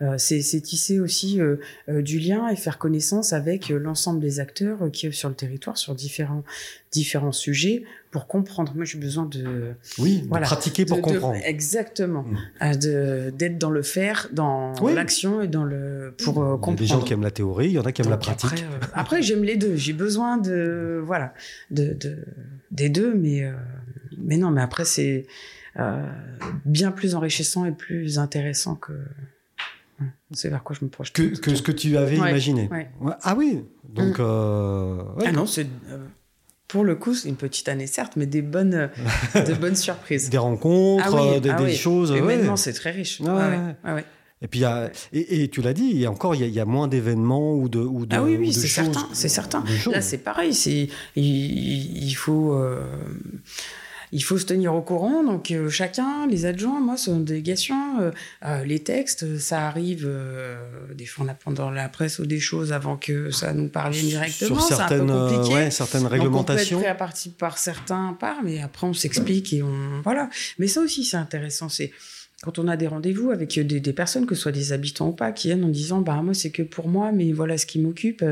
Euh, 0.00 0.14
c'est 0.18 0.40
tisser 0.60 1.00
aussi 1.00 1.40
euh, 1.40 1.56
du 1.88 2.18
lien 2.18 2.48
et 2.48 2.56
faire 2.56 2.78
connaissance 2.78 3.32
avec 3.32 3.68
l'ensemble 3.68 4.20
des 4.20 4.38
acteurs 4.38 4.90
qui 4.92 5.12
sur 5.12 5.28
le 5.28 5.34
territoire 5.34 5.76
sur 5.76 5.94
différents 5.94 6.44
différents 6.92 7.32
sujets 7.32 7.84
pour 8.10 8.26
comprendre. 8.26 8.72
Moi, 8.74 8.84
j'ai 8.84 8.98
besoin 8.98 9.26
de 9.26 9.74
oui, 9.98 10.22
de 10.22 10.28
pratiquer 10.28 10.86
pour 10.86 11.02
comprendre. 11.02 11.38
exactement, 11.44 12.24
mmh. 12.60 12.76
d'être 13.32 13.58
dans 13.58 13.70
le 13.70 13.82
faire, 13.82 14.28
dans 14.32 14.72
l'action 14.86 15.42
et 15.42 15.48
dans 15.48 15.64
le 15.64 16.14
pour 16.22 16.34
comprendre. 16.34 16.80
Il 16.80 16.88
y 16.88 16.92
a 16.92 16.94
des 16.94 17.00
gens 17.00 17.00
qui 17.00 17.12
aiment 17.12 17.22
la 17.22 17.30
théorie, 17.30 17.66
il 17.66 17.72
y 17.72 17.78
en 17.78 17.84
a 17.84 17.92
qui 17.92 18.02
aiment 18.02 18.10
la 18.10 18.16
pratique. 18.16 18.52
Après, 18.52 18.90
après 18.94 19.22
j'aime 19.22 19.42
les 19.42 19.56
deux. 19.56 19.76
J'ai 19.76 19.92
besoin 19.92 20.38
de 20.38 21.02
voilà 21.04 21.34
de, 21.70 21.92
de 21.94 22.18
des 22.70 22.88
deux, 22.88 23.14
mais 23.14 23.50
mais 24.16 24.36
non, 24.36 24.50
mais 24.50 24.62
après 24.62 24.84
c'est 24.84 25.26
euh, 25.78 26.02
bien 26.64 26.90
plus 26.90 27.14
enrichissant 27.14 27.64
et 27.64 27.70
plus 27.70 28.18
intéressant 28.18 28.74
que 28.74 28.92
c'est 30.32 30.48
vers 30.48 30.62
quoi 30.62 30.76
je 30.78 30.84
me 30.84 30.90
projette. 30.90 31.14
Que, 31.14 31.38
que 31.38 31.54
ce 31.54 31.62
que 31.62 31.72
tu 31.72 31.96
avais 31.96 32.16
imaginé. 32.16 32.68
Ah 33.22 33.34
oui, 33.36 33.64
donc. 33.88 34.18
Mm. 34.18 34.22
Euh, 34.22 35.02
ah 35.24 35.32
non, 35.32 35.46
c'est. 35.46 35.66
Euh, 35.90 35.98
pour 36.66 36.84
le 36.84 36.96
coup, 36.96 37.14
c'est 37.14 37.28
une 37.30 37.36
petite 37.36 37.68
année 37.68 37.86
certes, 37.86 38.14
mais 38.16 38.26
des 38.26 38.42
bonnes, 38.42 38.90
de 39.34 39.54
bonnes 39.54 39.76
surprises. 39.76 40.28
Des 40.30 40.36
rencontres, 40.36 41.16
ah 41.16 41.40
des, 41.40 41.48
ah 41.48 41.68
choses. 41.70 42.10
Humainement, 42.10 42.56
c'est 42.56 42.74
très 42.74 42.90
riche. 42.90 43.22
Et 44.40 44.46
puis, 44.46 44.60
y 44.60 44.64
a, 44.64 44.90
et, 45.12 45.48
tu 45.48 45.62
l'as 45.62 45.72
dit, 45.72 45.88
il 45.90 45.98
y 45.98 46.06
a 46.06 46.10
encore 46.12 46.36
il 46.36 46.46
y, 46.46 46.60
a, 46.60 46.64
moins 46.64 46.86
d'événements 46.86 47.54
ou 47.54 47.68
de, 47.68 47.80
ou 47.80 48.06
de 48.06 48.14
Ah 48.14 48.22
oui, 48.22 48.36
oui, 48.38 48.52
c'est 48.52 48.68
certain. 48.68 49.08
C'est 49.12 49.28
certain. 49.28 49.64
Là, 49.90 50.00
c'est 50.00 50.18
pareil. 50.18 50.52
Il, 50.66 50.90
il, 51.16 52.14
faut 52.14 52.54
il 54.12 54.22
faut 54.22 54.38
se 54.38 54.46
tenir 54.46 54.74
au 54.74 54.82
courant. 54.82 55.22
Donc 55.24 55.50
euh, 55.50 55.68
chacun, 55.68 56.26
les 56.26 56.46
adjoints, 56.46 56.80
moi, 56.80 56.96
sont 56.96 57.20
délégation, 57.20 58.00
euh, 58.00 58.10
euh, 58.44 58.64
les 58.64 58.80
textes, 58.80 59.38
ça 59.38 59.66
arrive 59.66 60.08
des 60.94 61.06
fois 61.06 61.26
on 61.26 61.28
apprend 61.28 61.50
dans 61.50 61.70
la 61.70 61.88
presse 61.88 62.18
ou 62.18 62.26
des 62.26 62.40
choses 62.40 62.72
avant 62.72 62.96
que 62.96 63.30
ça 63.30 63.52
nous 63.52 63.68
parle 63.68 63.92
directement. 63.92 64.60
Sur 64.60 64.76
certaines, 64.76 65.10
un 65.10 65.28
peu 65.28 65.36
compliqué. 65.36 65.54
Ouais, 65.54 65.70
certaines 65.70 66.06
réglementations. 66.06 66.78
Donc 66.78 66.86
on 66.86 66.94
peut 66.94 67.04
être 67.04 67.12
pris 67.12 67.30
par 67.30 67.58
certains 67.58 68.16
par, 68.18 68.42
mais 68.42 68.60
après 68.60 68.86
on 68.86 68.94
s'explique 68.94 69.52
et 69.52 69.62
on 69.62 70.00
voilà. 70.02 70.28
Mais 70.58 70.68
ça 70.68 70.80
aussi 70.80 71.04
c'est 71.04 71.16
intéressant. 71.16 71.68
C'est 71.68 71.92
quand 72.42 72.60
on 72.60 72.68
a 72.68 72.76
des 72.76 72.86
rendez-vous 72.86 73.32
avec 73.32 73.58
des, 73.58 73.92
personnes, 73.92 74.24
que 74.24 74.36
ce 74.36 74.42
soit 74.42 74.52
des 74.52 74.72
habitants 74.72 75.08
ou 75.08 75.12
pas, 75.12 75.32
qui 75.32 75.48
viennent 75.48 75.64
en 75.64 75.68
disant 75.68 76.00
bah 76.00 76.20
moi 76.22 76.34
c'est 76.34 76.50
que 76.50 76.62
pour 76.62 76.88
moi, 76.88 77.10
mais 77.10 77.32
voilà 77.32 77.58
ce 77.58 77.66
qui 77.66 77.80
m'occupe. 77.80 78.24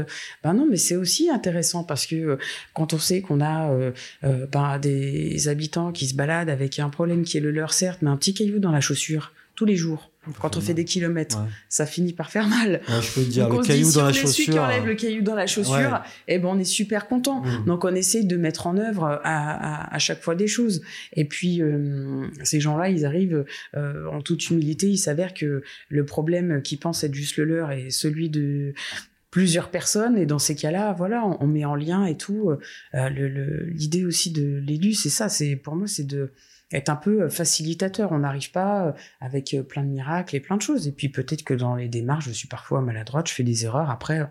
Ben 0.45 0.55
non, 0.55 0.66
mais 0.71 0.77
c'est 0.77 0.97
aussi 0.97 1.29
intéressant 1.29 1.83
parce 1.83 2.07
que 2.07 2.14
euh, 2.14 2.37
quand 2.73 2.95
on 2.95 2.99
sait 2.99 3.21
qu'on 3.21 3.40
a 3.40 3.71
euh, 3.73 3.92
ben, 4.23 4.79
des 4.79 5.49
habitants 5.49 5.90
qui 5.90 6.07
se 6.07 6.14
baladent 6.14 6.51
avec 6.51 6.79
un 6.79 6.88
problème 6.88 7.25
qui 7.25 7.37
est 7.38 7.40
le 7.40 7.51
leur 7.51 7.73
certes, 7.73 8.01
mais 8.03 8.11
un 8.11 8.16
petit 8.16 8.35
caillou 8.35 8.61
dans 8.61 8.71
la 8.71 8.81
chaussure 8.81 9.33
tous 9.57 9.64
les 9.64 9.77
jours. 9.77 10.11
Quand 10.41 10.57
on 10.57 10.61
fait 10.61 10.75
des 10.75 10.85
kilomètres, 10.85 11.39
ça 11.69 11.87
finit 11.87 12.12
par 12.12 12.31
faire 12.31 12.49
mal. 12.49 12.81
je 12.89 13.15
peux 13.15 13.23
te 13.23 13.31
dire, 13.31 13.49
le 13.49 13.62
caillou 13.62 13.93
dans 13.93 14.05
la 14.05 14.12
chaussure. 14.12 14.29
Celui 14.29 14.53
qui 14.53 14.59
enlève 14.59 14.87
le 14.87 14.95
caillou 14.95 15.23
dans 15.23 15.35
la 15.35 15.47
chaussure, 15.47 16.03
eh 16.29 16.39
ben 16.39 16.49
on 16.49 16.59
est 16.59 16.65
super 16.65 17.07
content. 17.09 17.43
Mm. 17.43 17.65
Donc 17.67 17.85
on 17.85 17.95
essaie 17.95 18.25
de 18.25 18.37
mettre 18.37 18.67
en 18.67 18.77
œuvre 18.77 19.21
à, 19.25 19.95
à, 19.95 19.99
chaque 19.99 20.23
fois 20.23 20.35
des 20.35 20.47
choses. 20.47 20.83
Et 21.12 21.25
puis 21.25 21.62
euh, 21.62 22.27
ces 22.43 22.61
gens-là, 22.61 22.89
ils 22.89 23.05
arrivent 23.05 23.45
euh, 23.77 24.07
en 24.09 24.21
toute 24.21 24.51
humilité. 24.51 24.89
Il 24.89 24.99
s'avère 24.99 25.35
que 25.35 25.62
le 25.89 26.05
problème 26.05 26.62
qui 26.62 26.77
pense 26.77 27.05
être 27.05 27.15
juste 27.15 27.37
le 27.37 27.45
leur 27.45 27.71
est 27.73 27.91
celui 27.91 28.31
de 28.31 28.75
plusieurs 29.31 29.71
personnes 29.71 30.17
et 30.17 30.25
dans 30.25 30.39
ces 30.39 30.55
cas-là 30.55 30.95
voilà 30.95 31.27
on, 31.27 31.47
met 31.47 31.67
en 31.67 31.75
lien 31.75 32.07
et 32.07 32.17
tout 32.17 32.57
euh, 32.95 33.09
l'idée 33.69 34.05
aussi 34.07 34.31
de 34.31 34.62
l'élu 34.65 34.95
c'est 34.95 35.11
ça 35.11 35.29
c'est 35.29 35.57
pour 35.57 35.77
moi 35.77 35.87
c'est 35.87 36.07
de 36.07 36.31
être 36.73 36.89
un 36.89 36.97
peu 36.97 37.23
euh, 37.23 37.31
facilitateur. 37.31 38.13
On 38.13 38.19
n'arrive 38.19 38.51
pas 38.51 38.87
euh, 38.87 38.93
avec 39.21 39.55
euh, 39.55 39.63
plein 39.63 39.83
de 39.83 39.89
miracles 39.89 40.35
et 40.35 40.41
plein 40.41 40.57
de 40.57 40.63
choses. 40.63 40.89
Et 40.89 40.93
puis 40.93 41.09
peut-être 41.09 41.45
que 41.45 41.55
dans 41.55 41.77
les 41.77 41.89
démarches, 41.89 42.27
je 42.27 42.33
suis 42.33 42.49
parfois 42.49 42.81
maladroite, 42.81 43.29
je 43.29 43.35
fais 43.35 43.45
des 43.45 43.65
erreurs. 43.65 43.91
Après, 43.91 44.29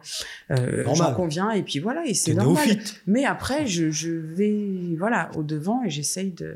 euh, 0.51 0.83
j'en 0.93 1.13
conviens 1.13 1.51
et 1.51 1.63
puis 1.63 1.79
voilà, 1.79 2.05
et 2.05 2.13
c'est 2.13 2.33
normal. 2.33 2.77
Mais 3.07 3.25
après, 3.25 3.67
je, 3.67 3.89
je 3.89 4.11
vais 4.11 4.95
voilà 4.97 5.31
au 5.35 5.43
devant 5.43 5.83
et 5.83 5.89
j'essaye 5.89 6.31
de. 6.31 6.55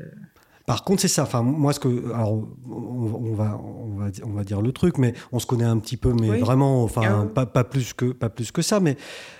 Par 0.66 0.84
contre, 0.84 1.00
c'est 1.00 1.08
ça. 1.08 1.24
Enfin, 1.24 1.42
moi, 1.42 1.72
ce 1.72 1.80
que, 1.80 2.12
alors, 2.12 2.46
on, 2.70 3.32
va, 3.34 3.58
on 3.58 3.96
va, 3.96 4.06
on 4.24 4.30
va 4.30 4.44
dire 4.44 4.62
le 4.62 4.70
truc, 4.70 4.98
mais 4.98 5.14
on 5.32 5.40
se 5.40 5.46
connaît 5.46 5.64
un 5.64 5.78
petit 5.78 5.96
peu, 5.96 6.12
mais 6.12 6.38
vraiment, 6.38 6.84
enfin, 6.84 7.02
ah 7.04 7.26
pas, 7.26 7.44
pas, 7.44 7.64
plus 7.64 7.92
que, 7.92 8.12
pas 8.12 8.28
plus 8.28 8.52
que 8.52 8.62
ça. 8.62 8.78
Mais 8.78 8.96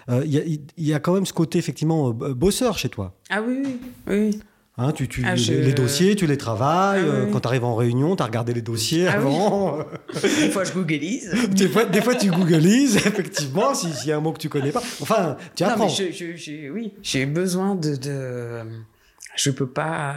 il 0.08 0.32
y, 0.32 0.38
a, 0.38 0.58
y, 0.76 0.92
a, 0.92 0.98
quand 0.98 1.14
même 1.14 1.26
ce 1.26 1.32
côté 1.32 1.58
effectivement 1.58 2.10
bosseur 2.10 2.78
chez 2.78 2.88
toi. 2.88 3.14
Ah 3.28 3.42
oui, 3.42 3.62
oui, 3.64 3.80
oui. 4.08 4.40
Hein, 4.82 4.92
tu, 4.92 5.08
tu, 5.08 5.22
ah, 5.26 5.34
les, 5.34 5.74
dossiers, 5.74 6.16
tu 6.16 6.26
les 6.26 6.38
travailles. 6.38 7.02
Ah, 7.04 7.06
euh, 7.06 7.26
quand 7.30 7.40
tu 7.40 7.48
arrives 7.48 7.64
en 7.64 7.74
réunion, 7.74 8.16
tu 8.16 8.22
as 8.22 8.26
regardé 8.26 8.54
les 8.54 8.62
dossiers 8.62 9.08
ah 9.08 9.16
avant. 9.16 9.84
des 10.14 10.48
fois, 10.48 10.64
je 10.64 10.72
googlise. 10.72 11.30
des, 11.50 11.68
fois, 11.68 11.84
des 11.84 12.00
fois, 12.00 12.14
tu 12.14 12.30
googlises, 12.30 12.96
effectivement, 13.06 13.74
s'il 13.74 14.08
y 14.08 14.12
a 14.12 14.16
un 14.16 14.20
mot 14.20 14.32
que 14.32 14.38
tu 14.38 14.48
connais 14.48 14.72
pas. 14.72 14.82
Enfin, 15.02 15.36
tu 15.54 15.64
apprends. 15.64 15.86
Non, 15.86 15.94
mais 15.98 16.12
je, 16.12 16.70
oui, 16.70 16.94
j'ai 17.02 17.26
besoin 17.26 17.74
de, 17.74 17.94
de... 17.94 18.62
Je 19.36 19.50
peux 19.50 19.68
pas 19.68 20.12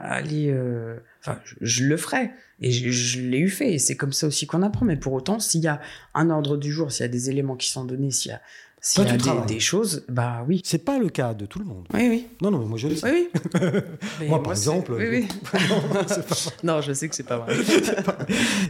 aller... 0.00 0.50
Euh, 0.50 0.96
enfin, 1.20 1.38
je, 1.60 1.84
le 1.84 1.96
ferai. 1.96 2.32
Et 2.60 2.72
je, 2.72 3.20
l'ai 3.20 3.38
eu 3.38 3.50
fait. 3.50 3.74
Et 3.74 3.78
c'est 3.78 3.94
comme 3.94 4.12
ça 4.12 4.26
aussi 4.26 4.48
qu'on 4.48 4.62
apprend. 4.62 4.84
Mais 4.84 4.96
pour 4.96 5.12
autant, 5.12 5.38
s'il 5.38 5.60
y 5.60 5.68
a 5.68 5.80
un 6.14 6.30
ordre 6.30 6.56
du 6.56 6.72
jour, 6.72 6.90
s'il 6.90 7.04
y 7.04 7.08
a 7.08 7.12
des 7.12 7.30
éléments 7.30 7.54
qui 7.54 7.68
sont 7.68 7.84
donnés, 7.84 8.10
s'il 8.10 8.32
y 8.32 8.34
a 8.34 8.40
s'il 8.80 9.04
y 9.04 9.08
a 9.08 9.16
des, 9.16 9.54
des, 9.54 9.60
choses, 9.60 10.04
bah 10.08 10.44
oui. 10.46 10.60
C'est 10.64 10.84
pas 10.84 10.98
le 10.98 11.08
cas 11.08 11.34
de 11.34 11.46
tout 11.46 11.58
le 11.58 11.64
monde. 11.64 11.86
Oui, 11.92 12.08
oui. 12.08 12.26
Non, 12.40 12.50
non, 12.50 12.64
moi 12.64 12.78
je 12.78 12.88
le 12.88 12.96
sais. 12.96 13.10
Oui, 13.10 13.28
oui. 14.20 14.28
moi, 14.28 14.42
par 14.42 14.52
exemple. 14.52 14.92
Oui, 14.92 15.06
oui. 15.10 15.28
non, 15.68 16.02
non, 16.74 16.80
je 16.80 16.92
sais 16.92 17.08
que 17.08 17.14
c'est 17.14 17.24
pas 17.24 17.38
vrai. 17.38 17.56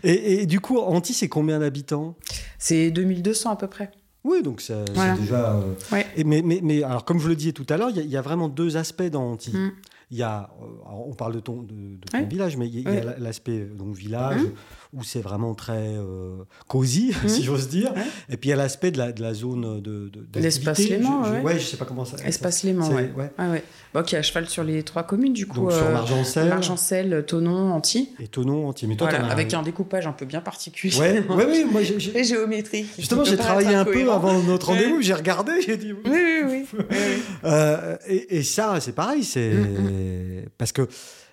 et, 0.02 0.42
et, 0.42 0.46
du 0.46 0.60
coup, 0.60 0.78
Anti, 0.78 1.12
c'est 1.12 1.28
combien 1.28 1.58
d'habitants? 1.58 2.16
C'est 2.58 2.90
2200 2.90 3.50
à 3.50 3.56
peu 3.56 3.66
près. 3.66 3.90
Oui, 4.24 4.42
donc 4.42 4.60
c'est 4.60 4.84
déjà. 5.20 5.54
Euh, 5.54 5.74
ouais. 5.92 6.06
et 6.16 6.24
mais, 6.24 6.42
mais, 6.42 6.60
mais, 6.62 6.82
alors, 6.82 7.04
comme 7.04 7.20
je 7.20 7.28
le 7.28 7.36
disais 7.36 7.52
tout 7.52 7.66
à 7.68 7.76
l'heure, 7.76 7.90
il 7.90 8.02
y, 8.02 8.08
y, 8.08 8.16
a 8.16 8.22
vraiment 8.22 8.48
deux 8.48 8.76
aspects 8.76 9.02
dans 9.02 9.32
Anti. 9.32 9.56
Mm. 9.56 9.72
Il 10.10 10.16
y 10.16 10.22
a, 10.22 10.50
euh, 10.62 10.66
on 11.06 11.14
parle 11.14 11.34
de 11.34 11.40
ton, 11.40 11.62
de, 11.62 11.98
ton 12.10 12.26
village, 12.26 12.56
mais 12.56 12.66
il 12.66 12.80
y 12.80 12.88
a, 12.88 13.18
l'aspect 13.18 13.60
euh, 13.60 13.74
donc 13.74 13.94
village 13.94 14.40
mm 14.40 14.52
où 14.92 15.02
c'est 15.02 15.20
vraiment 15.20 15.54
très 15.54 15.96
euh, 15.96 16.44
cosy, 16.66 17.12
mmh. 17.24 17.28
si 17.28 17.42
j'ose 17.42 17.68
dire. 17.68 17.92
Et 18.30 18.36
puis 18.36 18.48
il 18.48 18.50
y 18.50 18.52
a 18.52 18.56
l'aspect 18.56 18.90
de 18.90 18.98
la, 18.98 19.12
de 19.12 19.22
la 19.22 19.34
zone 19.34 19.80
de, 19.80 20.10
de 20.10 20.40
l'espace 20.40 20.78
Léman. 20.78 21.24
Je, 21.24 21.40
ouais. 21.42 21.58
je 21.58 21.64
sais 21.64 21.76
pas 21.76 21.84
comment 21.84 22.04
ça. 22.04 22.16
Espace 22.24 22.62
Léman, 22.62 22.88
ouais. 22.88 23.10
ouais. 23.16 23.30
ouais. 23.38 23.64
Bon, 23.92 24.02
qui 24.02 24.14
est 24.14 24.18
à 24.18 24.22
cheval 24.22 24.48
sur 24.48 24.64
les 24.64 24.82
trois 24.82 25.02
communes 25.02 25.32
du 25.32 25.46
coup. 25.46 25.60
Donc, 25.60 25.72
sur 25.72 25.90
Margencel, 25.90 26.48
Margencel, 26.48 27.24
Tonon, 27.26 27.72
Anti. 27.72 28.10
Et 28.20 28.28
Tonon, 28.28 28.68
Anti. 28.68 28.86
Mais 28.86 28.96
toi, 28.96 29.08
voilà, 29.08 29.26
avec 29.26 29.52
un... 29.54 29.62
découpage 29.62 30.06
un 30.06 30.12
peu 30.12 30.24
bien 30.24 30.40
particulier. 30.40 30.98
Ouais, 30.98 31.24
ouais, 31.28 31.46
oui, 31.48 31.66
moi 31.70 31.82
j'ai. 31.82 32.18
Et 32.18 32.24
géométrie. 32.24 32.86
Justement, 32.98 33.24
j'ai 33.24 33.36
travaillé 33.36 33.74
un 33.74 33.84
peu 33.84 34.10
avant 34.10 34.42
notre 34.42 34.68
rendez-vous. 34.68 35.02
J'ai 35.02 35.14
regardé, 35.14 35.60
j'ai 35.60 35.76
dit. 35.76 35.92
Oui, 35.92 36.00
oui, 36.46 36.66
oui. 36.72 36.86
euh, 37.44 37.96
et, 38.06 38.38
et, 38.38 38.42
ça, 38.42 38.80
c'est 38.80 38.92
pareil, 38.92 39.24
c'est 39.24 39.50
mmh, 39.50 39.62
mmh. 39.62 40.48
parce 40.56 40.72
que. 40.72 40.88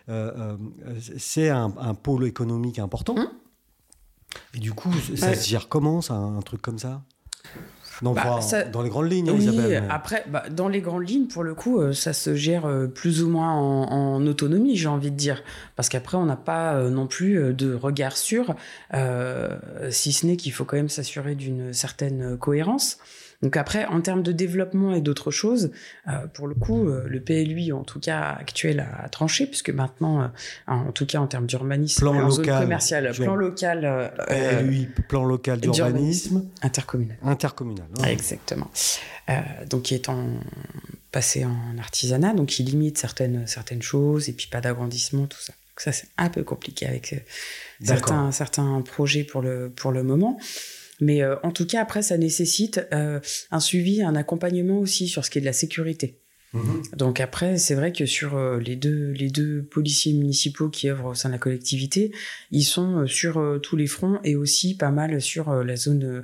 Euh, 0.07 0.31
euh, 0.37 0.55
c'est 1.17 1.49
un, 1.49 1.73
un, 1.79 1.95
pôle 1.95 2.27
économique 2.27 2.77
important. 2.77 3.15
Mmh. 3.15 3.27
Et 4.53 4.59
du 4.59 4.73
coup, 4.73 4.93
ça 5.15 5.33
se 5.35 5.47
gère 5.47 5.67
comment, 5.67 6.01
ça, 6.01 6.13
un 6.13 6.41
truc 6.41 6.61
comme 6.61 6.79
ça? 6.79 7.01
Non, 8.01 8.13
bah, 8.13 8.39
dans 8.71 8.81
les 8.81 8.89
grandes 8.89 9.09
lignes, 9.09 9.31
oui, 9.31 9.75
Après, 9.89 10.25
bah, 10.27 10.43
dans 10.49 10.67
les 10.67 10.81
grandes 10.81 11.07
lignes, 11.07 11.27
pour 11.27 11.43
le 11.43 11.55
coup, 11.55 11.79
euh, 11.79 11.93
ça 11.93 12.11
se 12.11 12.35
gère 12.35 12.65
euh, 12.65 12.87
plus 12.87 13.23
ou 13.23 13.29
moins 13.29 13.53
en, 13.53 14.25
autonomie, 14.27 14.75
j'ai 14.75 14.87
envie 14.87 15.11
de 15.11 15.15
dire. 15.15 15.43
Parce 15.75 15.87
qu'après, 15.87 16.17
on 16.17 16.25
n'a 16.25 16.35
pas 16.35 16.73
euh, 16.73 16.89
non 16.89 17.07
plus 17.07 17.53
de 17.53 17.73
regard 17.73 18.17
sûr, 18.17 18.55
si 19.89 20.13
ce 20.13 20.25
n'est 20.25 20.37
qu'il 20.37 20.51
faut 20.51 20.65
quand 20.65 20.77
même 20.77 20.89
s'assurer 20.89 21.35
d'une 21.35 21.73
certaine 21.73 22.37
cohérence. 22.37 22.97
Donc 23.45 23.57
après, 23.57 23.85
en 23.85 24.01
termes 24.01 24.23
de 24.23 24.31
développement 24.31 24.95
et 24.95 25.01
d'autres 25.01 25.29
choses, 25.29 25.69
euh, 26.07 26.25
pour 26.33 26.47
le 26.47 26.55
coup, 26.55 26.89
euh, 26.89 27.03
le 27.07 27.21
PLUI, 27.21 27.71
en 27.73 27.83
tout 27.83 27.99
cas 27.99 28.35
actuel, 28.39 28.79
a, 28.79 29.07
tranché, 29.07 29.45
puisque 29.45 29.69
maintenant, 29.69 30.23
euh, 30.23 30.27
en 30.65 30.91
tout 30.91 31.05
cas 31.05 31.19
en 31.19 31.27
termes 31.27 31.45
d'urbanisme, 31.45 31.99
plan 31.99 32.13
local, 32.13 32.31
zone 32.33 32.59
commerciale, 32.61 33.11
plan 33.13 33.35
local... 33.35 34.11
PLUI, 34.27 34.89
plan 35.07 35.25
local 35.25 35.59
d'urbanisme... 35.59 36.49
Intercommunal. 36.63 37.17
Intercommunal. 37.21 37.85
Exactement. 38.07 38.71
donc 39.69 39.83
qui 39.83 39.93
est 39.93 40.09
en 40.09 40.25
passé 41.11 41.45
en 41.45 41.77
artisanat, 41.77 42.33
donc 42.33 42.47
qui 42.47 42.63
limite 42.63 42.97
certaines, 42.97 43.45
certaines 43.45 43.83
choses, 43.83 44.27
et 44.27 44.33
puis 44.33 44.47
pas 44.47 44.59
d'agrandissement, 44.59 45.27
tout 45.27 45.39
ça. 45.39 45.53
Donc 45.53 45.81
ça, 45.81 45.91
c'est 45.91 46.07
un 46.17 46.29
peu 46.29 46.43
compliqué 46.43 46.87
avec 46.87 47.13
certains, 47.83 48.31
certains 48.31 48.81
projets 48.81 49.23
pour 49.23 49.43
le, 49.43 49.69
pour 49.69 49.91
le 49.91 50.01
moment. 50.01 50.39
Mais 51.01 51.21
euh, 51.21 51.35
en 51.43 51.51
tout 51.51 51.65
cas, 51.65 51.81
après, 51.81 52.01
ça 52.01 52.17
nécessite 52.17 52.87
euh, 52.93 53.19
un 53.51 53.59
suivi, 53.59 54.01
un 54.01 54.15
accompagnement 54.15 54.79
aussi 54.79 55.07
sur 55.07 55.25
ce 55.25 55.29
qui 55.29 55.39
est 55.39 55.41
de 55.41 55.45
la 55.45 55.53
sécurité. 55.53 56.19
Mhm. 56.53 56.83
Donc 56.95 57.19
après, 57.19 57.57
c'est 57.57 57.75
vrai 57.75 57.91
que 57.91 58.05
sur 58.05 58.37
euh, 58.37 58.59
les 58.59 58.77
deux 58.77 59.11
les 59.11 59.29
deux 59.29 59.63
policiers 59.63 60.13
municipaux 60.13 60.69
qui 60.69 60.89
œuvrent 60.89 61.07
au 61.07 61.13
sein 61.13 61.29
de 61.29 61.33
la 61.33 61.39
collectivité, 61.39 62.11
ils 62.51 62.63
sont 62.63 63.05
sur 63.07 63.59
tous 63.61 63.75
les 63.75 63.87
fronts 63.87 64.19
et 64.23 64.35
aussi 64.35 64.77
pas 64.77 64.91
mal 64.91 65.21
sur 65.21 65.53
la 65.53 65.75
zone 65.75 66.23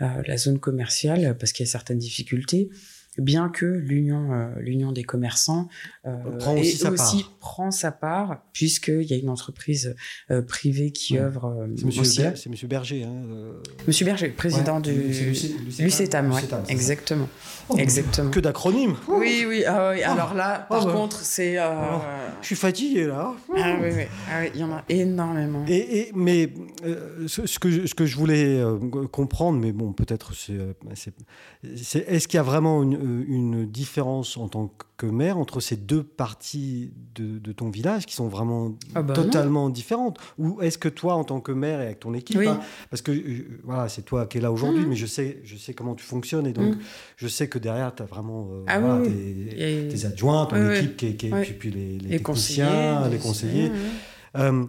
la 0.00 0.36
zone 0.36 0.58
commerciale 0.58 1.36
parce 1.38 1.52
qu'il 1.52 1.64
y 1.64 1.68
a 1.68 1.70
certaines 1.70 1.98
difficultés. 1.98 2.70
Bien 3.18 3.48
que 3.48 3.66
l'union 3.66 4.32
euh, 4.32 4.48
l'union 4.60 4.92
des 4.92 5.04
commerçants 5.04 5.68
euh, 6.06 6.16
Prend 6.38 6.56
aussi 6.56 6.76
sa 6.76 6.90
aussi 6.90 7.22
part. 7.24 7.36
prend 7.40 7.70
sa 7.70 7.90
part 7.92 8.42
puisqu'il 8.52 9.02
y 9.04 9.12
a 9.14 9.16
une 9.16 9.28
entreprise 9.28 9.94
euh, 10.30 10.42
privée 10.42 10.90
qui 10.92 11.14
Ouais. 11.14 11.20
œuvre 11.20 11.46
euh, 11.46 11.66
C'est 11.76 11.84
monsieur, 11.86 12.00
aussi. 12.02 12.22
Ber- 12.22 12.36
c'est 12.36 12.50
monsieur 12.50 12.68
Berger. 12.68 13.04
Hein, 13.04 13.24
euh, 13.30 13.52
Monsieur 13.86 14.04
Berger, 14.06 14.28
président 14.28 14.76
ouais, 14.76 14.82
du 14.82 14.92
Lucétam. 14.92 15.56
Lucetam, 15.78 16.26
ouais, 16.30 16.34
Lucétam, 16.36 16.62
exactement, 16.68 17.28
Oh, 17.70 17.76
exactement. 17.76 18.30
Que 18.30 18.40
d'acronymes. 18.40 18.96
Oui, 19.08 19.44
oui, 19.46 19.64
ah 19.66 19.90
oui, 19.94 20.02
alors 20.02 20.32
là, 20.34 20.66
par 20.68 20.82
Oh, 20.82 20.86
bah. 20.86 20.92
contre, 20.92 21.18
c'est... 21.20 21.58
euh, 21.58 21.64
Oh. 21.68 22.00
Je 22.40 22.46
suis 22.46 22.56
fatigué 22.56 23.06
là. 23.06 23.34
Ah 23.56 23.76
oui, 23.82 23.88
oui, 23.94 24.02
ah 24.30 24.40
oui, 24.42 24.50
il 24.54 24.60
y 24.60 24.64
en 24.64 24.72
a 24.72 24.84
énormément. 24.88 25.64
Et, 25.68 25.98
et- 26.00 26.12
mais 26.14 26.50
euh, 26.84 27.26
ce, 27.26 27.46
ce 27.46 27.58
que 27.58 27.70
je, 27.70 27.86
ce 27.86 27.94
que 27.94 28.06
je 28.06 28.16
voulais 28.16 28.58
euh, 28.60 28.78
comprendre, 29.10 29.58
mais 29.58 29.72
bon, 29.72 29.92
peut-être 29.92 30.34
c'est, 30.34 30.52
euh, 30.52 30.72
c'est- 30.94 32.04
est-ce 32.08 32.26
qu'il 32.28 32.36
y 32.36 32.40
a 32.40 32.42
vraiment 32.44 32.82
une, 32.82 32.94
euh, 32.94 32.98
une 33.26 33.66
différence 33.66 34.36
en 34.36 34.48
tant 34.48 34.72
que 34.96 35.06
maire 35.06 35.38
entre 35.38 35.60
ces 35.60 35.76
deux 35.76 36.02
parties 36.02 36.92
de, 37.14 37.38
de 37.38 37.52
ton 37.52 37.70
village 37.70 38.04
qui 38.06 38.14
sont 38.14 38.28
vraiment 38.28 38.72
Ah 38.94 39.02
bah 39.02 39.14
totalement 39.14 39.68
différentes 39.70 40.18
Ou 40.38 40.60
est-ce 40.60 40.76
que 40.78 40.88
toi, 40.88 41.14
en 41.14 41.24
tant 41.24 41.40
que 41.40 41.52
maire 41.52 41.80
et 41.80 41.84
avec 41.86 42.00
ton 42.00 42.14
équipe, 42.14 42.38
Oui. 42.38 42.48
hein, 42.48 42.58
parce 42.90 43.02
que 43.02 43.12
euh, 43.12 43.60
voilà, 43.64 43.88
c'est 43.88 44.02
toi 44.02 44.26
qui 44.26 44.38
es 44.38 44.40
là 44.40 44.50
aujourd'hui, 44.50 44.82
Mhm. 44.82 44.88
mais 44.88 44.96
je 44.96 45.06
sais, 45.06 45.40
je 45.44 45.56
sais 45.56 45.72
comment 45.74 45.94
tu 45.94 46.04
fonctionnes 46.04 46.46
et 46.46 46.52
donc 46.52 46.74
Mhm. 46.74 46.78
je 47.16 47.28
sais 47.28 47.48
que 47.48 47.58
derrière, 47.58 47.94
tu 47.94 48.02
as 48.02 48.06
vraiment 48.06 48.48
euh, 48.52 48.64
Ah 48.66 48.80
voilà, 48.80 49.00
oui, 49.02 49.08
tes, 49.50 49.86
Et- 49.86 49.88
tes 49.88 50.04
adjoints, 50.06 50.46
ton 50.46 50.70
équipe, 50.72 50.96
qui 50.96 51.06
est, 51.06 51.14
qui 51.14 51.32
Oui. 51.32 51.42
puis, 51.42 51.52
puis 51.54 51.70
les, 51.70 51.98
les 51.98 52.08
les 52.08 52.16
techniciens, 52.18 52.66
conseillers, 52.66 53.10
les 53.10 53.18
conseillers. 53.18 53.62
ouais, 53.64 53.70
ouais. 53.70 53.76
Euh, 54.36 54.64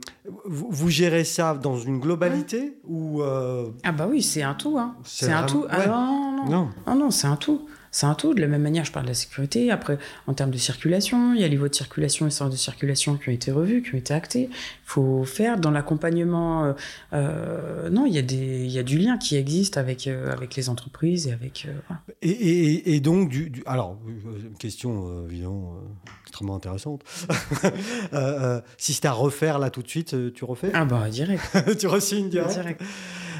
vous, 0.45 0.67
vous 0.69 0.89
gérez 0.89 1.25
ça 1.25 1.53
dans 1.53 1.77
une 1.77 1.99
globalité 1.99 2.77
ou 2.87 3.21
euh, 3.21 3.67
Ah 3.83 3.91
bah 3.91 4.07
oui, 4.09 4.21
c'est 4.23 4.41
un 4.41 4.53
tout, 4.53 4.77
hein. 4.79 4.95
C'est 5.03 5.31
un 5.33 5.43
tout. 5.45 5.65
Ah 5.69 5.79
ouais. 5.79 5.87
non, 5.87 6.31
non, 6.37 6.45
non. 6.49 6.69
non 6.87 6.95
non, 6.95 7.11
c'est 7.11 7.27
un 7.27 7.35
tout. 7.35 7.67
C'est 7.91 8.05
un 8.05 8.13
tout. 8.15 8.33
De 8.33 8.41
la 8.41 8.47
même 8.47 8.61
manière, 8.61 8.85
je 8.85 8.91
parle 8.91 9.05
de 9.05 9.09
la 9.11 9.15
sécurité. 9.15 9.71
Après, 9.71 9.97
en 10.27 10.33
termes 10.33 10.51
de 10.51 10.57
circulation, 10.57 11.33
il 11.33 11.41
y 11.41 11.43
a 11.43 11.47
les 11.47 11.57
voies 11.57 11.69
de 11.69 11.75
circulation 11.75 12.27
et 12.27 12.29
sortes 12.29 12.51
de 12.51 12.55
circulation 12.57 13.15
qui 13.17 13.29
ont 13.29 13.31
été 13.33 13.51
revus, 13.51 13.81
qui 13.81 13.95
ont 13.95 13.97
été 13.97 14.13
actés. 14.13 14.49
Il 14.51 14.85
faut 14.85 15.23
faire 15.23 15.59
dans 15.59 15.71
l'accompagnement. 15.71 16.65
euh, 16.65 16.73
euh, 17.13 17.89
non, 17.89 18.05
il 18.05 18.13
y, 18.13 18.17
a 18.17 18.21
des, 18.21 18.35
il 18.65 18.71
y 18.71 18.79
a 18.79 18.83
du 18.83 18.97
lien 18.97 19.17
qui 19.17 19.35
existe 19.37 19.77
avec, 19.77 20.07
euh, 20.07 20.31
avec 20.31 20.55
les 20.55 20.69
entreprises 20.69 21.27
et 21.27 21.31
avec. 21.33 21.67
et, 22.21 22.29
et- 22.29 22.95
et 22.95 22.99
donc 22.99 23.29
du, 23.29 23.49
du- 23.49 23.63
alors 23.65 23.97
une 24.07 24.57
question 24.57 25.25
évidemment 25.27 25.75
extrêmement 26.25 26.55
intéressante. 26.55 27.03
Si 28.77 28.93
c'était 28.93 29.07
à 29.07 29.11
refaire 29.13 29.59
là 29.59 29.69
tout 29.69 29.81
de 29.81 29.87
suite, 29.87 30.15
tu 30.33 30.43
refais? 30.45 30.71
Ah 30.73 30.85
bah, 30.85 31.09
direct. 31.09 31.41
Tu 31.79 31.87
resignes 31.87 32.29
direct. 32.29 32.53
direct? 32.53 32.81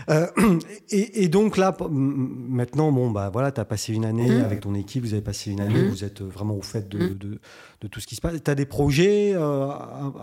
Euh, 0.10 0.26
et, 0.90 1.24
et 1.24 1.28
donc 1.28 1.56
là, 1.58 1.76
maintenant, 1.90 2.92
bon, 2.92 3.12
bah 3.12 3.30
voilà, 3.32 3.52
tu 3.52 3.62
as 3.62 3.66
passé 3.66 3.94
une 3.94 4.06
année 4.06 4.30
Mhm. 4.30 4.44
avec 4.44 4.62
ton 4.62 4.74
équipe, 4.74 5.04
vous 5.04 5.14
avez 5.14 5.22
passé 5.22 5.52
une 5.52 5.62
année, 5.62 5.84
Mhm. 5.84 5.90
vous 5.90 6.04
êtes 6.04 6.22
vraiment 6.22 6.56
au 6.56 6.62
fait 6.62 6.90
de, 6.90 6.98
Mhm. 6.98 7.14
de, 7.18 7.40
de 7.82 7.88
tout 7.88 8.00
ce 8.00 8.08
qui 8.08 8.16
se 8.16 8.22
passe. 8.22 8.34
Tu 8.44 8.50
as 8.52 8.56
des 8.56 8.66
projets 8.66 9.34
euh, 9.36 9.68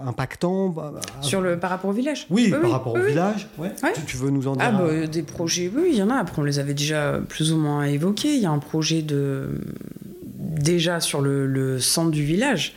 impactants 0.04 0.68
bah, 0.70 0.92
bah, 0.94 1.00
Sur 1.20 1.40
le, 1.40 1.58
par 1.58 1.70
rapport 1.70 1.90
au 1.90 1.92
village 1.92 2.26
Oui, 2.30 2.50
par 2.50 2.60
oui, 2.64 2.70
rapport 2.70 2.94
oui, 2.94 3.00
au 3.00 3.04
village. 3.06 3.48
Ouais. 3.58 3.70
Ouais. 3.82 3.92
Tu, 3.94 4.02
tu 4.02 4.16
veux 4.16 4.30
nous 4.30 4.48
en 4.48 4.56
dire 4.56 4.64
Ah 4.68 4.72
bah, 4.72 4.78
un- 4.84 4.88
euh, 4.88 5.06
des 5.06 5.22
projets, 5.22 5.70
oui, 5.74 5.90
il 5.92 5.96
y 5.96 6.02
en 6.02 6.10
a. 6.10 6.16
Après, 6.16 6.40
on 6.42 6.44
les 6.44 6.58
avait 6.58 6.74
déjà 6.74 7.20
plus 7.28 7.52
ou 7.52 7.56
moins 7.58 7.84
évoqués. 7.84 8.34
Il 8.34 8.40
y 8.42 8.46
a 8.46 8.50
un 8.50 8.58
projet 8.58 9.02
de 9.02 9.60
déjà 10.24 11.00
sur 11.00 11.20
le, 11.20 11.46
le 11.46 11.78
centre 11.80 12.10
du 12.10 12.24
village. 12.24 12.74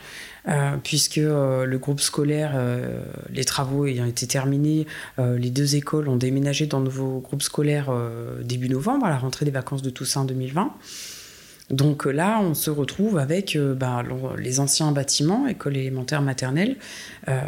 Euh, 0.48 0.76
puisque 0.82 1.18
euh, 1.18 1.64
le 1.64 1.78
groupe 1.78 2.00
scolaire, 2.00 2.52
euh, 2.54 3.02
les 3.30 3.44
travaux 3.44 3.86
ayant 3.86 4.06
été 4.06 4.26
terminés, 4.26 4.86
les 5.18 5.50
deux 5.50 5.76
écoles 5.76 6.08
ont 6.08 6.16
déménagé 6.16 6.66
dans 6.66 6.80
de 6.80 6.86
nouveaux 6.86 7.20
groupes 7.20 7.42
scolaires 7.42 7.88
euh, 7.90 8.42
début 8.42 8.68
novembre, 8.68 9.06
à 9.06 9.10
la 9.10 9.18
rentrée 9.18 9.44
des 9.44 9.50
vacances 9.50 9.82
de 9.82 9.90
Toussaint 9.90 10.24
2020. 10.24 10.74
Donc 11.70 12.04
là, 12.04 12.40
on 12.42 12.54
se 12.54 12.68
retrouve 12.68 13.18
avec 13.18 13.56
ben, 13.56 14.02
les 14.36 14.58
anciens 14.58 14.90
bâtiments, 14.90 15.46
école 15.46 15.76
élémentaire 15.76 16.20
maternelle, 16.20 16.76
euh, 17.28 17.42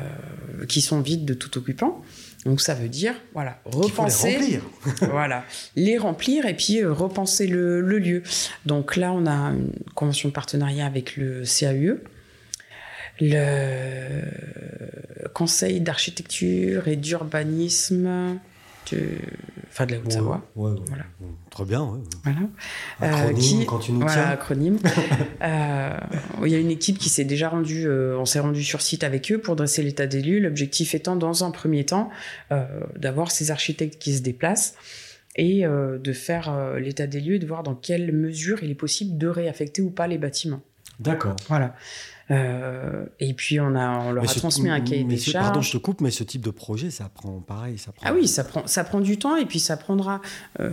qui 0.69 0.81
sont 0.81 1.01
vides 1.01 1.25
de 1.25 1.35
tout 1.35 1.59
occupant. 1.59 2.03
Donc 2.45 2.61
ça 2.61 2.75
veut 2.75 2.89
dire, 2.89 3.15
voilà, 3.35 3.61
faut 3.71 3.83
les 3.83 3.89
repenser 3.89 4.37
remplir. 4.37 4.63
voilà, 5.11 5.45
les 5.77 5.99
remplir 5.99 6.47
et 6.47 6.55
puis 6.55 6.83
euh, 6.83 6.93
repenser 6.93 7.47
le, 7.47 7.81
le 7.81 7.99
lieu. 7.99 8.23
Donc 8.65 8.97
là, 8.97 9.13
on 9.13 9.27
a 9.27 9.33
une 9.33 9.73
convention 9.95 10.29
de 10.29 10.35
partenariat 10.35 10.87
avec 10.87 11.17
le 11.17 11.43
CAUE, 11.45 11.99
le 13.23 14.23
Conseil 15.35 15.81
d'architecture 15.81 16.89
et 16.89 16.97
d'urbanisme 16.97 18.39
de, 18.91 18.99
enfin 19.69 19.87
de 19.87 19.93
la 19.93 19.99
Haute-Savoie. 20.01 20.45
Ouais, 20.57 20.71
ouais, 20.73 20.79
Voilà. 20.89 21.05
ouais. 21.21 21.29
Très 21.51 21.65
bien. 21.65 22.01
Voilà. 22.25 22.39
Acronyme, 23.01 23.37
Euh, 23.37 23.61
qui- 23.61 23.67
quand 23.67 23.79
tu 23.79 23.93
nous 23.93 24.01
Voilà, 24.01 24.15
tiens. 24.15 24.31
acronyme. 24.31 24.79
Euh, 25.43 25.97
Il 26.45 26.49
y 26.49 26.55
a 26.55 26.59
une 26.59 26.71
équipe 26.71 26.99
qui 26.99 27.09
s'est 27.09 27.25
déjà 27.25 27.49
rendue, 27.49 27.87
euh, 27.87 28.17
on 28.19 28.25
s'est 28.25 28.41
rendu 28.41 28.63
sur 28.63 28.81
site 28.83 29.05
avec 29.05 29.31
eux 29.33 29.39
pour 29.39 29.57
dresser 29.57 29.83
l'état 29.83 30.07
des 30.07 30.21
lieux. 30.23 30.39
L'objectif 30.41 30.95
étant, 30.95 31.17
dans 31.17 31.45
un 31.45 31.51
premier 31.51 31.85
temps, 31.85 32.11
euh, 32.53 32.65
d'avoir 32.97 33.31
ces 33.31 33.51
architectes 33.51 33.99
qui 34.01 34.15
se 34.17 34.23
déplacent 34.23 34.75
et 35.37 35.65
euh, 35.65 35.99
de 35.99 36.13
faire 36.13 36.77
l'état 36.79 37.07
des 37.07 37.21
lieux 37.21 37.35
et 37.37 37.39
de 37.39 37.47
voir 37.47 37.63
dans 37.63 37.75
quelle 37.75 38.13
mesure 38.13 38.59
il 38.63 38.71
est 38.71 38.75
possible 38.77 39.17
de 39.19 39.29
réaffecter 39.29 39.83
ou 39.83 39.91
pas 39.91 40.07
les 40.09 40.19
bâtiments. 40.19 40.61
D'accord. 41.01 41.37
Voilà. 41.49 41.75
Euh, 42.31 43.05
et 43.21 43.35
puis 43.35 43.61
on, 43.61 43.75
a, 43.75 43.99
on 43.99 44.13
leur 44.13 44.25
Mais 44.25 44.31
a 44.31 44.35
transmis 44.35 44.71
un 44.71 44.81
cahier 44.81 45.05
des 45.05 45.19
charges. 45.19 45.45
Pardon, 45.45 45.61
je 45.61 45.73
te 45.73 45.77
coupe, 45.77 46.01
mais 46.01 46.11
ce 46.11 46.25
type 46.25 46.43
de 46.43 46.51
projet, 46.51 46.91
ça 46.91 47.11
prend 47.13 47.41
pareil. 47.41 47.79
Ça 47.79 47.93
prend... 47.93 48.07
Ah 48.09 48.15
oui, 48.15 48.29
ça 48.29 48.45
prend, 48.45 48.67
ça 48.67 48.85
prend 48.85 49.01
du 49.01 49.19
temps 49.19 49.37
et 49.37 49.45
puis 49.45 49.59
ça 49.59 49.77
prendra, 49.77 50.21
euh, 50.61 50.73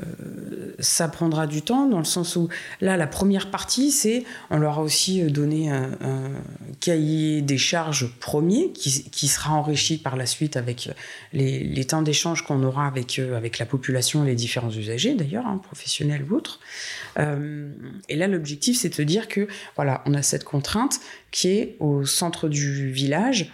ça 0.79 1.07
prendra 1.07 1.47
du 1.47 1.61
temps 1.61 1.87
dans 1.87 1.97
le 1.97 2.05
sens 2.05 2.35
où 2.35 2.49
là, 2.81 2.97
la 2.97 3.07
première 3.07 3.51
partie, 3.51 3.91
c'est 3.91 4.23
on 4.49 4.59
leur 4.59 4.79
a 4.79 4.81
aussi 4.81 5.21
euh, 5.21 5.29
donné 5.29 5.69
un, 5.69 5.91
un 6.01 6.31
cahier 6.79 7.41
des 7.41 7.57
charges 7.57 8.07
premier 8.19 8.71
qui, 8.71 9.09
qui 9.09 9.27
sera 9.27 9.53
enrichi 9.53 9.97
par 9.97 10.15
la 10.15 10.25
suite 10.25 10.55
avec 10.55 10.89
les, 11.33 11.63
les 11.63 11.85
temps 11.85 12.01
d'échange 12.01 12.43
qu'on 12.43 12.63
aura 12.63 12.87
avec, 12.87 13.19
avec 13.19 13.59
la 13.59 13.65
population 13.65 14.23
et 14.23 14.27
les 14.27 14.35
différents 14.35 14.71
usagers 14.71 15.15
d'ailleurs, 15.15 15.47
hein, 15.47 15.59
professionnels 15.63 16.25
ou 16.29 16.35
autres. 16.35 16.59
Euh, 17.17 17.71
et 18.07 18.15
là, 18.15 18.27
l'objectif, 18.27 18.77
c'est 18.77 18.97
de 18.97 19.03
dire 19.03 19.27
que 19.27 19.47
voilà, 19.75 20.03
on 20.05 20.13
a 20.13 20.21
cette 20.21 20.43
contrainte 20.43 20.99
qui 21.31 21.49
est 21.49 21.75
au 21.79 22.05
centre 22.05 22.49
du 22.49 22.91
village 22.91 23.51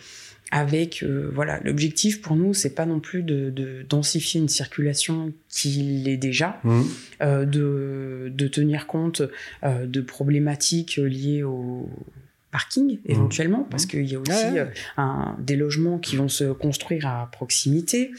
avec 0.52 1.02
euh, 1.04 1.30
voilà 1.34 1.60
l'objectif 1.64 2.22
pour 2.22 2.36
nous 2.36 2.54
c'est 2.54 2.76
pas 2.76 2.86
non 2.86 3.00
plus 3.00 3.24
de, 3.24 3.50
de 3.50 3.84
densifier 3.90 4.40
une 4.40 4.48
circulation 4.48 5.34
qui 5.50 5.70
l'est 6.04 6.18
déjà 6.18 6.60
Mhm. 6.64 6.86
euh, 7.22 7.46
de, 7.46 8.32
de 8.34 8.48
tenir 8.48 8.86
compte 8.88 9.24
euh, 9.64 9.86
de 9.88 10.02
problématiques 10.02 10.98
liées 10.98 11.44
au 11.44 11.90
parking 12.52 13.00
éventuellement 13.06 13.68
parce 13.70 13.86
qu'il 13.86 14.06
y 14.10 14.16
a 14.16 14.20
aussi 14.20 14.32
Mmh. 14.32 14.54
Ouais. 14.54 14.72
un- 14.98 15.36
des 15.40 15.56
logements 15.58 15.98
qui 15.98 16.16
vont 16.16 16.30
se 16.30 16.46
construire 16.54 17.08
à 17.08 17.28
proximité 17.32 18.12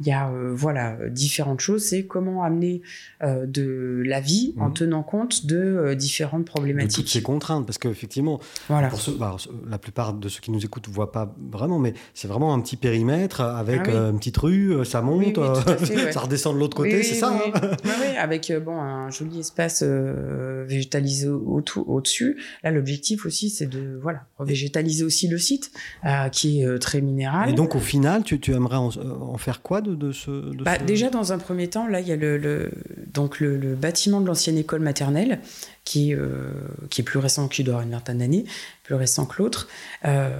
il 0.00 0.06
y 0.06 0.12
a 0.12 0.28
euh, 0.28 0.52
voilà 0.54 0.96
différentes 1.10 1.60
choses 1.60 1.84
c'est 1.84 2.04
comment 2.06 2.42
amener 2.42 2.82
euh, 3.22 3.46
de 3.46 4.02
la 4.04 4.20
vie 4.20 4.54
en 4.58 4.68
Mhm. 4.68 4.74
tenant 4.74 5.02
compte 5.02 5.46
de 5.46 5.56
euh, 5.56 5.94
différentes 5.94 6.40
de 6.40 6.44
toutes 6.46 6.54
problématiques 6.54 7.08
ces 7.08 7.22
contraintes, 7.22 7.66
parce 7.66 7.78
qu'effectivement, 7.78 8.40
voilà 8.68 8.88
pour 8.88 9.00
ceux, 9.00 9.12
bah, 9.16 9.36
la 9.68 9.78
plupart 9.78 10.14
de 10.14 10.28
ceux 10.28 10.40
qui 10.40 10.50
nous 10.50 10.64
écoutent 10.64 10.88
ne 10.88 10.92
voient 10.92 11.12
pas 11.12 11.34
vraiment, 11.52 11.78
mais 11.78 11.94
c'est 12.14 12.28
vraiment 12.28 12.54
un 12.54 12.60
petit 12.60 12.76
périmètre 12.76 13.40
avec 13.40 13.82
Ah 13.84 13.88
oui. 13.90 14.10
une 14.10 14.18
petite 14.18 14.36
rue, 14.36 14.84
ça 14.84 15.00
monte, 15.02 15.18
Oui, 15.18 15.32
oui, 15.36 15.62
tout 15.64 15.70
à 15.70 15.76
fait, 15.76 15.96
ouais. 16.06 16.12
ça 16.12 16.20
redescend 16.20 16.54
de 16.54 16.60
l'autre 16.60 16.76
côté, 16.76 17.02
c'est 17.02 17.14
ça 17.14 17.32
oui, 17.32 17.52
hein 17.84 18.14
avec 18.18 18.52
bon, 18.64 18.78
un 18.80 19.10
joli 19.10 19.40
espace 19.40 19.82
euh, 19.86 20.64
végétalisé 20.66 21.28
au- 21.28 21.62
au-dessus. 21.86 22.40
Là, 22.62 22.70
l'objectif 22.70 23.26
aussi, 23.26 23.50
c'est 23.50 23.66
de 23.66 23.98
voilà, 24.02 24.26
végétaliser 24.40 25.04
aussi 25.04 25.28
le 25.28 25.38
site, 25.38 25.70
euh, 26.04 26.28
qui 26.28 26.62
est 26.62 26.78
très 26.78 27.00
minéral. 27.00 27.48
Et 27.50 27.52
donc, 27.52 27.74
au 27.74 27.80
final, 27.80 28.22
tu, 28.24 28.40
tu 28.40 28.52
aimerais 28.52 28.76
en, 28.76 28.88
en 28.96 29.36
faire 29.38 29.62
quoi 29.62 29.80
de, 29.84 29.94
de 29.94 30.10
ce, 30.12 30.30
de 30.30 30.64
Bah, 30.64 30.78
ce- 30.80 30.84
Déjà, 30.84 31.10
dans 31.10 31.32
un 31.32 31.38
premier 31.38 31.68
temps, 31.68 31.86
là, 31.86 32.00
il 32.00 32.08
y 32.08 32.12
a 32.12 32.16
le, 32.16 32.36
le- 32.38 32.70
donc 33.12 33.38
le, 33.38 33.56
le 33.56 33.74
bâtiment 33.76 34.20
de 34.20 34.26
l'ancienne 34.26 34.58
école 34.58 34.80
maternelle, 34.80 35.38
qui, 35.84 36.14
euh, 36.14 36.50
qui 36.90 37.02
est 37.02 37.04
plus 37.04 37.18
récent, 37.20 37.46
qui 37.46 37.62
doit 37.62 37.74
avoir 37.74 37.86
une 37.86 37.92
vingtaine 37.92 38.18
d'années, 38.18 38.44
plus 38.82 38.94
récent 38.96 39.26
que 39.26 39.40
l'autre, 39.42 39.68
euh, 40.04 40.30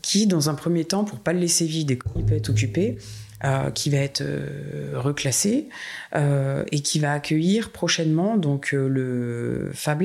qui, 0.00 0.26
dans 0.26 0.48
un 0.48 0.54
premier 0.54 0.84
temps, 0.84 1.04
pour 1.04 1.18
pas 1.18 1.32
le 1.34 1.40
laisser 1.40 1.66
vide 1.66 1.90
et 1.90 1.98
qu'il 1.98 2.24
peut 2.24 2.34
être 2.36 2.48
occupé, 2.50 2.96
euh, 3.44 3.70
qui 3.70 3.90
va 3.90 3.98
être 3.98 4.22
reclassé 4.94 5.68
et 6.14 6.80
qui 6.80 6.98
va 7.00 7.12
accueillir 7.12 7.70
prochainement 7.70 8.36
donc 8.36 8.72
le 8.72 9.70
Fab 9.74 10.02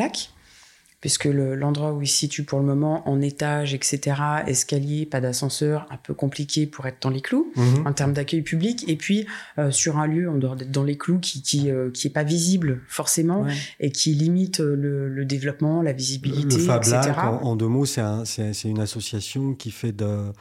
Puisque 1.02 1.26
le- 1.26 1.56
l'endroit 1.56 1.93
où 1.93 2.02
il 2.02 2.08
se 2.08 2.18
situe 2.18 2.43
pour 2.43 2.60
le 2.60 2.66
moment, 2.66 3.08
en 3.08 3.22
étage, 3.22 3.74
etc., 3.74 4.18
escalier, 4.47 5.06
pas 5.06 5.22
d'ascenseur, 5.22 5.88
un 5.91 5.95
peu 5.97 6.14
compliqué 6.14 6.68
pour 6.68 6.88
être 6.88 7.02
dans 7.02 7.10
les 7.10 7.22
clous 7.22 7.54
Mhm. 7.56 7.88
en 7.88 7.93
termes 7.93 8.12
d'accueil 8.12 8.41
public, 8.41 8.84
et 8.88 8.97
puis 8.97 9.26
euh, 9.58 9.72
sur 9.72 9.97
un 9.97 10.08
lieu, 10.08 10.30
en 10.30 10.36
dehors 10.38 10.58
d'être 10.58 10.72
dans 10.72 10.84
les 10.84 10.97
clous, 10.97 11.20
qui 11.20 11.41
qui, 11.41 11.72
euh, 11.72 11.89
qui 11.89 12.08
est 12.08 12.12
pas 12.12 12.24
visible 12.24 12.82
forcément 12.89 13.43
Ouais. 13.43 13.54
et 13.80 13.91
qui 13.91 14.14
limite 14.14 14.60
euh, 14.60 14.76
le, 14.76 15.08
le 15.08 15.24
développement, 15.24 15.82
la 15.82 15.91
Le 15.93 15.97
visibilité, 15.97 16.60
Fab 16.60 16.82
etc. 16.84 17.12
En, 17.18 17.47
en 17.47 17.56
deux 17.56 17.68
mots, 17.68 17.86
c'est 17.86 18.02
un- 18.02 18.26
c'est 18.26 18.52
c'est 18.54 18.68
une 18.70 18.80
association 18.82 19.54
qui 19.54 19.72
fait 19.72 19.93
de, 19.93 20.34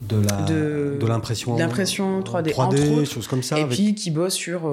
de 0.00 0.16
la 0.16 0.42
de, 0.42 1.06
l'impression 1.06 1.56
l'impression 1.56 2.20
3D, 2.20 2.52
3D 2.52 3.04
choses 3.04 3.26
comme 3.26 3.42
ça 3.42 3.58
et 3.58 3.64
puis 3.66 3.96
qui 3.96 4.12
bosse 4.12 4.34
sur 4.34 4.70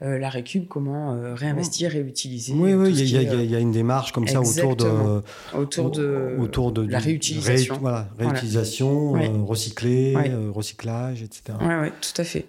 la 0.00 0.30
récup 0.30 0.68
comment 0.68 1.34
réinvestir 1.34 1.96
et 1.96 2.00
utiliser 2.00 2.52
oui 2.54 2.74
oui 2.74 2.92
il 2.94 3.50
y, 3.50 3.56
a 3.56 3.58
une 3.58 3.72
démarche 3.72 4.12
comme 4.12 4.28
ça 4.28 4.40
autour 4.40 4.76
de 4.76 5.22
autour 5.56 5.90
de 5.90 6.36
autour 6.38 6.72
de 6.72 6.82
la 6.82 7.00
réutilisation. 7.00 7.78
voilà 7.80 8.08
réutilisation 8.18 9.14
recycler 9.44 10.14
recyclage 10.54 11.22
etc 11.22 11.58
ouais, 11.60 11.80
ouais 11.80 11.92
tout 12.00 12.20
à 12.20 12.24
fait. 12.24 12.46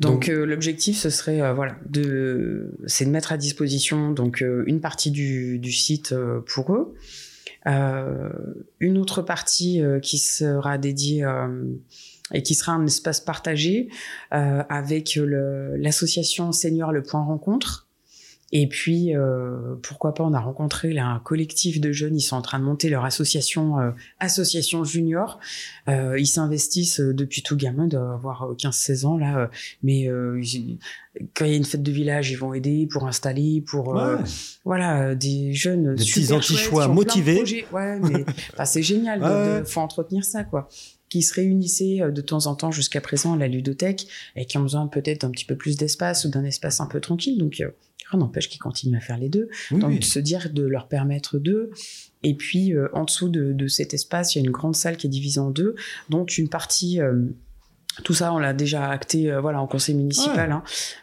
Donc, 0.00 0.30
euh, 0.30 0.46
l'objectif 0.46 0.96
ce 0.96 1.10
serait 1.10 1.42
euh, 1.42 1.52
voilà 1.52 1.76
de 1.86 2.72
c'est 2.86 3.04
de 3.04 3.10
mettre 3.10 3.32
à 3.32 3.36
disposition 3.36 4.12
donc 4.12 4.42
euh, 4.42 4.64
une 4.66 4.80
partie 4.80 5.10
du, 5.10 5.58
du 5.58 5.72
site 5.72 6.14
pour 6.46 6.72
eux, 6.72 6.94
une 7.66 8.98
autre 8.98 9.22
partie 9.22 9.82
qui 10.02 10.18
sera 10.18 10.78
dédiée 10.78 11.26
et 12.32 12.42
qui 12.42 12.54
sera 12.54 12.72
un 12.72 12.86
espace 12.86 13.20
partagé 13.20 13.88
avec 14.30 15.18
l'association 15.18 16.52
Senior 16.52 16.92
Le 16.92 17.02
Point 17.02 17.24
Rencontre 17.24 17.89
et 18.52 18.66
puis, 18.66 19.14
euh, 19.14 19.76
pourquoi 19.80 20.12
pas, 20.12 20.24
on 20.24 20.32
a 20.34 20.40
rencontré 20.40 20.92
là, 20.92 21.06
un 21.06 21.20
collectif 21.20 21.80
de 21.80 21.92
jeunes, 21.92 22.16
ils 22.16 22.22
sont 22.22 22.34
en 22.34 22.42
train 22.42 22.58
de 22.58 22.64
monter 22.64 22.88
leur 22.88 23.04
association, 23.04 23.78
euh, 23.78 23.90
association 24.18 24.82
junior. 24.82 25.38
Euh, 25.88 26.18
ils 26.18 26.26
s'investissent 26.26 26.98
euh, 26.98 27.14
depuis 27.14 27.42
tout 27.42 27.56
gamin, 27.56 27.86
d'avoir 27.86 28.52
15-16 28.58 29.06
ans 29.06 29.18
là, 29.18 29.50
mais 29.84 30.08
quand 31.34 31.44
il 31.44 31.50
y 31.50 31.54
a 31.54 31.56
une 31.56 31.64
fête 31.64 31.82
de 31.82 31.92
village, 31.92 32.30
ils 32.30 32.36
vont 32.36 32.52
aider 32.52 32.88
pour 32.90 33.06
installer, 33.06 33.62
pour 33.64 33.96
voilà, 34.64 35.14
des 35.14 35.52
jeunes 35.52 35.94
des 35.94 36.04
petits 36.04 36.32
anti-choix 36.32 36.88
motivés. 36.88 37.64
Ouais, 37.72 38.00
mais 38.00 38.24
c'est 38.64 38.82
génial, 38.82 39.20
il 39.60 39.66
faut 39.66 39.80
entretenir 39.80 40.24
ça 40.24 40.44
quoi 40.44 40.68
qui 41.08 41.22
se 41.22 41.34
réunissaient 41.34 42.02
de 42.12 42.20
temps 42.20 42.46
en 42.46 42.54
temps 42.54 42.70
jusqu'à 42.70 43.00
présent 43.00 43.32
à 43.34 43.36
la 43.36 43.48
ludothèque 43.48 44.06
et 44.36 44.44
qui 44.46 44.58
ont 44.58 44.62
besoin 44.62 44.86
peut-être 44.86 45.22
d'un 45.22 45.30
petit 45.32 45.44
peu 45.44 45.56
plus 45.56 45.76
d'espace 45.76 46.24
ou 46.24 46.28
d'un 46.28 46.44
espace 46.44 46.80
un 46.80 46.86
peu 46.86 47.00
tranquille. 47.00 47.36
Donc, 47.36 47.60
n'empêche 48.18 48.48
qu'ils 48.48 48.60
continuent 48.60 48.96
à 48.96 49.00
faire 49.00 49.18
les 49.18 49.28
deux. 49.28 49.48
Donc 49.70 49.98
de 49.98 50.04
se 50.04 50.18
dire 50.18 50.50
de 50.52 50.62
leur 50.62 50.88
permettre 50.88 51.38
deux. 51.38 51.70
Et 52.22 52.34
puis 52.34 52.74
euh, 52.74 52.88
en 52.92 53.04
dessous 53.04 53.28
de, 53.28 53.66
cet 53.66 53.94
espace, 53.94 54.34
il 54.34 54.38
y 54.38 54.42
a 54.42 54.44
une 54.44 54.52
grande 54.52 54.76
salle 54.76 54.96
qui 54.96 55.06
est 55.06 55.10
divisée 55.10 55.40
en 55.40 55.50
deux, 55.50 55.74
donc 56.08 56.38
une 56.38 56.48
partie 56.48 57.00
euh, 57.00 57.24
tout 58.04 58.14
ça, 58.14 58.32
on 58.32 58.38
l'a 58.38 58.52
déjà 58.52 58.88
acté 58.88 59.30
euh, 59.30 59.40
voilà, 59.40 59.60
en 59.60 59.66
conseil 59.66 59.94
municipal, 59.94 60.52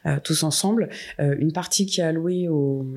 hein, 0.06 0.20
tous 0.24 0.44
ensemble. 0.44 0.90
une 1.20 1.52
partie 1.52 1.86
qui 1.86 2.00
est 2.00 2.04
allouée 2.04 2.48
au, 2.48 2.88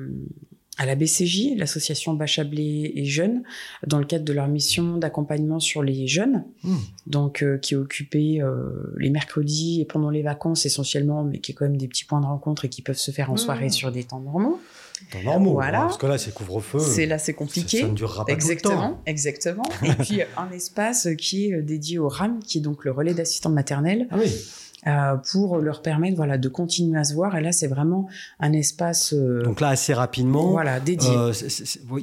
à 0.77 0.85
la 0.85 0.95
BCJ, 0.95 1.57
l'association 1.57 2.13
Bachablé 2.13 2.93
et 2.95 3.05
Jeunes, 3.05 3.43
dans 3.85 3.99
le 3.99 4.05
cadre 4.05 4.23
de 4.23 4.33
leur 4.33 4.47
mission 4.47 4.97
d'accompagnement 4.97 5.59
sur 5.59 5.83
les 5.83 6.07
jeunes, 6.07 6.45
hmm. 6.63 6.77
donc 7.07 7.43
euh, 7.43 7.57
qui 7.57 7.73
est 7.73 7.77
occupée 7.77 8.41
euh, 8.41 8.93
les 8.97 9.09
mercredis 9.09 9.81
et 9.81 9.85
pendant 9.85 10.09
les 10.09 10.21
vacances 10.21 10.65
essentiellement, 10.65 11.23
mais 11.23 11.39
qui 11.39 11.51
est 11.51 11.55
quand 11.55 11.65
même 11.65 11.77
des 11.77 11.87
petits 11.87 12.05
points 12.05 12.21
de 12.21 12.25
rencontre 12.25 12.65
et 12.65 12.69
qui 12.69 12.81
peuvent 12.81 12.97
se 12.97 13.11
faire 13.11 13.31
en 13.31 13.35
hmm. 13.35 13.37
soirée 13.37 13.69
sur 13.69 13.91
des 13.91 14.05
temps 14.05 14.21
normaux. 14.21 14.59
Temps 15.11 15.23
normaux, 15.23 15.53
voilà. 15.53 15.81
parce 15.81 15.97
que 15.97 16.05
là 16.05 16.17
c'est 16.17 16.33
couvre-feu. 16.33 16.79
C'est 16.79 17.05
là 17.05 17.17
c'est 17.17 17.33
compliqué. 17.33 17.81
Ça, 17.81 17.87
ne 17.87 17.93
durera 17.93 18.23
pas 18.23 18.31
exactement, 18.31 18.75
tout 18.75 18.81
le 18.81 18.87
temps. 18.87 19.01
Exactement. 19.07 19.63
et 19.83 19.93
puis 19.95 20.21
un 20.37 20.51
espace 20.51 21.09
qui 21.17 21.47
est 21.47 21.61
dédié 21.61 21.99
au 21.99 22.07
RAM, 22.07 22.39
qui 22.39 22.59
est 22.59 22.61
donc 22.61 22.85
le 22.85 22.91
relais 22.91 23.13
d'assistants 23.13 23.49
maternels. 23.49 24.07
Ah 24.09 24.17
oui 24.19 24.31
euh, 24.87 25.15
pour 25.31 25.57
leur 25.57 25.83
permettre 25.83 26.15
voilà 26.15 26.39
de 26.39 26.49
continuer 26.49 26.97
à 26.97 27.03
se 27.03 27.13
voir. 27.13 27.35
Et 27.35 27.41
là, 27.41 27.51
c'est 27.51 27.67
vraiment 27.67 28.07
un 28.39 28.51
espace. 28.51 29.13
Euh, 29.13 29.43
Donc 29.43 29.61
là, 29.61 29.69
assez 29.69 29.93
rapidement. 29.93 30.49
Voilà, 30.51 30.79
dédié. 30.79 31.11
Euh, 31.15 31.33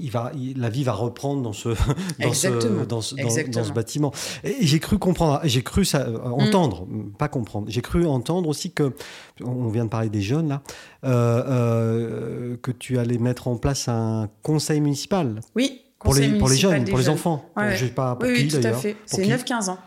il 0.01 0.11
va, 0.11 0.31
la 0.57 0.71
vie 0.71 0.85
va 0.85 0.93
reprendre 0.93 1.43
dans 1.43 1.53
ce 1.53 1.71
dans 2.21 2.33
ce 2.33 2.85
dans 2.85 3.01
ce, 3.01 3.17
dans, 3.51 3.65
ce 3.65 3.73
bâtiment. 3.73 4.13
J'ai 4.61 4.79
cru 4.79 4.99
comprendre, 4.99 5.41
j'ai 5.43 5.63
cru 5.63 5.85
ça, 5.85 6.09
mm. 6.09 6.33
entendre, 6.33 6.87
pas 7.19 7.29
comprendre. 7.29 7.67
J'ai 7.69 7.83
cru 7.83 8.07
entendre 8.07 8.49
aussi 8.49 8.71
que 8.71 8.93
on 9.45 9.69
vient 9.69 9.85
de 9.85 9.91
parler 9.91 10.09
des 10.09 10.23
jeunes 10.23 10.49
là, 10.49 10.63
que 11.03 12.71
tu 12.71 12.99
allais 12.99 13.19
mettre 13.19 13.49
en 13.49 13.57
place 13.57 13.89
un 13.89 14.29
conseil 14.43 14.81
municipal. 14.81 15.41
Oui. 15.57 15.83
Pour 15.99 16.15
les, 16.15 16.39
pour 16.39 16.49
les 16.49 16.57
jeunes, 16.57 16.85
pour 16.85 16.99
les 16.99 17.09
enfants. 17.09 17.45
Ouais, 17.57 17.75
je 17.75 17.87
sais 17.87 17.91
pas 17.91 18.15
pour 18.15 18.29
oui, 18.29 18.49
qui 18.49 18.55
oui, 18.55 18.63
tout 18.63 18.69
à 18.69 18.73
fait. 18.73 18.97
C'est 19.05 19.25
9-15 19.25 19.71
ans. 19.71 19.79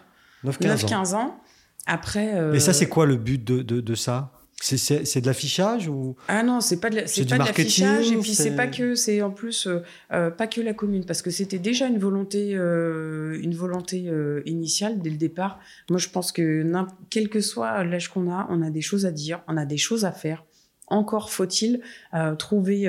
9-15 0.45 1.15
ans. 1.15 1.40
Après. 1.85 2.35
Euh... 2.35 2.59
ça, 2.59 2.73
c'est 2.73 2.87
quoi 2.87 3.05
le 3.05 3.15
but 3.15 3.43
de, 3.43 3.61
de, 3.61 3.81
de 3.81 3.95
ça? 3.95 4.31
C'est 4.63 5.21
de 5.21 5.25
l'affichage 5.25 5.87
ou? 5.87 6.15
Ah 6.27 6.43
non, 6.43 6.61
c'est 6.61 6.79
pas 6.79 6.91
de 6.91 7.01
c'est 7.07 7.27
pas 7.27 7.39
de 7.39 7.45
l'affichage 7.45 8.11
et 8.11 8.17
puis 8.17 8.35
c'est 8.35 8.55
pas 8.55 8.67
que 8.67 8.93
c'est 8.93 9.23
en 9.23 9.31
plus 9.31 9.65
euh, 9.65 9.81
euh, 10.13 10.29
pas 10.29 10.45
que 10.45 10.61
la 10.61 10.75
commune 10.75 11.03
parce 11.03 11.23
que 11.23 11.31
c'était 11.31 11.57
déjà 11.57 11.87
une 11.87 11.97
volonté 11.97 12.51
euh, 12.53 13.39
une 13.41 13.55
volonté 13.55 14.07
euh, 14.07 14.43
initiale 14.45 14.99
dès 14.99 15.09
le 15.09 15.17
départ. 15.17 15.59
Moi, 15.89 15.97
je 15.97 16.09
pense 16.09 16.31
que 16.31 16.63
quel 17.09 17.27
que 17.29 17.41
soit 17.41 17.83
l'âge 17.83 18.09
qu'on 18.09 18.31
a, 18.31 18.45
on 18.51 18.61
a 18.61 18.69
des 18.69 18.81
choses 18.81 19.07
à 19.07 19.11
dire, 19.11 19.41
on 19.47 19.57
a 19.57 19.65
des 19.65 19.77
choses 19.77 20.05
à 20.05 20.11
faire. 20.11 20.45
Encore 20.85 21.31
faut-il 21.31 21.81
euh, 22.13 22.35
trouver 22.35 22.87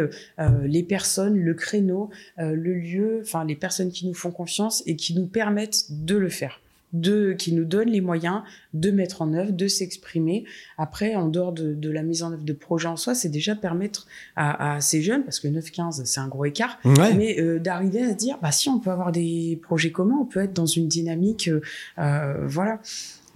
les 0.65 0.83
personnes, 0.83 1.39
le 1.39 1.55
créneau, 1.55 2.11
le 2.37 2.75
lieu, 2.75 3.21
enfin 3.23 3.47
les 3.47 3.57
personnes 3.57 3.91
qui 3.91 4.07
nous 4.07 4.15
font 4.15 4.31
confiance 4.31 4.83
et 4.85 4.97
qui 4.97 5.15
nous 5.15 5.27
permettent 5.27 5.87
de 5.89 6.17
le 6.17 6.29
faire 6.29 6.61
de, 6.93 7.33
qui 7.33 7.53
nous 7.53 7.65
donne 7.65 7.89
les 7.89 8.01
moyens 8.01 8.43
de 8.75 8.91
mettre 8.91 9.23
en 9.23 9.33
œuvre, 9.33 9.53
de 9.53 9.69
s'exprimer. 9.69 10.45
Après, 10.79 11.15
en 11.15 11.29
dehors 11.29 11.53
de, 11.53 11.91
la 11.91 12.03
mise 12.03 12.23
en 12.23 12.33
œuvre 12.33 12.45
de 12.45 12.53
projets 12.53 12.89
en 12.89 12.97
soi, 12.97 13.15
c'est 13.15 13.29
déjà 13.29 13.55
permettre 13.55 14.07
à, 14.37 14.81
ces 14.81 15.03
jeunes, 15.03 15.25
parce 15.25 15.41
que 15.41 15.49
9-15, 15.49 16.05
c'est 16.05 16.21
un 16.21 16.29
gros 16.29 16.45
écart, 16.45 16.79
mais 16.85 17.41
euh, 17.41 17.59
d'arriver 17.59 18.03
à 18.03 18.11
se 18.11 18.17
dire, 18.17 18.39
bah 18.41 18.53
si 18.53 18.69
on 18.69 18.79
peut 18.79 18.91
avoir 18.91 19.13
des 19.13 19.59
projets 19.63 19.91
communs, 19.91 20.19
on 20.21 20.25
peut 20.25 20.41
être 20.41 20.53
dans 20.53 20.67
une 20.67 20.89
dynamique, 20.89 21.49
euh, 21.49 21.61
euh, 21.99 22.47
voilà. 22.47 22.81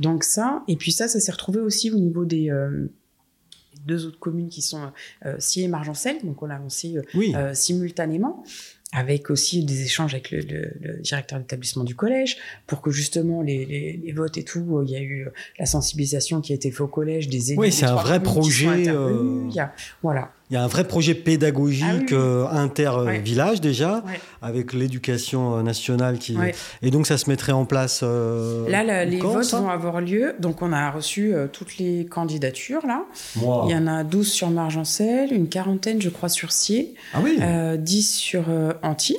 Donc 0.01 0.25
ça, 0.25 0.63
et 0.69 0.77
puis 0.77 0.93
ça, 0.93 1.09
ça 1.09 1.21
s'est 1.21 1.33
retrouvé 1.33 1.61
aussi 1.61 1.91
au 1.91 1.99
niveau 1.99 2.27
des 2.27 2.51
deux 3.87 4.05
autres 4.05 4.19
communes 4.19 4.49
qui 4.49 4.63
sont 4.63 4.93
euh, 5.25 5.37
Scié 5.39 5.65
et 5.65 5.69
Margencel, 5.69 6.19
donc 6.25 6.43
on 6.43 6.47
l'a 6.47 6.59
lancé 6.59 6.97
simultanément 7.55 8.45
avec 8.93 9.31
aussi 9.31 9.65
des 9.65 9.83
échanges 9.83 10.15
avec 10.15 10.31
le, 10.31 10.41
le, 10.41 11.01
directeur 11.01 11.39
d'établissement 11.39 11.85
du 11.85 11.95
collège 11.95 12.39
pour 12.67 12.81
que 12.81 12.91
justement 12.91 13.43
les, 13.43 13.65
les, 13.65 14.01
les, 14.03 14.13
votes 14.13 14.39
et 14.39 14.45
tout, 14.45 14.83
il 14.87 14.91
y 14.91 14.97
a 14.97 15.01
eu 15.01 15.29
la 15.59 15.67
sensibilisation 15.67 16.41
qui 16.41 16.53
a 16.53 16.55
été 16.55 16.71
faite 16.71 16.81
au 16.81 16.87
collège 16.87 17.29
des 17.29 17.53
élèves. 17.53 17.59
Oui, 17.59 17.73
c'est 17.73 17.87
un 17.87 17.97
vrai 17.97 18.23
projet. 18.23 18.89
Euh... 18.89 19.45
Il 19.49 19.55
y 19.55 19.61
a, 19.61 19.75
voilà. 20.03 20.33
Il 20.51 20.55
y 20.55 20.57
a 20.57 20.63
un 20.63 20.69
vrai 20.69 20.87
projet 20.87 21.15
pédagogique 21.15 22.13
ah 22.13 22.15
euh, 22.15 22.47
inter-village 22.47 23.61
déjà, 23.61 24.05
avec 24.43 24.75
l'éducation 24.75 25.59
euh, 25.59 25.63
nationale 25.63 26.19
qui. 26.19 26.37
Et 26.83 26.93
donc 26.93 27.09
ça 27.09 27.19
se 27.19 27.29
mettrait 27.29 27.51
en 27.51 27.65
place. 27.65 28.01
Euh, 28.05 28.69
là, 28.69 29.05
les 29.05 29.19
votes 29.19 29.51
vont 29.51 29.69
avoir 29.69 30.01
lieu. 30.01 30.37
Donc 30.39 30.63
on 30.63 30.73
a 30.73 30.91
reçu 30.93 31.35
toutes 31.53 31.79
les 31.79 32.07
candidatures 32.07 32.87
là. 32.87 33.05
Il 33.35 33.71
y 33.71 33.75
en 33.75 33.89
a 33.89 34.05
12 34.05 34.31
sur 34.31 34.51
Margencel, 34.51 35.33
une 35.33 35.49
quarantaine 35.49 36.01
je 36.01 36.11
crois 36.11 36.29
sur 36.29 36.53
Sier, 36.53 36.95
ah 37.13 37.19
oui. 37.25 37.39
10 37.79 38.15
sur 38.15 38.45
Anti. 38.83 39.17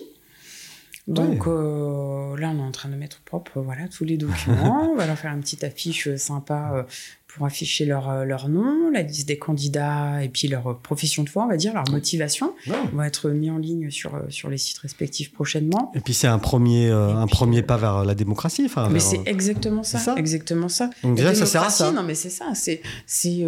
Donc 1.07 1.45
là, 1.45 1.51
on 1.51 2.59
est 2.59 2.67
en 2.67 2.71
train 2.71 2.89
de 2.89 2.95
mettre 2.95 3.19
propre 3.21 3.59
voilà 3.59 3.89
tous 3.89 4.05
les 4.05 4.15
documents. 4.15 4.89
on 4.93 4.95
va 4.95 5.05
leur 5.05 5.17
faire 5.17 5.34
une 5.34 5.41
petite 5.41 5.65
affiche 5.65 6.15
sympa 6.15 6.86
pour 7.28 7.45
afficher 7.45 7.86
leur, 7.86 8.09
euh, 8.09 8.23
leur 8.23 8.47
nom, 8.47 8.89
la 8.89 9.01
liste 9.01 9.28
des 9.28 9.38
candidats 9.38 10.23
et 10.23 10.30
puis 10.30 10.47
leur 10.47 10.80
profession 10.80 11.23
de 11.23 11.30
foi, 11.30 11.43
on 11.43 11.47
va 11.47 11.57
dire, 11.57 11.73
leur 11.73 11.89
motivation, 11.91 12.53
vont 12.93 13.03
être 13.03 13.30
mis 13.30 13.51
en 13.51 13.57
ligne 13.57 13.91
sur, 13.91 14.15
euh, 14.15 14.21
sur 14.30 14.49
les 14.49 14.57
sites 14.57 14.78
respectifs 14.80 15.32
prochainement. 15.34 15.91
Et 15.93 15.99
puis 15.99 16.13
c'est 16.13 16.28
un 16.28 16.39
premier, 16.39 16.89
euh, 16.89 17.15
un 17.15 17.28
premier 17.28 17.61
pas 17.61 17.78
vers 17.78 18.05
la 18.05 18.15
démocratie. 18.15 18.63
Enfin, 18.65 18.89
mais 18.89 18.99
c'est 18.99 19.21
exactement 19.25 19.84
ça, 19.84 19.99
ça, 19.99 20.15
exactement 20.15 20.69
ça. 20.69 20.89
Donc 21.03 21.17
déjà, 21.17 21.36
ça 21.36 21.45
sert 21.45 21.63
à 21.63 21.69
ça. 21.69 21.91
Non, 21.91 22.03
mais 22.03 22.15
c'est 22.15 22.30
ça, 22.30 22.51
c'est 22.55 22.82
c'est 23.05 23.45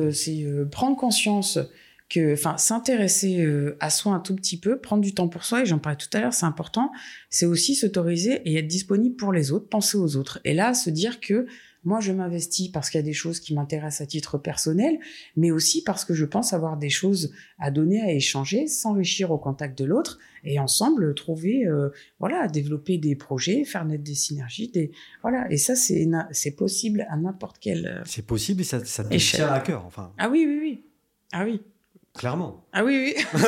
prendre 0.72 0.98
conscience 0.98 1.58
que, 2.10 2.34
enfin, 2.34 2.58
s'intéresser 2.58 3.48
à 3.80 3.90
soi 3.90 4.14
un 4.14 4.20
tout 4.20 4.36
petit 4.36 4.58
peu, 4.58 4.80
prendre 4.80 5.02
du 5.02 5.14
temps 5.14 5.28
pour 5.28 5.46
soi, 5.46 5.62
et 5.62 5.66
j'en 5.66 5.78
parlais 5.78 5.98
tout 5.98 6.10
à 6.14 6.20
l'heure, 6.20 6.34
c'est 6.34 6.46
important, 6.46 6.92
c'est 7.30 7.46
aussi 7.46 7.76
s'autoriser 7.76 8.42
et 8.46 8.58
être 8.58 8.68
disponible 8.68 9.16
pour 9.16 9.32
les 9.32 9.52
autres, 9.52 9.68
penser 9.68 9.98
aux 9.98 10.16
autres. 10.16 10.40
Et 10.44 10.54
là, 10.54 10.74
se 10.74 10.90
dire 10.90 11.20
que 11.20 11.46
moi, 11.84 12.00
je 12.02 12.12
m'investis 12.12 12.70
parce 12.70 12.90
qu'il 12.90 12.98
y 12.98 13.04
a 13.04 13.06
des 13.06 13.14
choses 13.14 13.40
qui 13.40 13.54
m'intéressent 13.54 14.02
à 14.02 14.06
titre 14.06 14.38
personnel, 14.38 15.00
mais 15.38 15.52
aussi 15.52 15.84
parce 15.84 16.04
que 16.04 16.14
je 16.14 16.26
pense 16.26 16.52
avoir 16.52 16.78
des 16.78 16.90
choses 16.90 17.34
à 17.58 17.72
donner, 17.72 18.02
à 18.02 18.12
échanger, 18.12 18.68
s'enrichir 18.68 19.32
au 19.32 19.38
contact 19.38 19.78
de 19.78 19.86
l'autre 19.86 20.20
et 20.44 20.60
ensemble 20.60 21.16
trouver, 21.16 21.66
euh, 21.66 21.90
voilà, 22.20 22.48
développer 22.48 22.98
des 22.98 23.16
projets, 23.16 23.64
faire 23.64 23.86
naître 23.86 24.04
des 24.04 24.16
synergies, 24.16 24.70
des 24.70 24.92
voilà. 25.22 25.50
Et 25.52 25.58
ça, 25.58 25.76
c'est 25.76 26.08
c'est 26.32 26.56
possible 26.56 27.06
à 27.10 27.18
n'importe 27.18 27.58
quel. 27.60 27.86
Euh, 27.86 28.02
c'est 28.06 28.26
possible 28.26 28.62
et 28.62 28.66
ça, 28.66 28.84
ça 28.84 29.04
te 29.04 29.16
tient 29.16 29.48
à 29.48 29.60
cœur, 29.62 29.86
enfin. 29.86 30.14
Ah 30.18 30.30
oui, 30.30 30.46
oui, 30.48 30.60
oui. 30.62 30.84
Ah 31.32 31.46
oui. 31.46 31.62
Clairement. 32.20 32.66
Ah 32.74 32.84
oui, 32.84 33.16
oui. 33.16 33.26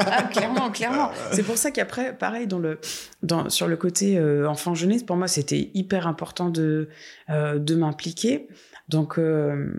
ah, 0.00 0.24
clairement, 0.24 0.70
clairement. 0.70 1.10
C'est 1.32 1.42
pour 1.42 1.56
ça 1.56 1.70
qu'après, 1.70 2.14
pareil, 2.14 2.46
dans 2.46 2.58
le, 2.58 2.78
dans, 3.22 3.48
sur 3.48 3.66
le 3.66 3.76
côté 3.78 4.18
euh, 4.18 4.46
enfant-jeunesse, 4.46 5.02
pour 5.02 5.16
moi, 5.16 5.28
c'était 5.28 5.70
hyper 5.72 6.06
important 6.06 6.50
de, 6.50 6.90
euh, 7.30 7.58
de 7.58 7.74
m'impliquer. 7.74 8.46
Donc, 8.90 9.18
euh, 9.18 9.70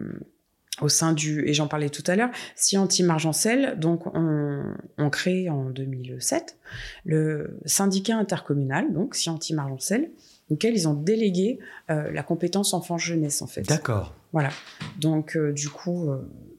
au 0.82 0.90
sein 0.90 1.14
du, 1.14 1.48
et 1.48 1.54
j'en 1.54 1.68
parlais 1.68 1.92
tout 1.92 2.02
à 2.08 2.16
l'heure, 2.16 2.32
Scienti 2.56 3.04
Margencel, 3.04 3.78
donc 3.78 4.08
on, 4.16 4.64
on 4.98 5.10
crée 5.12 5.48
en 5.52 5.66
2007 5.66 6.58
le 7.06 7.60
syndicat 7.66 8.18
intercommunal, 8.18 8.92
donc 8.92 9.14
Scienti 9.14 9.54
Margencel, 9.54 10.10
auquel 10.50 10.74
ils 10.74 10.88
ont 10.88 10.96
délégué 10.96 11.60
la 11.88 12.24
compétence 12.24 12.74
enfant-jeunesse, 12.74 13.44
en 13.44 13.48
fait. 13.48 13.62
D'accord. 13.62 14.16
Voilà. 14.34 14.50
Donc, 14.98 15.38
du 15.38 15.70
coup, 15.70 16.10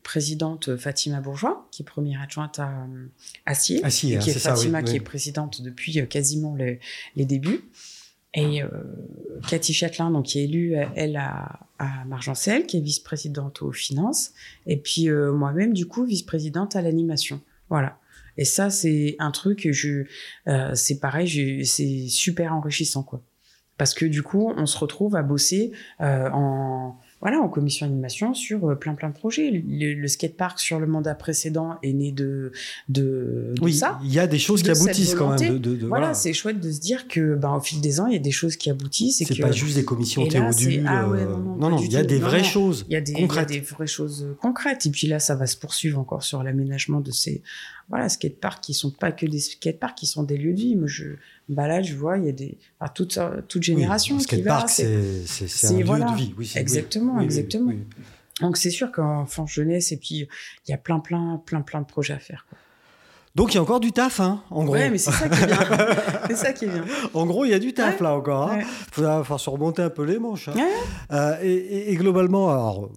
présidente 0.02 0.76
Fatima 0.76 1.20
Bourgeois, 1.20 1.68
qui 1.70 1.82
est 1.82 1.84
première 1.84 2.20
adjointe 2.20 2.58
à 2.58 2.86
Acier, 3.46 3.80
et 3.80 3.84
hein, 3.84 3.88
qui 3.88 4.12
est, 4.12 4.38
Fatima, 4.38 4.82
qui 4.82 4.96
est 4.96 5.00
présidente 5.00 5.62
depuis 5.62 6.06
quasiment 6.08 6.54
les, 6.56 6.80
les 7.16 7.24
débuts. 7.24 7.60
Et 8.32 8.62
euh, 8.62 8.68
Cathy 9.48 9.72
Châtelain, 9.72 10.10
donc, 10.10 10.26
qui 10.26 10.38
est 10.38 10.44
élue, 10.44 10.76
elle, 10.94 11.16
à, 11.16 11.66
à 11.78 12.04
Margencel, 12.04 12.66
qui 12.66 12.76
est 12.76 12.80
vice-présidente 12.80 13.62
aux 13.62 13.72
finances. 13.72 14.32
Et 14.66 14.76
puis 14.76 15.08
euh, 15.08 15.32
moi-même, 15.32 15.72
du 15.72 15.86
coup, 15.86 16.04
vice-présidente 16.04 16.76
à 16.76 16.82
l'animation. 16.82 17.40
Voilà. 17.68 17.98
Et 18.36 18.44
ça, 18.44 18.70
c'est 18.70 19.16
un 19.18 19.32
truc, 19.32 19.68
je, 19.72 20.04
euh, 20.46 20.74
c'est 20.74 21.00
pareil, 21.00 21.66
c'est 21.66 22.06
super 22.08 22.54
enrichissant, 22.54 23.02
quoi. 23.02 23.20
Parce 23.76 23.94
que 23.94 24.04
du 24.04 24.22
coup, 24.22 24.52
on 24.56 24.66
se 24.66 24.78
retrouve 24.78 25.16
à 25.16 25.22
bosser 25.22 25.72
euh, 26.00 26.28
en 26.32 26.98
voilà, 27.20 27.38
en 27.40 27.48
commission 27.48 27.86
animation 27.86 28.34
sur 28.34 28.70
euh, 28.70 28.74
plein 28.74 28.94
plein 28.94 29.08
de 29.08 29.14
projets. 29.14 29.50
Le, 29.50 29.94
le 29.94 30.08
skatepark 30.08 30.58
sur 30.58 30.80
le 30.80 30.86
mandat 30.86 31.14
précédent 31.14 31.76
est 31.82 31.92
né 31.92 32.12
de 32.12 32.52
de, 32.88 33.54
oui, 33.60 33.74
ça. 33.74 33.98
Il 34.04 34.12
y 34.12 34.18
a 34.18 34.26
des 34.26 34.38
choses 34.38 34.62
qui 34.62 34.70
aboutissent 34.70 35.14
quand 35.14 35.38
même. 35.38 35.58
De, 35.58 35.74
de, 35.76 35.86
voilà, 35.86 36.14
c'est 36.14 36.32
chouette 36.32 36.60
de 36.60 36.70
se 36.70 36.80
dire 36.80 37.08
que 37.08 37.34
ben, 37.34 37.54
au 37.54 37.60
fil 37.60 37.80
des 37.80 38.00
ans, 38.00 38.06
il 38.06 38.14
y 38.14 38.16
a 38.16 38.20
des 38.20 38.30
choses 38.30 38.56
qui 38.56 38.70
aboutissent. 38.70 39.22
C'est 39.24 39.40
pas 39.40 39.52
juste 39.52 39.76
des 39.76 39.84
commissions 39.84 40.26
théodules. 40.26 40.84
Ah 40.86 41.08
ouais, 41.08 41.24
non, 41.24 41.38
non, 41.38 41.56
non, 41.56 41.70
non 41.70 41.78
il 41.78 41.92
y 41.92 41.96
a 41.96 42.04
des 42.04 42.18
vraies 42.18 42.44
choses. 42.44 42.86
Il 42.88 42.92
y 42.92 42.96
a 42.96 43.00
des 43.00 43.26
vraies 43.26 43.86
choses 43.86 44.26
concrètes. 44.40 44.86
Et 44.86 44.90
puis 44.90 45.06
là, 45.06 45.18
ça 45.18 45.34
va 45.34 45.46
se 45.46 45.56
poursuivre 45.56 45.98
encore 45.98 46.22
sur 46.22 46.42
l'aménagement 46.42 47.00
de 47.00 47.10
ces 47.10 47.42
voilà 47.90 48.08
skateparks 48.08 48.62
qui 48.62 48.72
sont 48.72 48.90
pas 48.90 49.12
que 49.12 49.26
des 49.26 49.40
skateparks, 49.40 49.98
qui 49.98 50.06
sont 50.06 50.22
des 50.22 50.38
lieux 50.38 50.52
de 50.52 50.60
vie. 50.60 50.76
Moi, 50.76 50.86
je 50.86 51.16
balade, 51.48 51.84
je 51.84 51.96
vois, 51.96 52.16
il 52.16 52.24
y 52.24 52.28
a 52.28 52.32
des 52.32 52.56
enfin, 52.78 52.92
toute 52.94 53.18
toute 53.48 53.62
génération 53.62 54.16
oui, 54.16 54.24
qui 54.24 54.42
va. 54.42 54.66
C'est 54.66 54.86
un 54.86 55.72
lieu 55.72 55.84
de 55.84 56.16
vie. 56.16 56.34
Oui, 56.38 56.50
exactement, 56.56 57.16
oui, 57.18 57.24
exactement. 57.24 57.72
Donc 58.40 58.56
c'est 58.56 58.70
sûr 58.70 58.90
qu'enfant 58.90 59.46
jeunesse 59.46 59.92
et 59.92 59.98
puis 59.98 60.28
il 60.66 60.70
y 60.70 60.72
a 60.72 60.78
plein 60.78 61.00
plein 61.00 61.42
plein 61.44 61.60
plein 61.60 61.82
de 61.82 61.86
projets 61.86 62.14
à 62.14 62.18
faire. 62.18 62.46
Quoi. 62.48 62.58
Donc 63.34 63.52
il 63.52 63.56
y 63.56 63.58
a 63.58 63.62
encore 63.62 63.80
du 63.80 63.92
taf, 63.92 64.20
hein, 64.20 64.42
en 64.50 64.64
gros. 64.64 64.74
Ouais, 64.74 64.90
mais 64.90 64.98
c'est 64.98 65.12
ça 65.12 65.28
qui 65.28 65.42
est 65.42 65.46
bien. 65.46 65.58
c'est 66.28 66.36
ça 66.36 66.52
qui 66.52 66.64
est 66.64 66.68
bien. 66.68 66.84
En 67.14 67.26
gros, 67.26 67.44
il 67.44 67.50
y 67.50 67.54
a 67.54 67.58
du 67.58 67.72
taf 67.72 68.00
là 68.00 68.14
encore. 68.14 68.52
Il 68.54 68.60
hein. 68.60 68.66
va 68.96 69.22
falloir 69.22 69.40
se 69.40 69.50
remonter 69.50 69.82
un 69.82 69.90
peu 69.90 70.04
les 70.04 70.18
manches. 70.18 70.48
Hein. 70.48 70.68
Euh, 71.12 71.36
et, 71.42 71.52
et, 71.52 71.92
et, 71.92 71.94
globalement, 71.96 72.50
alors, 72.50 72.90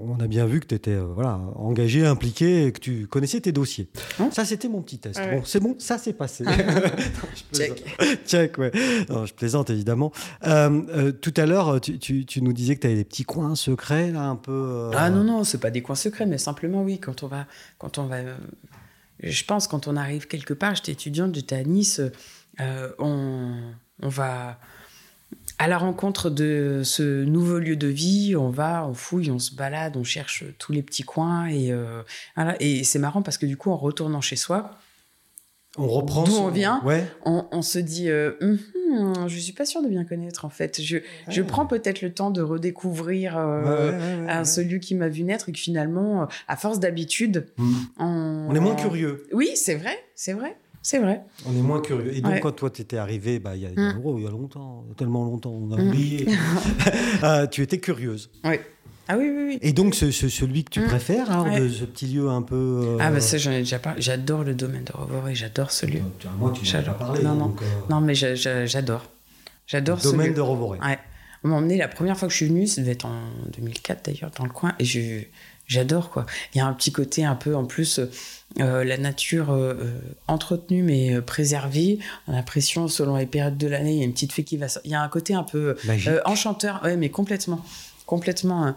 on 0.00 0.20
a 0.20 0.26
bien 0.26 0.46
vu 0.46 0.60
que 0.60 0.66
tu 0.66 0.74
étais 0.74 0.92
euh, 0.92 1.04
voilà, 1.04 1.40
engagé, 1.56 2.06
impliqué 2.06 2.66
et 2.66 2.72
que 2.72 2.80
tu 2.80 3.06
connaissais 3.06 3.40
tes 3.40 3.52
dossiers. 3.52 3.88
Hein 4.18 4.30
ça, 4.32 4.44
c'était 4.44 4.68
mon 4.68 4.82
petit 4.82 4.98
test. 4.98 5.20
Bon, 5.30 5.42
c'est 5.44 5.60
bon, 5.60 5.76
ça 5.78 5.98
s'est 5.98 6.12
passé. 6.12 6.44
Ah. 6.46 6.56
Check. 7.52 7.84
Check, 8.26 8.58
ouais. 8.58 8.70
je 8.74 9.32
plaisante 9.32 9.70
évidemment. 9.70 10.12
Euh, 10.46 10.82
euh, 10.88 11.12
tout 11.12 11.34
à 11.36 11.46
l'heure, 11.46 11.80
tu, 11.80 12.26
nous 12.42 12.52
disais 12.52 12.76
que 12.76 12.80
tu 12.80 12.86
avais 12.86 12.96
des 12.96 13.04
petits 13.04 13.24
coins 13.24 13.54
secrets, 13.54 14.10
là, 14.10 14.22
un 14.22 14.36
peu. 14.36 14.90
Ah 14.94 15.10
non, 15.10 15.24
non, 15.24 15.44
c'est 15.44 15.58
pas 15.58 15.70
des 15.70 15.82
coins 15.82 15.94
secrets, 15.94 16.26
mais 16.26 16.38
simplement, 16.38 16.82
oui, 16.82 16.98
quand 16.98 17.22
on 17.22 17.28
va. 17.28 17.46
Quand 17.78 17.98
on 17.98 18.06
va 18.06 18.18
je 19.22 19.44
pense, 19.44 19.66
quand 19.66 19.88
on 19.88 19.96
arrive 19.96 20.26
quelque 20.26 20.52
part, 20.52 20.74
j'étais 20.74 20.92
étudiante, 20.92 21.34
j'étais 21.34 21.56
à 21.56 21.64
Nice, 21.64 22.02
on, 22.98 23.54
on 24.02 24.08
va 24.08 24.58
à 25.58 25.68
la 25.68 25.78
rencontre 25.78 26.30
de 26.30 26.82
ce 26.84 27.24
nouveau 27.24 27.58
lieu 27.58 27.76
de 27.76 27.88
vie, 27.88 28.36
on 28.36 28.50
va, 28.50 28.86
on 28.86 28.94
fouille, 28.94 29.30
on 29.30 29.38
se 29.38 29.54
balade, 29.54 29.96
on 29.96 30.04
cherche 30.04 30.44
tous 30.58 30.72
les 30.72 30.82
petits 30.82 31.02
coins 31.02 31.46
et 31.46 31.72
euh, 31.72 32.02
voilà. 32.34 32.56
Et 32.60 32.84
c'est 32.84 32.98
marrant 32.98 33.22
parce 33.22 33.38
que 33.38 33.46
du 33.46 33.56
coup, 33.56 33.70
en 33.70 33.76
retournant 33.76 34.20
chez 34.20 34.36
soi, 34.36 34.78
on 35.78 35.88
reprend 35.88 36.24
d'où 36.24 36.34
on 36.36 36.48
vient, 36.48 36.82
ouais. 36.84 37.06
on, 37.24 37.60
se 37.60 37.78
dit, 37.78 38.08
euh, 38.08 38.32
hum, 38.40 38.58
je 39.28 39.38
suis 39.38 39.52
pas 39.52 39.66
sûre 39.66 39.82
de 39.82 39.88
bien 39.88 40.04
connaître 40.04 40.46
en 40.46 40.48
fait. 40.48 40.80
Je, 40.80 40.98
je 41.28 41.42
prends 41.42 41.66
peut-être 41.66 42.00
le 42.00 42.12
temps 42.12 42.30
de 42.30 42.40
redécouvrir 42.40 43.36
euh, 43.36 44.44
ce 44.44 44.62
lieu 44.62 44.78
qui 44.78 44.94
m'a 44.94 45.08
vu 45.08 45.22
naître 45.22 45.50
et 45.50 45.52
que 45.52 45.58
finalement, 45.58 46.28
à 46.48 46.56
force 46.56 46.80
d'habitude, 46.80 47.46
on... 47.98 48.46
on... 48.48 48.54
est 48.54 48.60
moins 48.60 48.74
curieux. 48.74 49.26
Oui, 49.32 49.50
c'est 49.54 49.74
vrai, 49.74 49.98
c'est 50.14 50.32
vrai. 50.32 50.56
C'est 50.86 51.00
vrai. 51.00 51.20
On 51.44 51.50
est 51.50 51.62
moins 51.62 51.80
curieux. 51.80 52.14
Et 52.16 52.20
donc, 52.20 52.38
quand 52.38 52.52
toi, 52.52 52.70
tu 52.70 52.80
étais 52.80 52.96
arrivé, 52.96 53.40
bah, 53.40 53.56
il, 53.56 53.62
y 53.62 53.66
a, 53.66 53.70
mm. 53.70 54.00
il 54.18 54.22
y 54.22 54.26
a 54.28 54.30
longtemps, 54.30 54.84
tellement 54.96 55.24
longtemps, 55.24 55.50
on 55.50 55.72
a 55.72 55.82
mm. 55.82 55.88
oublié, 55.88 56.28
euh, 57.24 57.48
tu 57.48 57.62
étais 57.62 57.80
curieuse. 57.80 58.30
Oui. 58.44 58.60
Ah 59.08 59.16
oui, 59.18 59.28
oui, 59.28 59.44
oui. 59.48 59.58
Et 59.62 59.72
donc, 59.72 59.96
ce, 59.96 60.12
celui 60.12 60.62
que 60.62 60.70
tu 60.70 60.78
mm. 60.78 60.86
préfères, 60.86 61.32
hein, 61.32 61.58
de 61.58 61.68
ce 61.68 61.84
petit 61.86 62.06
lieu 62.06 62.28
un 62.28 62.42
peu. 62.42 62.54
Euh, 62.54 62.98
ah, 63.00 63.10
bah 63.10 63.20
ça, 63.20 63.36
j'en 63.36 63.50
ai 63.50 63.58
déjà 63.58 63.80
parlé. 63.80 64.00
J'adore 64.00 64.44
le 64.44 64.54
domaine 64.54 64.84
de 64.84 64.92
Rovoré, 64.92 65.34
j'adore 65.34 65.72
ce 65.72 65.86
lieu. 65.86 66.02
moi, 66.38 66.52
tu 66.54 66.60
m'as 66.72 66.78
déjà 66.78 66.92
parlé. 66.92 67.20
Non, 67.20 67.34
non. 67.34 67.56
Euh, 67.60 67.64
non 67.90 68.00
mais 68.00 68.14
j'adore. 68.14 69.10
J'adore 69.66 70.00
ce 70.00 70.10
domaine 70.10 70.28
lieu. 70.28 70.34
de 70.34 70.40
Rovoré. 70.40 70.78
Ouais. 70.78 71.00
On 71.42 71.48
m'a 71.48 71.56
emmené 71.56 71.78
la 71.78 71.88
première 71.88 72.16
fois 72.16 72.28
que 72.28 72.32
je 72.32 72.36
suis 72.36 72.46
venue, 72.46 72.68
ça 72.68 72.80
devait 72.80 72.92
être 72.92 73.06
en 73.06 73.22
2004 73.58 74.04
d'ailleurs, 74.04 74.30
dans 74.38 74.44
le 74.44 74.50
coin, 74.50 74.72
et 74.78 74.84
j'adore, 75.66 76.10
quoi. 76.10 76.26
Il 76.54 76.58
y 76.58 76.60
a 76.60 76.66
un 76.66 76.74
petit 76.74 76.92
côté 76.92 77.24
un 77.24 77.34
peu, 77.34 77.56
en 77.56 77.64
plus 77.64 78.00
euh, 78.60 78.84
la 78.84 78.96
nature 78.96 79.50
euh, 79.50 79.74
euh, 79.74 79.98
entretenue 80.28 80.82
mais 80.82 81.20
préservée. 81.20 81.98
On 82.26 82.32
a 82.32 82.36
l'impression, 82.36 82.88
selon 82.88 83.16
les 83.16 83.26
périodes 83.26 83.58
de 83.58 83.66
l'année, 83.66 83.92
il 83.92 83.98
y 83.98 84.02
a 84.02 84.04
une 84.04 84.12
petite 84.12 84.32
fée 84.32 84.44
qui 84.44 84.56
va. 84.56 84.66
Il 84.84 84.90
y 84.90 84.94
a 84.94 85.02
un 85.02 85.08
côté 85.08 85.34
un 85.34 85.42
peu 85.42 85.76
enchanteur, 86.24 86.80
ouais, 86.84 86.96
mais 86.96 87.10
complètement. 87.10 87.64
Complètement 88.06 88.72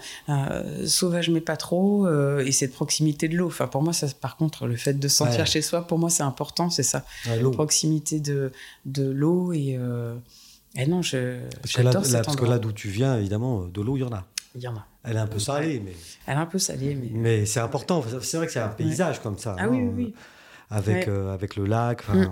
sauvage 0.87 1.29
mais 1.29 1.39
pas 1.39 1.55
trop 1.55 2.07
et 2.39 2.51
cette 2.51 2.73
proximité 2.73 3.27
de 3.27 3.37
l'eau. 3.37 3.45
Enfin 3.45 3.67
pour 3.67 3.83
moi 3.83 3.93
ça 3.93 4.07
par 4.19 4.37
contre 4.37 4.65
le 4.65 4.75
fait 4.75 4.95
de 4.95 5.07
sentir 5.07 5.45
chez 5.45 5.61
soi 5.61 5.85
pour 5.85 5.99
moi 5.99 6.09
c'est 6.09 6.23
important 6.23 6.71
c'est 6.71 6.81
ça. 6.81 7.05
La 7.27 7.37
proximité 7.51 8.19
de 8.19 8.51
de 8.85 9.07
l'eau 9.07 9.53
et, 9.53 9.77
et 10.75 10.87
non 10.87 11.03
je 11.03 11.37
j'adore 11.63 12.01
parce 12.11 12.35
que 12.35 12.45
là 12.45 12.57
d'où 12.57 12.71
tu 12.71 12.89
viens 12.89 13.19
évidemment 13.19 13.65
de 13.65 13.81
l'eau 13.81 13.97
il 13.97 13.99
y 13.99 14.03
en 14.03 14.13
a 14.13 14.25
il 14.55 14.61
y 14.61 14.67
en 14.67 14.75
a 14.75 14.85
elle 15.03 15.15
est 15.15 15.19
un 15.19 15.27
peu 15.27 15.39
salée, 15.39 15.81
mais. 15.83 15.93
Elle 16.27 16.37
est 16.37 16.41
un 16.41 16.45
peu 16.45 16.59
salée, 16.59 16.95
mais. 16.95 17.09
Mais 17.11 17.45
c'est 17.45 17.59
important. 17.59 18.03
C'est 18.21 18.37
vrai 18.37 18.47
que 18.47 18.51
c'est 18.51 18.59
un 18.59 18.69
paysage 18.69 19.21
comme 19.21 19.37
ça. 19.37 19.55
Ah 19.57 19.67
oui, 19.69 19.79
oui, 19.81 19.91
oui. 19.95 20.13
Avec, 20.69 21.07
euh, 21.07 21.33
avec 21.33 21.55
le 21.55 21.65
lac. 21.65 22.07
Mm. 22.09 22.27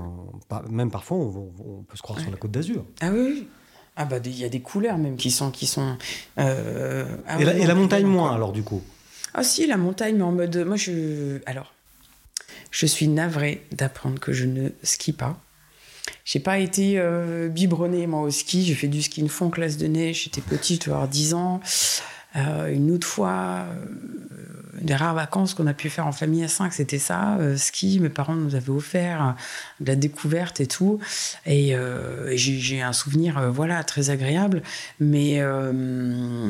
Même 0.70 0.92
parfois, 0.92 1.18
on, 1.18 1.84
peut 1.88 1.98
se 1.98 2.02
croire 2.02 2.20
sur 2.20 2.30
la 2.30 2.38
côte 2.38 2.52
d'Azur. 2.52 2.86
Ah 3.02 3.10
oui, 3.12 3.48
Ah 3.96 4.06
bah, 4.06 4.18
il 4.24 4.38
y 4.38 4.44
a 4.44 4.50
des 4.50 4.60
couleurs 4.60 4.98
même 4.98 5.16
qui 5.16 5.32
sont. 5.32 5.50
Qui 5.50 5.66
sont 5.66 5.98
euh, 6.38 7.06
ah 7.28 7.40
et, 7.40 7.66
la, 7.66 7.76
montagne 7.76 8.06
moins, 8.06 8.36
alors, 8.36 8.52
du 8.52 8.64
coup? 8.64 8.84
Ah 9.34 9.44
si, 9.44 9.66
la 9.66 9.78
montagne, 9.78 10.18
mais 10.18 10.24
en 10.24 10.32
mode. 10.32 10.58
Moi, 10.58 10.78
je. 10.78 11.40
Alors. 11.46 11.74
Je 12.70 12.86
suis 12.86 13.08
navrée 13.08 13.66
d'apprendre 13.72 14.20
que 14.20 14.34
je 14.34 14.46
ne 14.46 14.70
skie 14.84 15.14
pas. 15.14 15.40
J'ai 16.26 16.40
pas 16.40 16.60
été 16.60 16.94
euh, 16.98 17.50
moi, 18.08 18.22
au 18.22 18.32
ski. 18.32 18.64
J'ai 18.66 18.74
fait 18.76 18.88
du 18.88 19.02
ski 19.02 19.22
fois 19.30 19.48
en 19.48 19.50
classe 19.50 19.78
de 19.78 19.88
neige. 19.88 20.24
J'étais 20.24 20.42
petite, 20.42 20.86
je 20.86 20.92
avoir 20.92 21.08
10 21.08 21.34
ans. 21.34 21.62
Euh, 22.38 22.72
une 22.72 22.92
autre 22.92 23.08
fois, 23.08 23.66
euh, 23.68 24.82
des 24.82 24.96
rares 24.96 25.16
vacances 25.16 25.56
qu'on 25.56 25.66
a 25.66 25.74
pu 25.74 25.90
faire 25.90 26.06
en 26.06 26.12
famille 26.12 26.44
à 26.44 26.48
5, 26.48 26.72
c'était 26.72 27.00
ça, 27.00 27.38
euh, 27.38 27.58
ski. 27.58 28.00
Mes 28.00 28.10
parents 28.10 28.36
nous 28.36 28.54
avaient 28.54 28.70
offert 28.70 29.36
de 29.80 29.88
la 29.88 29.96
découverte 29.96 30.62
et 30.62 30.68
tout. 30.68 31.00
Et, 31.46 31.76
j'ai 32.36 32.82
un 32.82 32.94
souvenir, 32.94 33.52
voilà, 33.52 33.84
très 33.84 34.12
agréable. 34.12 34.62
Mais, 35.00 35.42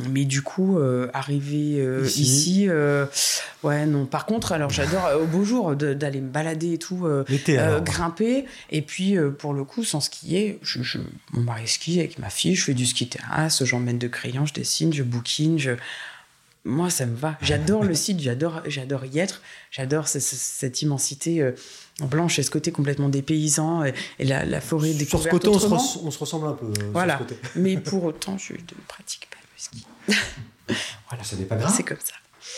mais 0.10 0.26
du 0.26 0.42
coup, 0.42 0.78
arriver 1.14 2.02
ici, 2.06 2.68
ouais, 3.64 3.86
non. 3.86 4.06
Par 4.06 4.26
contre, 4.26 4.52
alors 4.52 4.70
j'adore 4.70 5.10
au 5.22 5.26
beau 5.26 5.44
jour 5.44 5.76
d'aller 5.76 6.20
me 6.20 6.30
balader 6.30 6.74
et 6.74 6.78
tout, 6.78 7.08
grimper. 7.84 8.46
Et 8.72 8.82
puis, 8.82 9.16
pour 9.40 9.54
le 9.54 9.64
coup, 9.64 9.86
sans 9.86 10.02
skier, 10.02 10.60
je, 10.62 11.00
mon 11.32 11.42
mari 11.42 11.68
skie 11.68 12.00
avec 12.00 12.20
ma 12.20 12.30
fille, 12.30 12.56
je 12.56 12.64
fais 12.66 12.74
du 12.74 12.86
ski 12.86 13.08
terrasse, 13.08 13.64
j'emmène 13.64 13.98
de 13.98 14.08
crayons, 14.08 14.46
je 14.46 14.54
dessine, 14.54 14.94
je 14.94 15.04
bouquine, 15.04 15.58
je 15.58 15.72
moi, 16.68 16.90
ça 16.90 17.06
me 17.06 17.16
va. 17.16 17.38
J'adore 17.42 17.84
le 17.84 17.96
site, 17.96 18.20
j'adore, 18.20 18.62
j'adore 18.66 19.06
y 19.06 19.20
être, 19.20 19.42
j'adore 19.72 20.08
cette, 20.08 20.82
immensité 20.82 21.42
euh, 21.42 21.54
blanche 22.02 22.40
et 22.40 22.44
ce 22.44 22.52
côté 22.52 22.72
complètement 22.72 23.10
dépaysant 23.10 23.86
et, 23.86 23.94
et 24.20 24.26
la, 24.26 24.62
forêt 24.62 24.94
découverte. 24.94 25.10
Sur 25.10 25.24
ce 25.24 25.30
côté, 25.30 25.48
on 25.48 25.60
se, 25.60 26.00
on 26.00 26.12
se, 26.12 26.20
ressemble 26.20 26.48
un 26.48 26.54
peu. 26.54 26.66
Euh, 26.66 26.90
voilà. 26.92 27.22
Mais 27.56 27.78
pour 27.78 28.04
autant, 28.04 28.38
je 28.38 28.54
ne 28.54 28.60
pratique 28.88 29.30
pas 29.30 29.38
le 29.42 29.62
ski. 29.62 29.86
voilà. 31.10 31.24
Ça 31.24 31.36
n'est 31.38 31.46
pas 31.46 31.56
grave. 31.56 31.74
C'est 31.76 31.84
comme 31.84 31.98
ça. 32.04 32.14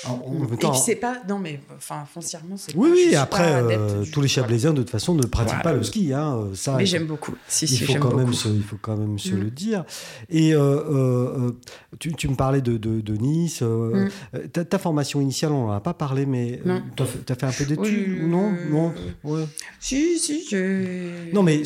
Et 0.06 0.56
puis 0.56 0.68
c'est 0.84 0.96
pas 0.96 1.18
non 1.28 1.40
mais 1.40 1.60
enfin 1.76 2.06
foncièrement 2.12 2.56
c'est 2.58 2.76
oui 2.76 2.90
oui 2.94 3.16
après 3.16 3.52
euh, 3.52 4.06
tous 4.12 4.22
les 4.22 4.28
Chablaisiens 4.28 4.72
de 4.72 4.82
toute 4.82 4.90
façon 4.90 5.14
ne 5.14 5.26
pratiquent 5.26 5.62
pas 5.62 5.74
le 5.74 5.84
ski 5.84 6.14
hein, 6.14 6.50
ça 6.54 6.76
mais 6.78 6.86
j'aime 6.86 7.06
beaucoup. 7.06 7.36
Si, 7.48 7.68
si, 7.68 7.84
il 7.84 7.86
faut 7.86 8.00
quand 8.00 8.16
même 8.16 8.34
se, 8.34 8.48
il 8.48 8.64
faut 8.64 8.78
quand 8.82 8.96
même 8.96 9.20
se 9.20 9.34
mm. 9.34 9.40
le 9.40 9.50
dire. 9.50 9.86
Et 10.30 10.54
euh, 10.54 10.60
euh, 10.60 11.52
tu, 12.00 12.14
tu, 12.14 12.28
me 12.30 12.36
parlais 12.36 12.62
de, 12.62 12.78
de, 12.78 13.14
Nice 13.16 13.62
mm. 13.62 14.10
ta, 14.52 14.78
formation 14.78 15.20
initiale 15.20 15.52
on 15.52 15.68
n'en 15.68 15.72
a 15.74 15.82
pas 15.82 15.94
parlé 15.94 16.26
mais 16.26 16.62
tu 16.96 17.04
as, 17.04 17.36
fait 17.36 17.44
un 17.44 17.52
peu 17.52 17.66
d'études 17.66 18.28
non? 18.28 18.54
Non? 18.70 18.94
Ouais. 19.24 19.44
si 19.80 20.18
si 20.20 20.46
j'ai 20.50 21.32
non 21.34 21.44
mais 21.44 21.64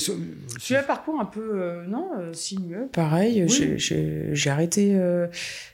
j'ai 0.59 0.77
un 0.77 0.83
parcours 0.83 1.19
un 1.19 1.25
peu 1.25 1.83
non 1.87 2.09
sinueux. 2.33 2.89
Pareil 2.91 3.45
j'ai 3.47 4.49
arrêté 4.49 4.99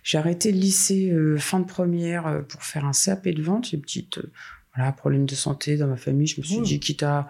j'ai 0.03 0.17
arrêté 0.17 0.51
le 0.51 0.57
lycée 0.57 1.13
fin 1.37 1.59
de 1.59 1.65
première 1.65 2.43
pour 2.49 2.63
faire 2.63 2.85
un 2.85 2.91
CAP 2.91 3.29
de 3.29 3.41
vente. 3.41 3.69
J'ai 3.69 3.77
petite 3.77 4.17
euh, 4.17 4.31
voilà, 4.75 4.91
problème 4.91 5.25
de 5.25 5.35
santé 5.35 5.77
dans 5.77 5.87
ma 5.87 5.97
famille. 5.97 6.27
Je 6.27 6.41
me 6.41 6.45
suis 6.45 6.61
dit, 6.61 6.79
quitte 6.79 7.03
à, 7.03 7.29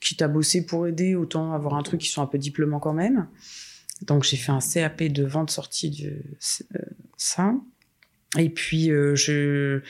quitte 0.00 0.22
à 0.22 0.28
bosser 0.28 0.66
pour 0.66 0.86
aider, 0.86 1.14
autant 1.14 1.52
avoir 1.52 1.74
un 1.74 1.82
truc 1.82 2.00
qui 2.00 2.08
soit 2.08 2.22
un 2.22 2.26
peu 2.26 2.38
diplômant 2.38 2.80
quand 2.80 2.92
même. 2.92 3.28
Donc 4.02 4.24
j'ai 4.24 4.36
fait 4.36 4.52
un 4.52 4.60
CAP 4.60 5.04
de 5.04 5.24
vente 5.24 5.50
sortie 5.50 5.90
de 5.90 6.22
euh, 6.76 6.80
ça. 7.16 7.54
Et 8.36 8.50
puis 8.50 8.86
je 8.88 9.80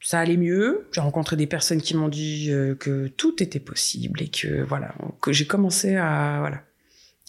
ça 0.00 0.20
allait 0.20 0.36
mieux. 0.36 0.88
J'ai 0.92 1.00
rencontré 1.00 1.36
des 1.36 1.46
personnes 1.46 1.80
qui 1.80 1.94
m'ont 1.94 2.08
dit 2.08 2.50
que 2.80 3.08
tout 3.08 3.42
était 3.42 3.60
possible 3.60 4.22
et 4.22 4.28
que 4.28 4.62
voilà, 4.62 4.94
que 5.20 5.32
j'ai 5.32 5.46
commencé 5.46 5.96
à 5.96 6.38
voilà 6.40 6.62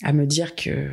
à 0.03 0.14
me 0.14 0.26
dire 0.26 0.55
que 0.55 0.89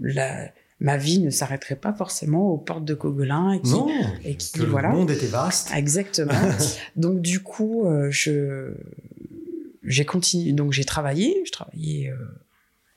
la 0.00 0.50
ma 0.80 0.96
vie 0.96 1.20
ne 1.20 1.30
s'arrêterait 1.30 1.76
pas 1.76 1.92
forcément 1.92 2.50
aux 2.50 2.58
portes 2.58 2.84
de 2.84 2.94
Coguelin 2.94 3.52
et 3.52 3.60
qui, 3.60 3.70
non, 3.70 3.88
et 4.24 4.36
qui 4.36 4.52
que 4.52 4.62
voilà. 4.62 4.90
Le 4.90 4.96
monde 4.96 5.10
était 5.10 5.26
vaste. 5.26 5.70
Exactement. 5.74 6.32
donc 6.96 7.20
du 7.20 7.40
coup, 7.40 7.86
euh, 7.86 8.08
je 8.10 8.74
j'ai 9.82 10.04
continué. 10.04 10.52
Donc 10.52 10.72
j'ai 10.72 10.84
travaillé. 10.84 11.42
Je 11.46 11.52
travaillais 11.52 12.10
euh, 12.10 12.16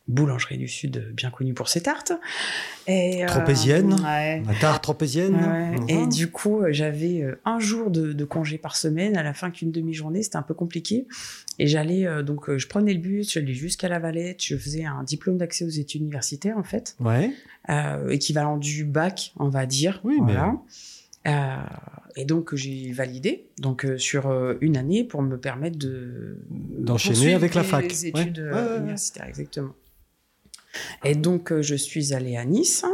boulangerie 0.10 0.58
du 0.58 0.68
Sud, 0.68 1.14
bien 1.14 1.32
connue 1.32 1.54
pour 1.54 1.70
ses 1.70 1.82
tartes. 1.82 2.12
Et, 2.88 3.24
euh, 3.24 3.28
tropézienne. 3.28 3.94
Ouais. 4.04 4.44
La 4.46 4.56
tarte 4.60 4.84
tropézienne. 4.84 5.36
Ouais. 5.36 5.76
Et 5.88 6.08
du 6.08 6.30
coup, 6.30 6.62
j'avais 6.70 7.26
un 7.46 7.60
jour 7.60 7.90
de, 7.92 8.12
de, 8.12 8.26
congé 8.26 8.58
par 8.58 8.76
semaine. 8.76 9.16
À 9.16 9.24
la 9.24 9.34
fin 9.34 9.52
qu'une 9.52 9.72
demi-journée, 9.72 10.24
c'était 10.24 10.38
un 10.38 10.42
peu 10.42 10.54
compliqué. 10.54 11.08
Et 11.60 11.68
j'allais 11.68 12.08
donc, 12.24 12.56
je 12.56 12.68
prenais 12.68 12.94
le 12.94 13.00
bus, 13.00 13.34
j'allais 13.34 13.54
jusqu'à 13.54 13.88
la 13.88 14.00
Valette. 14.00 14.44
Je 14.44 14.58
faisais 14.58 14.86
un 14.86 15.04
diplôme 15.04 15.38
d'accès 15.38 15.64
aux 15.64 15.70
études 15.70 16.02
universitaires 16.02 16.58
en 16.58 16.64
fait. 16.64 16.96
Ouais. 17.00 17.32
Euh, 17.70 18.10
équivalent 18.10 18.58
du 18.58 18.84
bac, 18.84 19.34
on 19.38 19.50
va 19.50 19.66
dire. 19.66 20.02
Oui, 20.04 20.18
voilà. 20.22 20.56
Mais... 21.26 21.32
Euh, 21.32 21.58
et 22.16 22.24
donc 22.24 22.56
j'ai 22.56 22.94
validé 22.94 23.50
donc 23.60 23.84
euh, 23.84 23.98
sur 23.98 24.32
une 24.62 24.78
année 24.78 25.04
pour 25.04 25.22
me 25.22 25.38
permettre 25.38 25.78
de 25.78 26.38
d'enchaîner 26.50 27.34
avec 27.34 27.54
la 27.54 27.64
fac. 27.64 27.88
Les 27.88 28.08
études. 28.08 28.40
Ouais, 28.40 28.78
universitaires, 28.78 29.28
exactement. 29.28 29.74
Et 31.04 31.16
donc 31.16 31.60
je 31.62 31.76
suis 31.76 32.14
allée 32.14 32.38
à 32.38 32.46
Nice 32.46 32.86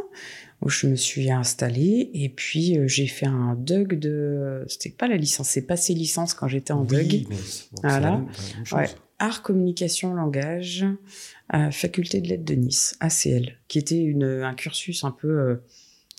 où 0.62 0.70
je 0.70 0.88
me 0.88 0.96
suis 0.96 1.30
installée 1.30 2.10
et 2.14 2.30
puis 2.30 2.78
j'ai 2.88 3.08
fait 3.08 3.26
un 3.26 3.56
DUG 3.56 4.00
de 4.00 4.64
c'était 4.68 4.90
pas 4.90 5.08
la 5.08 5.18
licence, 5.18 5.50
c'est 5.50 5.62
passé 5.62 5.94
licence 5.94 6.34
quand 6.34 6.48
j'étais 6.48 6.72
en 6.72 6.86
oui, 6.86 7.06
DUG. 7.06 7.28
Mais 7.30 7.36
bon, 7.36 7.82
voilà. 7.84 8.00
La 8.00 8.12
même, 8.12 8.28
la 8.28 8.56
même 8.56 8.66
chose. 8.66 8.80
Ouais. 8.80 8.90
Art, 9.18 9.44
communication, 9.44 10.14
langage, 10.14 10.86
à 11.50 11.72
faculté 11.72 12.20
de 12.20 12.28
lettres 12.28 12.44
de 12.44 12.56
Nice, 12.56 12.98
ACL, 13.00 13.58
qui 13.68 13.80
était 13.80 14.02
une, 14.02 14.26
un 14.26 14.54
cursus 14.54 15.04
un 15.06 15.12
peu, 15.12 15.28
euh, 15.28 15.56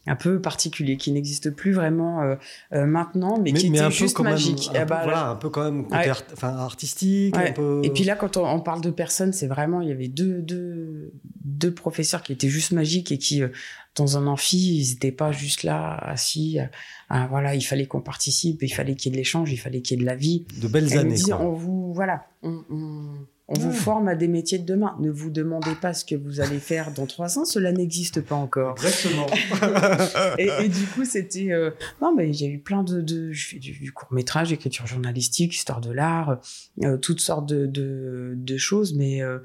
un 0.06 0.16
peu 0.16 0.40
particulier, 0.40 0.96
qui 0.96 1.10
n'existe 1.12 1.50
plus 1.50 1.72
vraiment 1.72 2.22
euh, 2.22 2.36
euh, 2.72 2.86
maintenant, 2.86 3.38
mais, 3.38 3.52
mais 3.52 3.58
qui 3.58 3.70
mais 3.70 3.78
était 3.78 3.90
juste 3.90 4.18
magique. 4.20 4.70
Même, 4.72 4.82
un 4.82 4.82
Ah 4.82 4.84
bah, 4.84 4.96
peu, 4.98 5.04
voilà, 5.04 5.20
là, 5.20 5.28
un 5.30 5.36
peu 5.36 5.50
quand 5.50 5.64
même 5.64 5.84
côté 5.84 5.96
Ouais. 5.96 6.08
art- 6.08 6.22
enfin, 6.32 6.56
artistique. 6.56 7.36
Ouais. 7.36 7.50
Un 7.50 7.52
peu... 7.52 7.80
Et 7.84 7.90
puis 7.90 8.04
là, 8.04 8.14
quand 8.16 8.36
on, 8.36 8.46
on 8.46 8.60
parle 8.60 8.80
de 8.80 8.90
personnes, 8.90 9.32
c'est 9.32 9.46
vraiment, 9.46 9.80
il 9.80 9.88
y 9.88 9.92
avait 9.92 10.08
deux, 10.08 10.40
deux, 10.42 11.12
deux 11.44 11.72
professeurs 11.74 12.22
qui 12.22 12.32
étaient 12.32 12.48
juste 12.48 12.72
magiques 12.72 13.10
et 13.12 13.18
qui, 13.18 13.42
euh, 13.42 13.48
dans 13.96 14.18
un 14.18 14.26
amphi, 14.26 14.78
ils 14.80 14.90
n'étaient 14.92 15.12
pas 15.12 15.32
juste 15.32 15.62
là, 15.62 15.94
assis. 15.96 16.58
à- 16.58 16.70
à, 17.08 17.26
voilà, 17.28 17.54
il 17.54 17.62
fallait 17.62 17.86
qu'on 17.86 18.00
participe, 18.00 18.62
il 18.62 18.68
fallait 18.68 18.94
qu'il 18.96 19.10
y 19.10 19.14
ait 19.14 19.16
de 19.16 19.18
l'échange, 19.18 19.52
il 19.52 19.56
fallait 19.58 19.80
qu'il 19.80 19.96
y 19.96 20.00
ait 20.00 20.02
de 20.02 20.06
la 20.06 20.16
vie. 20.16 20.44
de 20.60 20.66
belles 20.68 20.88
Elle 20.90 20.94
me 20.96 21.00
années. 21.02 21.14
dit, 21.14 21.32
on 21.32 21.52
vous, 21.52 21.92
voilà, 21.94 22.26
on, 22.42 22.62
on- 22.70 23.14
on 23.48 23.54
vous 23.54 23.68
Ouais. 23.68 23.74
forme 23.74 24.08
à 24.08 24.16
des 24.16 24.26
métiers 24.26 24.58
de 24.58 24.64
demain. 24.64 24.96
Ne 25.00 25.08
vous 25.10 25.30
demandez 25.30 25.74
pas 25.80 25.94
ce 25.94 26.04
que 26.04 26.14
vous 26.16 26.40
allez 26.40 26.58
faire 26.58 26.92
dans 26.92 27.06
trois 27.06 27.38
ans, 27.38 27.44
cela 27.44 27.70
n'existe 27.70 28.20
pas 28.20 28.34
encore. 28.34 28.74
Exactement. 28.78 29.26
Et, 30.38 30.48
et 30.64 30.68
du 30.68 30.84
coup, 30.86 31.04
c'était, 31.04 31.52
euh, 31.52 31.70
non, 32.02 32.12
mais 32.14 32.28
il 32.28 32.40
y 32.40 32.44
a 32.44 32.48
eu 32.48 32.58
plein 32.58 32.82
de, 32.82 33.00
de 33.00 33.30
je 33.32 33.46
fais 33.46 33.58
du, 33.58 33.72
du 33.78 33.92
court 33.92 34.12
métrage, 34.12 34.52
écriture 34.52 34.86
journalistique, 34.86 35.54
histoire 35.54 35.80
de 35.80 35.92
l'art, 35.92 36.40
euh, 36.82 36.96
toutes 36.96 37.20
sortes 37.20 37.48
de, 37.48 37.66
de, 37.66 38.34
de 38.36 38.56
choses. 38.56 38.94
Mais 38.96 39.22
euh, 39.22 39.38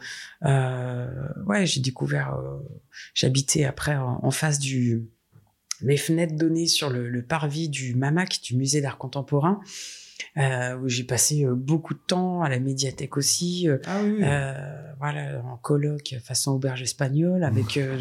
euh, 0.46 1.08
ouais, 1.46 1.66
j'ai 1.68 1.80
découvert, 1.82 2.34
euh, 2.36 2.58
j'habitais 3.14 3.66
après 3.66 3.96
en, 3.96 4.20
en 4.24 4.32
face 4.32 4.58
du, 4.60 5.04
les 5.82 5.98
fenêtres 5.98 6.36
données 6.36 6.68
sur 6.68 6.90
le, 6.90 7.08
le 7.10 7.22
parvis 7.24 7.70
du 7.70 7.96
MAMAC, 7.96 8.40
du 8.44 8.56
musée 8.56 8.82
d'art 8.82 8.98
contemporain, 8.98 9.60
euh, 10.38 10.78
où 10.78 10.88
j'ai 10.88 11.04
passé 11.04 11.44
euh, 11.46 11.54
beaucoup 11.56 11.94
de 11.94 12.00
temps 12.06 12.42
à 12.42 12.50
la 12.50 12.60
médiathèque 12.60 13.18
aussi. 13.18 13.68
euh, 13.70 13.78
ah 13.86 14.00
oui, 14.04 14.20
euh, 14.24 14.92
voilà, 15.00 15.42
en 15.46 15.58
colloque 15.58 16.16
façon 16.24 16.52
auberge 16.54 16.82
espagnole, 16.82 17.44
avec 17.44 17.78
euh, 17.78 17.98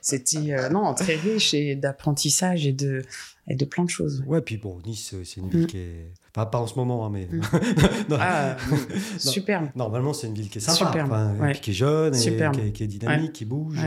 c'était 0.00 0.56
non 0.70 0.94
très 0.94 1.16
riche 1.16 1.54
et 1.54 1.74
d'apprentissage 1.76 2.66
et 2.66 2.72
de 2.72 3.02
et 3.48 3.54
de 3.54 3.64
plein 3.64 3.84
de 3.84 3.90
choses. 3.90 4.24
Ouais, 4.26 4.40
puis 4.40 4.56
bon, 4.56 4.78
Nice, 4.84 5.14
c'est 5.24 5.36
une 5.40 5.48
ville 5.48 5.62
Mm. 5.62 5.66
qui 5.66 5.78
est. 5.78 6.12
Pas, 6.32 6.46
pas 6.46 6.58
en 6.58 6.66
ce 6.66 6.74
moment, 6.74 7.06
hein, 7.06 7.10
mais. 7.12 7.26
Mm. 7.30 7.40
Non. 8.10 8.16
Ah, 8.20 8.56
superbe. 9.18 9.68
Normalement, 9.76 10.12
c'est 10.12 10.26
une 10.26 10.34
ville 10.34 10.48
qui 10.50 10.58
est 10.58 10.60
sympa, 10.60 10.76
Superbe, 10.90 11.12
enfin, 11.12 11.34
ouais. 11.38 11.52
qui 11.52 11.70
est 11.70 11.74
jeune, 11.74 12.14
et 12.14 12.18
qui 12.18 12.28
est, 12.28 12.72
qui 12.72 12.82
est 12.82 12.86
dynamique, 12.88 13.32
qui 13.32 13.44
bouge. 13.44 13.78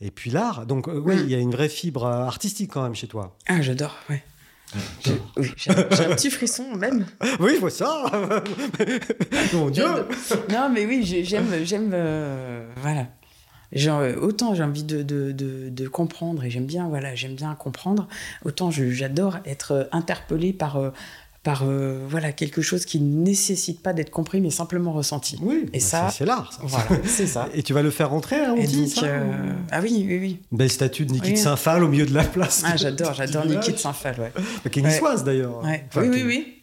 Et 0.00 0.10
puis 0.10 0.30
l'art. 0.30 0.66
Donc, 0.66 0.86
oui, 0.86 1.16
Mm. 1.16 1.20
il 1.24 1.30
y 1.30 1.34
a 1.34 1.38
une 1.38 1.50
vraie 1.50 1.68
fibre 1.68 2.06
artistique 2.06 2.70
quand 2.72 2.82
même 2.82 2.94
chez 2.94 3.06
toi. 3.08 3.36
Ah, 3.48 3.60
j'adore. 3.60 3.96
Ouais. 4.08 4.22
J'ai 5.56 5.70
un, 5.70 5.74
petit 6.14 6.30
frisson 6.30 6.74
même. 6.76 7.04
Oui, 7.40 7.52
je 7.54 7.60
vois 7.60 7.70
ça 7.70 8.04
Mon 9.52 9.70
Dieu 9.70 9.84
Non, 10.50 10.68
mais 10.72 10.86
oui, 10.86 11.02
j'ai- 11.04 11.24
j'aime 11.24 11.48
j'aime 11.64 11.90
euh, 11.92 12.66
voilà. 12.76 13.06
Genre, 13.72 14.00
euh, 14.00 14.14
autant 14.16 14.54
j'ai 14.54 14.62
envie 14.64 14.82
de, 14.84 15.02
de, 15.02 15.30
de, 15.32 15.68
de 15.68 15.88
comprendre 15.88 16.42
et 16.44 16.50
j'aime 16.50 16.66
bien 16.66 16.88
voilà 16.88 17.14
j'aime 17.14 17.34
bien 17.34 17.54
comprendre 17.54 18.08
autant 18.44 18.70
j'adore 18.72 19.38
être 19.44 19.72
euh, 19.72 19.84
interpellé 19.92 20.52
par 20.52 20.76
euh, 20.76 20.90
par 21.42 21.62
euh, 21.64 22.04
voilà 22.08 22.32
quelque 22.32 22.60
chose 22.60 22.84
qui 22.84 23.00
ne 23.00 23.22
nécessite 23.24 23.82
pas 23.82 23.92
d'être 23.94 24.10
compris 24.10 24.40
mais 24.42 24.50
simplement 24.50 24.92
ressenti 24.92 25.38
Oui, 25.40 25.64
Et 25.72 25.78
bah, 25.78 25.84
ça, 25.84 26.10
c'est- 26.10 26.26
l'art. 26.26 26.58
voilà 26.62 26.86
c'est 27.06 27.26
ça 27.26 27.48
Et 27.54 27.62
tu 27.62 27.72
vas 27.72 27.80
le 27.82 27.90
faire 27.90 28.10
rentrer 28.10 28.36
et 28.36 28.46
Antilles, 28.46 28.80
donc 28.86 28.88
ça, 28.90 29.06
euh, 29.06 29.24
ou- 29.24 29.54
ah 29.70 29.80
oui 29.80 30.04
oui 30.06 30.18
oui 30.18 30.40
belle 30.52 30.70
statue 30.70 31.06
de 31.06 31.12
Niki 31.12 31.28
Oui. 31.28 31.32
de 31.32 31.38
Saint-Phal 31.38 31.82
au 31.82 31.88
milieu 31.88 32.04
de 32.06 32.12
la 32.14 32.24
place. 32.24 32.62
ah 32.66 32.76
j'adore 32.76 33.14
j'adore 33.14 33.42
Du 33.46 33.48
Niki 33.48 33.58
de 33.58 33.64
village. 33.66 33.80
Saint-Phal 33.80 34.16
ouais 34.20 34.32
Qui 34.70 34.80
est 34.80 34.82
Ouais. 34.82 34.88
niçoise 34.92 35.24
d'ailleurs. 35.24 35.62
Ouais. 35.64 35.84
Enfin, 35.88 36.02
oui, 36.02 36.10
qui- 36.10 36.24
oui, 36.24 36.26
oui. 36.26 36.56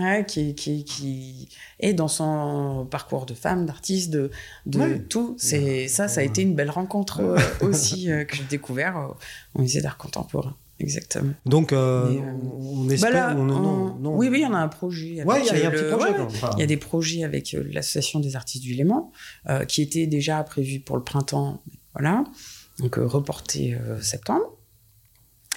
Ouais, 0.00 0.24
qui, 0.26 0.54
qui, 0.54 0.82
qui 0.84 1.48
est 1.78 1.92
dans 1.92 2.08
son 2.08 2.88
parcours 2.90 3.26
de 3.26 3.34
femme, 3.34 3.66
d'artiste, 3.66 4.10
de, 4.10 4.30
de 4.64 4.78
Ouais. 4.78 4.98
tout. 4.98 5.36
C'est 5.38 5.86
ça, 5.88 6.08
ça 6.08 6.22
a 6.22 6.24
été 6.24 6.40
une 6.40 6.54
belle 6.54 6.70
rencontre 6.70 7.20
euh, 7.20 7.38
aussi 7.60 8.06
que 8.26 8.34
j'ai 8.34 8.44
découvert 8.44 9.10
au 9.54 9.60
musée 9.60 9.82
d'art 9.82 9.98
contemporain. 9.98 10.56
Exactement. 10.80 11.32
Donc, 11.46 11.72
euh, 11.72 12.10
Mais, 12.10 12.18
euh, 12.18 12.32
on 12.58 12.84
Bah 12.84 12.94
espère. 12.94 13.12
là, 13.12 13.36
on- 13.38 13.44
non, 13.44 13.56
on- 13.56 13.98
non. 14.00 14.16
Oui, 14.16 14.28
oui, 14.28 14.38
il 14.40 14.42
y 14.42 14.46
en 14.46 14.54
a 14.54 14.58
un 14.58 14.68
projet. 14.68 15.06
Il 15.06 15.14
y 15.14 15.20
a, 15.20 15.24
un 15.24 15.26
euh, 15.28 15.70
petit 15.70 15.96
projet. 15.96 16.10
ouais, 16.10 16.16
quoi. 16.16 16.24
Enfin, 16.26 16.50
Il 16.56 16.60
y 16.60 16.62
a 16.62 16.66
des 16.66 16.76
projets 16.76 17.22
avec 17.24 17.54
euh, 17.54 17.64
l'association 17.70 18.18
des 18.20 18.34
artistes 18.36 18.62
du 18.64 18.74
Léman 18.74 19.12
qui 19.68 19.82
étaient 19.82 20.06
déjà 20.06 20.42
prévus 20.42 20.80
pour 20.80 20.96
le 20.96 21.04
printemps. 21.04 21.62
Voilà. 21.94 22.24
Donc 22.80 22.96
reporté 22.96 23.76
septembre. 24.00 24.56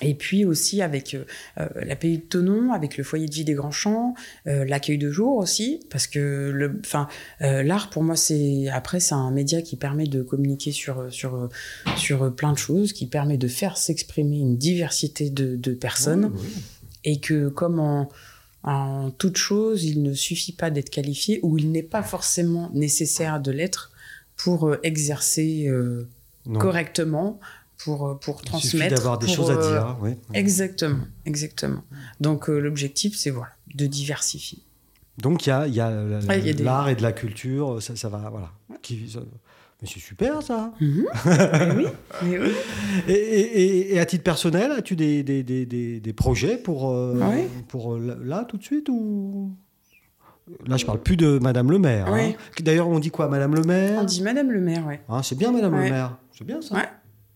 Et 0.02 0.14
puis 0.14 0.46
aussi 0.46 0.82
avec 0.82 1.16
euh, 1.16 1.26
euh, 1.60 1.68
la 1.76 1.96
Pays 1.96 2.20
de 2.20 2.24
Tonon, 2.24 2.72
avec 2.72 2.98
le 2.98 3.04
foyer 3.04 3.26
de 3.28 3.34
vie 3.34 3.46
des 3.46 3.54
Grands 3.54 3.72
Champs, 3.72 4.14
euh, 4.46 4.64
l'accueil 4.66 4.98
de 4.98 5.10
jour 5.10 5.38
aussi, 5.38 5.80
parce 5.90 6.06
que 6.06 6.52
le, 6.54 6.80
enfin, 6.86 7.08
euh, 7.42 7.64
l'art 7.64 7.90
pour 7.90 8.04
moi 8.04 8.16
c'est 8.16 8.68
après 8.70 9.00
c'est 9.00 9.16
un 9.16 9.32
média 9.32 9.62
qui 9.62 9.76
permet 9.76 10.08
de 10.08 10.22
communiquer 10.22 10.72
sur 10.72 11.12
sur 11.12 11.50
sur 11.96 12.34
plein 12.36 12.54
de 12.54 12.58
choses, 12.58 12.94
qui 12.94 13.08
permet 13.08 13.38
de 13.38 13.48
faire 13.48 13.78
s'exprimer 13.78 14.38
une 14.38 14.58
diversité 14.58 15.30
de, 15.30 15.56
de 15.56 15.74
personnes 15.74 16.32
oui, 16.34 16.42
oui. 16.44 16.62
et 17.04 17.20
que 17.20 17.50
comme 17.50 17.80
en, 17.80 18.10
en 18.64 19.10
toute 19.10 19.38
chose, 19.38 19.84
il 19.84 20.04
ne 20.04 20.14
suffit 20.14 20.54
pas 20.54 20.70
d'être 20.70 20.92
qualifié 20.92 21.40
ou 21.42 21.58
il 21.58 21.72
n'est 21.72 21.84
pas 21.84 22.04
forcément 22.04 22.70
nécessaire 22.74 23.40
de 23.40 23.52
l'être 23.52 23.92
pour 24.36 24.76
exercer 24.84 25.72
correctement, 26.60 27.40
pour, 27.84 28.08
euh, 28.08 28.16
pour 28.16 28.42
transmettre. 28.42 28.96
d'avoir 28.96 29.18
des 29.20 29.28
pour, 29.28 29.36
choses 29.36 29.52
à 29.52 29.54
euh, 29.54 29.70
dire. 29.72 29.98
oui. 30.02 30.12
Exactement, 30.34 31.06
exactement. 31.26 31.84
Donc 32.20 32.50
euh, 32.50 32.60
l'objectif, 32.60 33.16
c'est 33.18 33.30
voilà, 33.30 33.52
de 33.76 33.86
diversifier. 33.88 34.60
Donc 35.18 35.46
il 35.46 35.50
y 35.50 35.52
a, 35.52 35.68
y 35.68 35.80
a 35.80 35.92
des- 36.54 36.54
l'art 36.64 36.90
et 36.90 36.96
de 36.96 37.02
la 37.02 37.12
culture, 37.12 37.82
ça, 37.82 37.96
ça 37.96 38.10
va, 38.10 38.30
voilà. 38.30 38.52
Qui- 38.82 39.10
ça- 39.10 39.20
mais 39.82 39.88
c'est 39.94 40.00
super 40.00 40.42
ça. 40.42 40.74
Mhm. 40.82 41.06
Mais 41.26 41.76
oui, 41.76 41.86
mais 42.24 42.40
oui. 42.40 42.52
Et, 43.08 43.12
et- 43.14 43.62
et- 43.62 43.94
et 43.94 44.00
à 44.00 44.06
titre 44.08 44.24
personnel, 44.24 44.72
as-tu 44.72 44.96
des, 44.96 46.14
projets 46.16 46.58
pour, 46.58 46.92
euh, 46.92 47.14
là, 48.00 48.16
là, 48.24 48.46
tout 48.46 48.58
de 48.58 48.64
suite 48.64 48.90
ou? 48.90 49.52
Là, 50.66 50.78
je 50.78 50.86
parle 50.86 51.02
plus 51.04 51.18
de 51.18 51.38
Madame 51.40 51.70
le 51.70 51.78
maire. 51.78 52.08
Oui. 52.12 52.22
hein. 52.22 52.34
D'ailleurs, 52.62 52.88
on 52.88 52.98
dit 53.00 53.12
quoi, 53.12 53.28
Madame 53.28 53.54
le 53.54 53.62
maire? 53.64 54.00
On 54.02 54.06
dit 54.06 54.22
Madame 54.24 54.50
le 54.50 54.62
maire, 54.62 54.86
ouais. 54.88 55.02
Hein, 55.10 55.22
C'est 55.22 55.38
bien, 55.38 55.52
Madame 55.52 55.74
Ouais. 55.76 55.86
le 55.86 55.92
maire. 55.92 56.18
C'est 56.36 56.46
bien 56.46 56.60
ça. 56.62 56.74
Ouais. 56.76 56.88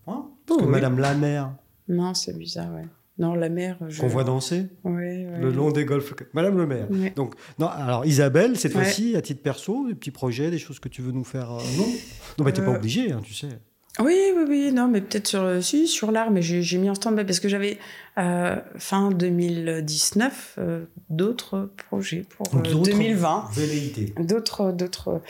Hein? 0.08 0.26
Parce 0.46 0.60
que 0.60 0.66
oui. 0.66 0.72
Madame 0.72 1.00
la 1.00 1.14
maire, 1.14 1.52
Non, 1.88 2.14
c'est 2.14 2.38
bizarre, 2.38 2.74
ouais. 2.74 2.86
Non, 3.18 3.36
la 3.36 3.50
mère. 3.50 3.78
Je... 3.88 4.00
qu'on 4.02 4.08
voit 4.08 4.24
danser 4.24 4.68
Ouais, 4.84 4.92
ouais. 5.28 5.38
le 5.40 5.52
long 5.52 5.70
des 5.72 5.86
golfs. 5.86 6.14
Madame 6.34 6.58
le 6.58 6.66
maire. 6.66 6.88
Ouais. 6.90 7.12
Donc, 7.16 7.36
non, 7.60 7.68
alors 7.68 8.06
Isabelle, 8.06 8.58
cette 8.58 8.72
fois-ci, 8.74 9.16
à 9.16 9.22
titre 9.22 9.42
perso, 9.44 9.88
des 9.88 9.94
petits 9.96 10.12
projets, 10.12 10.50
des 10.50 10.58
choses 10.58 10.80
que 10.80 10.90
tu 10.90 11.02
veux 11.04 11.12
nous 11.12 11.24
faire. 11.26 11.52
euh, 11.52 11.60
non? 11.78 11.86
Non, 12.40 12.46
mais 12.46 12.52
t'es 12.54 12.62
pas 12.64 12.72
Euh, 12.72 12.78
obligé, 12.78 13.12
hein, 13.12 13.20
tu 13.24 13.34
sais. 13.34 13.50
Oui, 14.00 14.16
oui, 14.36 14.44
oui, 14.48 14.72
non, 14.74 14.88
mais 14.88 15.02
peut-être 15.02 15.28
sur, 15.28 15.62
si, 15.62 15.86
sur 15.88 16.12
l'art, 16.12 16.32
mais 16.32 16.42
j'ai 16.42 16.78
mis 16.78 16.90
en 16.90 16.96
stand-by 16.96 17.26
parce 17.26 17.42
que 17.42 17.50
j'avais 17.50 17.78
euh, 18.18 18.56
fin 18.78 19.12
2019 19.12 20.56
euh, 20.58 20.86
d'autres 21.10 21.70
projets 21.90 22.26
pour 22.38 22.48
euh, 22.56 22.62
2020. 22.62 23.50
D'autres, 24.22 24.72
d'autres, 24.72 25.22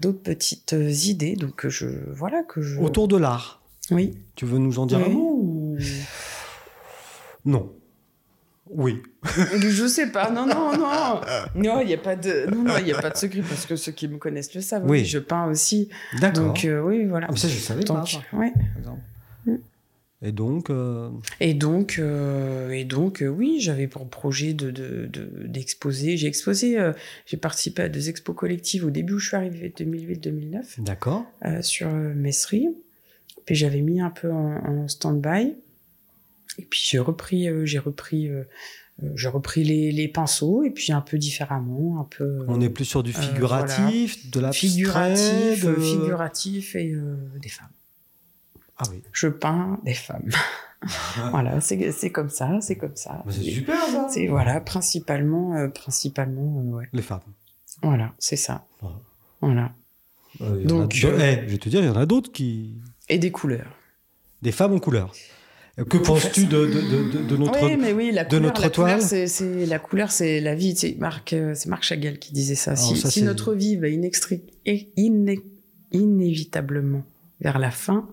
d'autres 0.00 0.18
petites 0.22 0.74
idées, 1.04 1.36
donc 1.36 1.66
je 1.68 1.86
voilà 2.12 2.42
que 2.42 2.60
je. 2.60 2.80
Autour 2.80 3.06
de 3.08 3.16
l'art. 3.16 3.61
Oui. 3.90 4.14
Tu 4.36 4.46
veux 4.46 4.58
nous 4.58 4.78
en 4.78 4.86
dire 4.86 4.98
un 4.98 5.08
mot 5.08 5.38
ou... 5.42 5.78
Non. 7.44 7.72
Oui. 8.74 9.02
je 9.60 9.86
sais 9.88 10.10
pas. 10.10 10.30
Non, 10.30 10.46
non, 10.46 10.76
non. 10.76 11.20
Non, 11.54 11.80
il 11.80 11.88
n'y 11.88 11.94
a 11.94 11.98
pas 11.98 12.16
de. 12.16 12.50
Non, 12.50 12.62
non, 12.62 12.74
il 12.78 12.92
a 12.92 13.00
pas 13.00 13.10
de 13.10 13.16
secret 13.16 13.42
parce 13.42 13.66
que 13.66 13.76
ceux 13.76 13.92
qui 13.92 14.08
me 14.08 14.16
connaissent 14.18 14.54
le 14.54 14.60
savent. 14.60 14.88
Oui. 14.88 15.04
Je 15.04 15.18
peins 15.18 15.46
aussi. 15.46 15.88
D'accord. 16.20 16.46
Donc 16.46 16.64
euh, 16.64 16.80
oui, 16.82 17.04
voilà. 17.04 17.26
Ah, 17.30 17.36
ça, 17.36 17.48
je 17.48 17.58
savais 17.58 17.84
donc, 17.84 17.96
pas. 17.96 18.46
Et 20.24 20.30
donc. 20.30 20.70
Euh, 20.70 21.10
et 21.40 21.52
donc, 21.52 21.98
euh, 21.98 22.70
et 22.70 22.84
donc, 22.84 23.24
oui, 23.26 23.58
j'avais 23.60 23.88
pour 23.88 24.08
projet 24.08 24.54
de 24.54 24.70
d'exposer. 25.46 26.16
j'ai 26.16 26.28
exposé. 26.28 26.78
j'ai 27.26 27.36
participé 27.36 27.82
à 27.82 27.88
deux 27.88 28.08
expos 28.08 28.34
collectives 28.34 28.86
au 28.86 28.90
début 28.90 29.14
où 29.14 29.18
je 29.18 29.28
suis 29.28 29.36
arrivée, 29.36 29.72
2008-2009. 29.76 30.80
D'accord. 30.82 31.24
sur 31.60 31.90
Messerie. 31.90 32.68
Puis 33.44 33.54
j'avais 33.54 33.80
mis 33.80 34.00
un 34.00 34.10
peu 34.10 34.30
en, 34.30 34.56
en 34.56 34.88
stand-by. 34.88 35.54
Et 36.58 36.64
puis 36.64 36.80
j'ai 36.84 36.98
repris, 36.98 37.48
euh, 37.48 37.64
j'ai 37.64 37.78
repris, 37.78 38.28
euh, 38.28 38.44
euh, 39.02 39.10
j'ai 39.14 39.28
repris 39.28 39.64
les, 39.64 39.90
les, 39.92 40.08
pinceaux 40.08 40.62
et 40.62 40.70
puis 40.70 40.92
un 40.92 41.00
peu 41.00 41.18
différemment, 41.18 42.00
un 42.00 42.04
peu. 42.04 42.44
On 42.48 42.60
est 42.60 42.68
plus 42.68 42.84
sur 42.84 43.02
du 43.02 43.12
figuratif, 43.12 44.30
de 44.30 44.40
la 44.40 44.52
figuratif, 44.52 45.60
figuratif 45.60 46.76
et 46.76 46.94
des 47.40 47.48
femmes. 47.48 47.70
Ah 48.78 48.84
oui. 48.90 49.02
Je 49.12 49.28
peins 49.28 49.80
des 49.84 49.94
femmes. 49.94 50.30
voilà, 51.30 51.60
c'est 51.60 52.10
comme 52.10 52.30
ça, 52.30 52.60
c'est 52.60 52.76
comme 52.76 52.96
ça. 52.96 53.24
C'est 53.28 53.42
super 53.42 53.80
ça. 53.86 54.08
C'est 54.10 54.26
voilà, 54.26 54.60
principalement, 54.60 55.68
principalement, 55.70 56.62
ouais. 56.72 56.88
Les 56.92 57.02
femmes. 57.02 57.20
Voilà, 57.82 58.12
c'est 58.18 58.36
ça. 58.36 58.66
Voilà. 59.40 59.72
Donc, 60.40 60.92
je 60.94 61.08
vais 61.08 61.58
te 61.58 61.68
dire, 61.68 61.80
il 61.80 61.86
y 61.86 61.90
en 61.90 61.96
a 61.96 62.06
d'autres 62.06 62.32
qui. 62.32 62.76
Et 63.12 63.18
des 63.18 63.30
couleurs. 63.30 63.76
Des 64.40 64.52
femmes 64.52 64.72
en 64.72 64.78
couleur. 64.78 65.12
Que 65.76 65.98
penses-tu 65.98 66.46
de, 66.46 66.66
de, 66.66 67.22
de, 67.22 67.36
notre 67.36 67.64
Oui, 67.64 67.76
mais 67.76 67.92
oui, 67.92 68.10
la 68.12 68.24
couleur, 68.24 68.42
notre 68.42 68.62
la 68.62 68.70
couleur, 68.70 69.00
c'est, 69.00 69.66
la 69.66 69.78
couleur, 69.78 70.10
c'est 70.10 70.40
la 70.40 70.54
vie. 70.54 70.74
C'est 70.76 70.96
Marc, 70.98 71.32
euh, 71.32 71.54
c'est 71.54 71.68
Marc 71.68 71.82
Chagall 71.82 72.18
qui 72.18 72.32
disait 72.32 72.54
ça. 72.54 72.76
si, 72.76 72.96
si 72.96 73.22
notre 73.22 73.54
vie 73.54 73.76
va 73.76 73.88
inévitablement 75.92 77.04
vers 77.40 77.58
la 77.58 77.70
fin, 77.70 78.08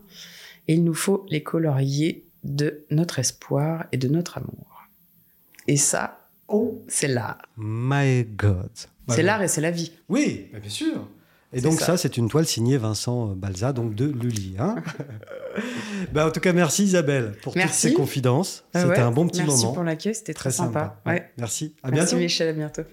il 0.68 0.84
nous 0.84 0.94
faut 0.94 1.26
les 1.30 1.44
colorier 1.44 2.26
de 2.44 2.86
notre 2.92 3.20
espoir 3.20 3.86
et 3.92 3.98
de 3.98 4.08
notre 4.08 4.38
amour. 4.38 4.88
Et 5.68 5.78
ça, 5.78 6.28
oh, 6.48 6.84
c'est 6.88 7.08
l'art. 7.08 7.42
My 7.58 8.24
God. 8.24 8.72
C'est 9.10 9.24
l'art 9.24 9.42
et 9.42 9.48
c'est 9.48 9.62
la 9.62 9.72
vie. 9.72 9.92
Oui, 10.08 10.48
bien 10.62 10.70
sûr. 10.70 11.08
Et 11.52 11.62
donc 11.62 11.80
ça, 11.80 11.98
c'est 11.98 12.18
une 12.18 12.30
toile 12.30 12.46
signée 12.46 12.78
Vincent 12.78 13.28
Balza, 13.36 13.74
donc 13.74 13.96
de 13.96 14.06
Lully. 14.06 14.56
Hein 14.60 14.76
bah, 16.14 16.28
en 16.28 16.32
tout 16.32 16.40
cas, 16.40 16.54
merci 16.54 16.84
Isabelle 16.84 17.34
pour 17.42 17.54
toutes 17.54 17.70
ces 17.70 17.94
confidences. 17.94 18.66
Ah 18.74 18.84
c'était 18.84 19.00
un 19.00 19.12
bon 19.12 19.28
petit 19.28 19.42
moment. 19.42 19.54
Merci 19.54 19.74
pour 19.74 19.84
l'accueil, 19.84 20.16
c'était 20.16 20.34
très, 20.34 20.52
sympa. 20.52 21.02
Merci. 21.38 21.76
À 21.84 21.92
merci 21.92 22.16
Michel, 22.16 22.50
à 22.50 22.54
bientôt. 22.54 22.84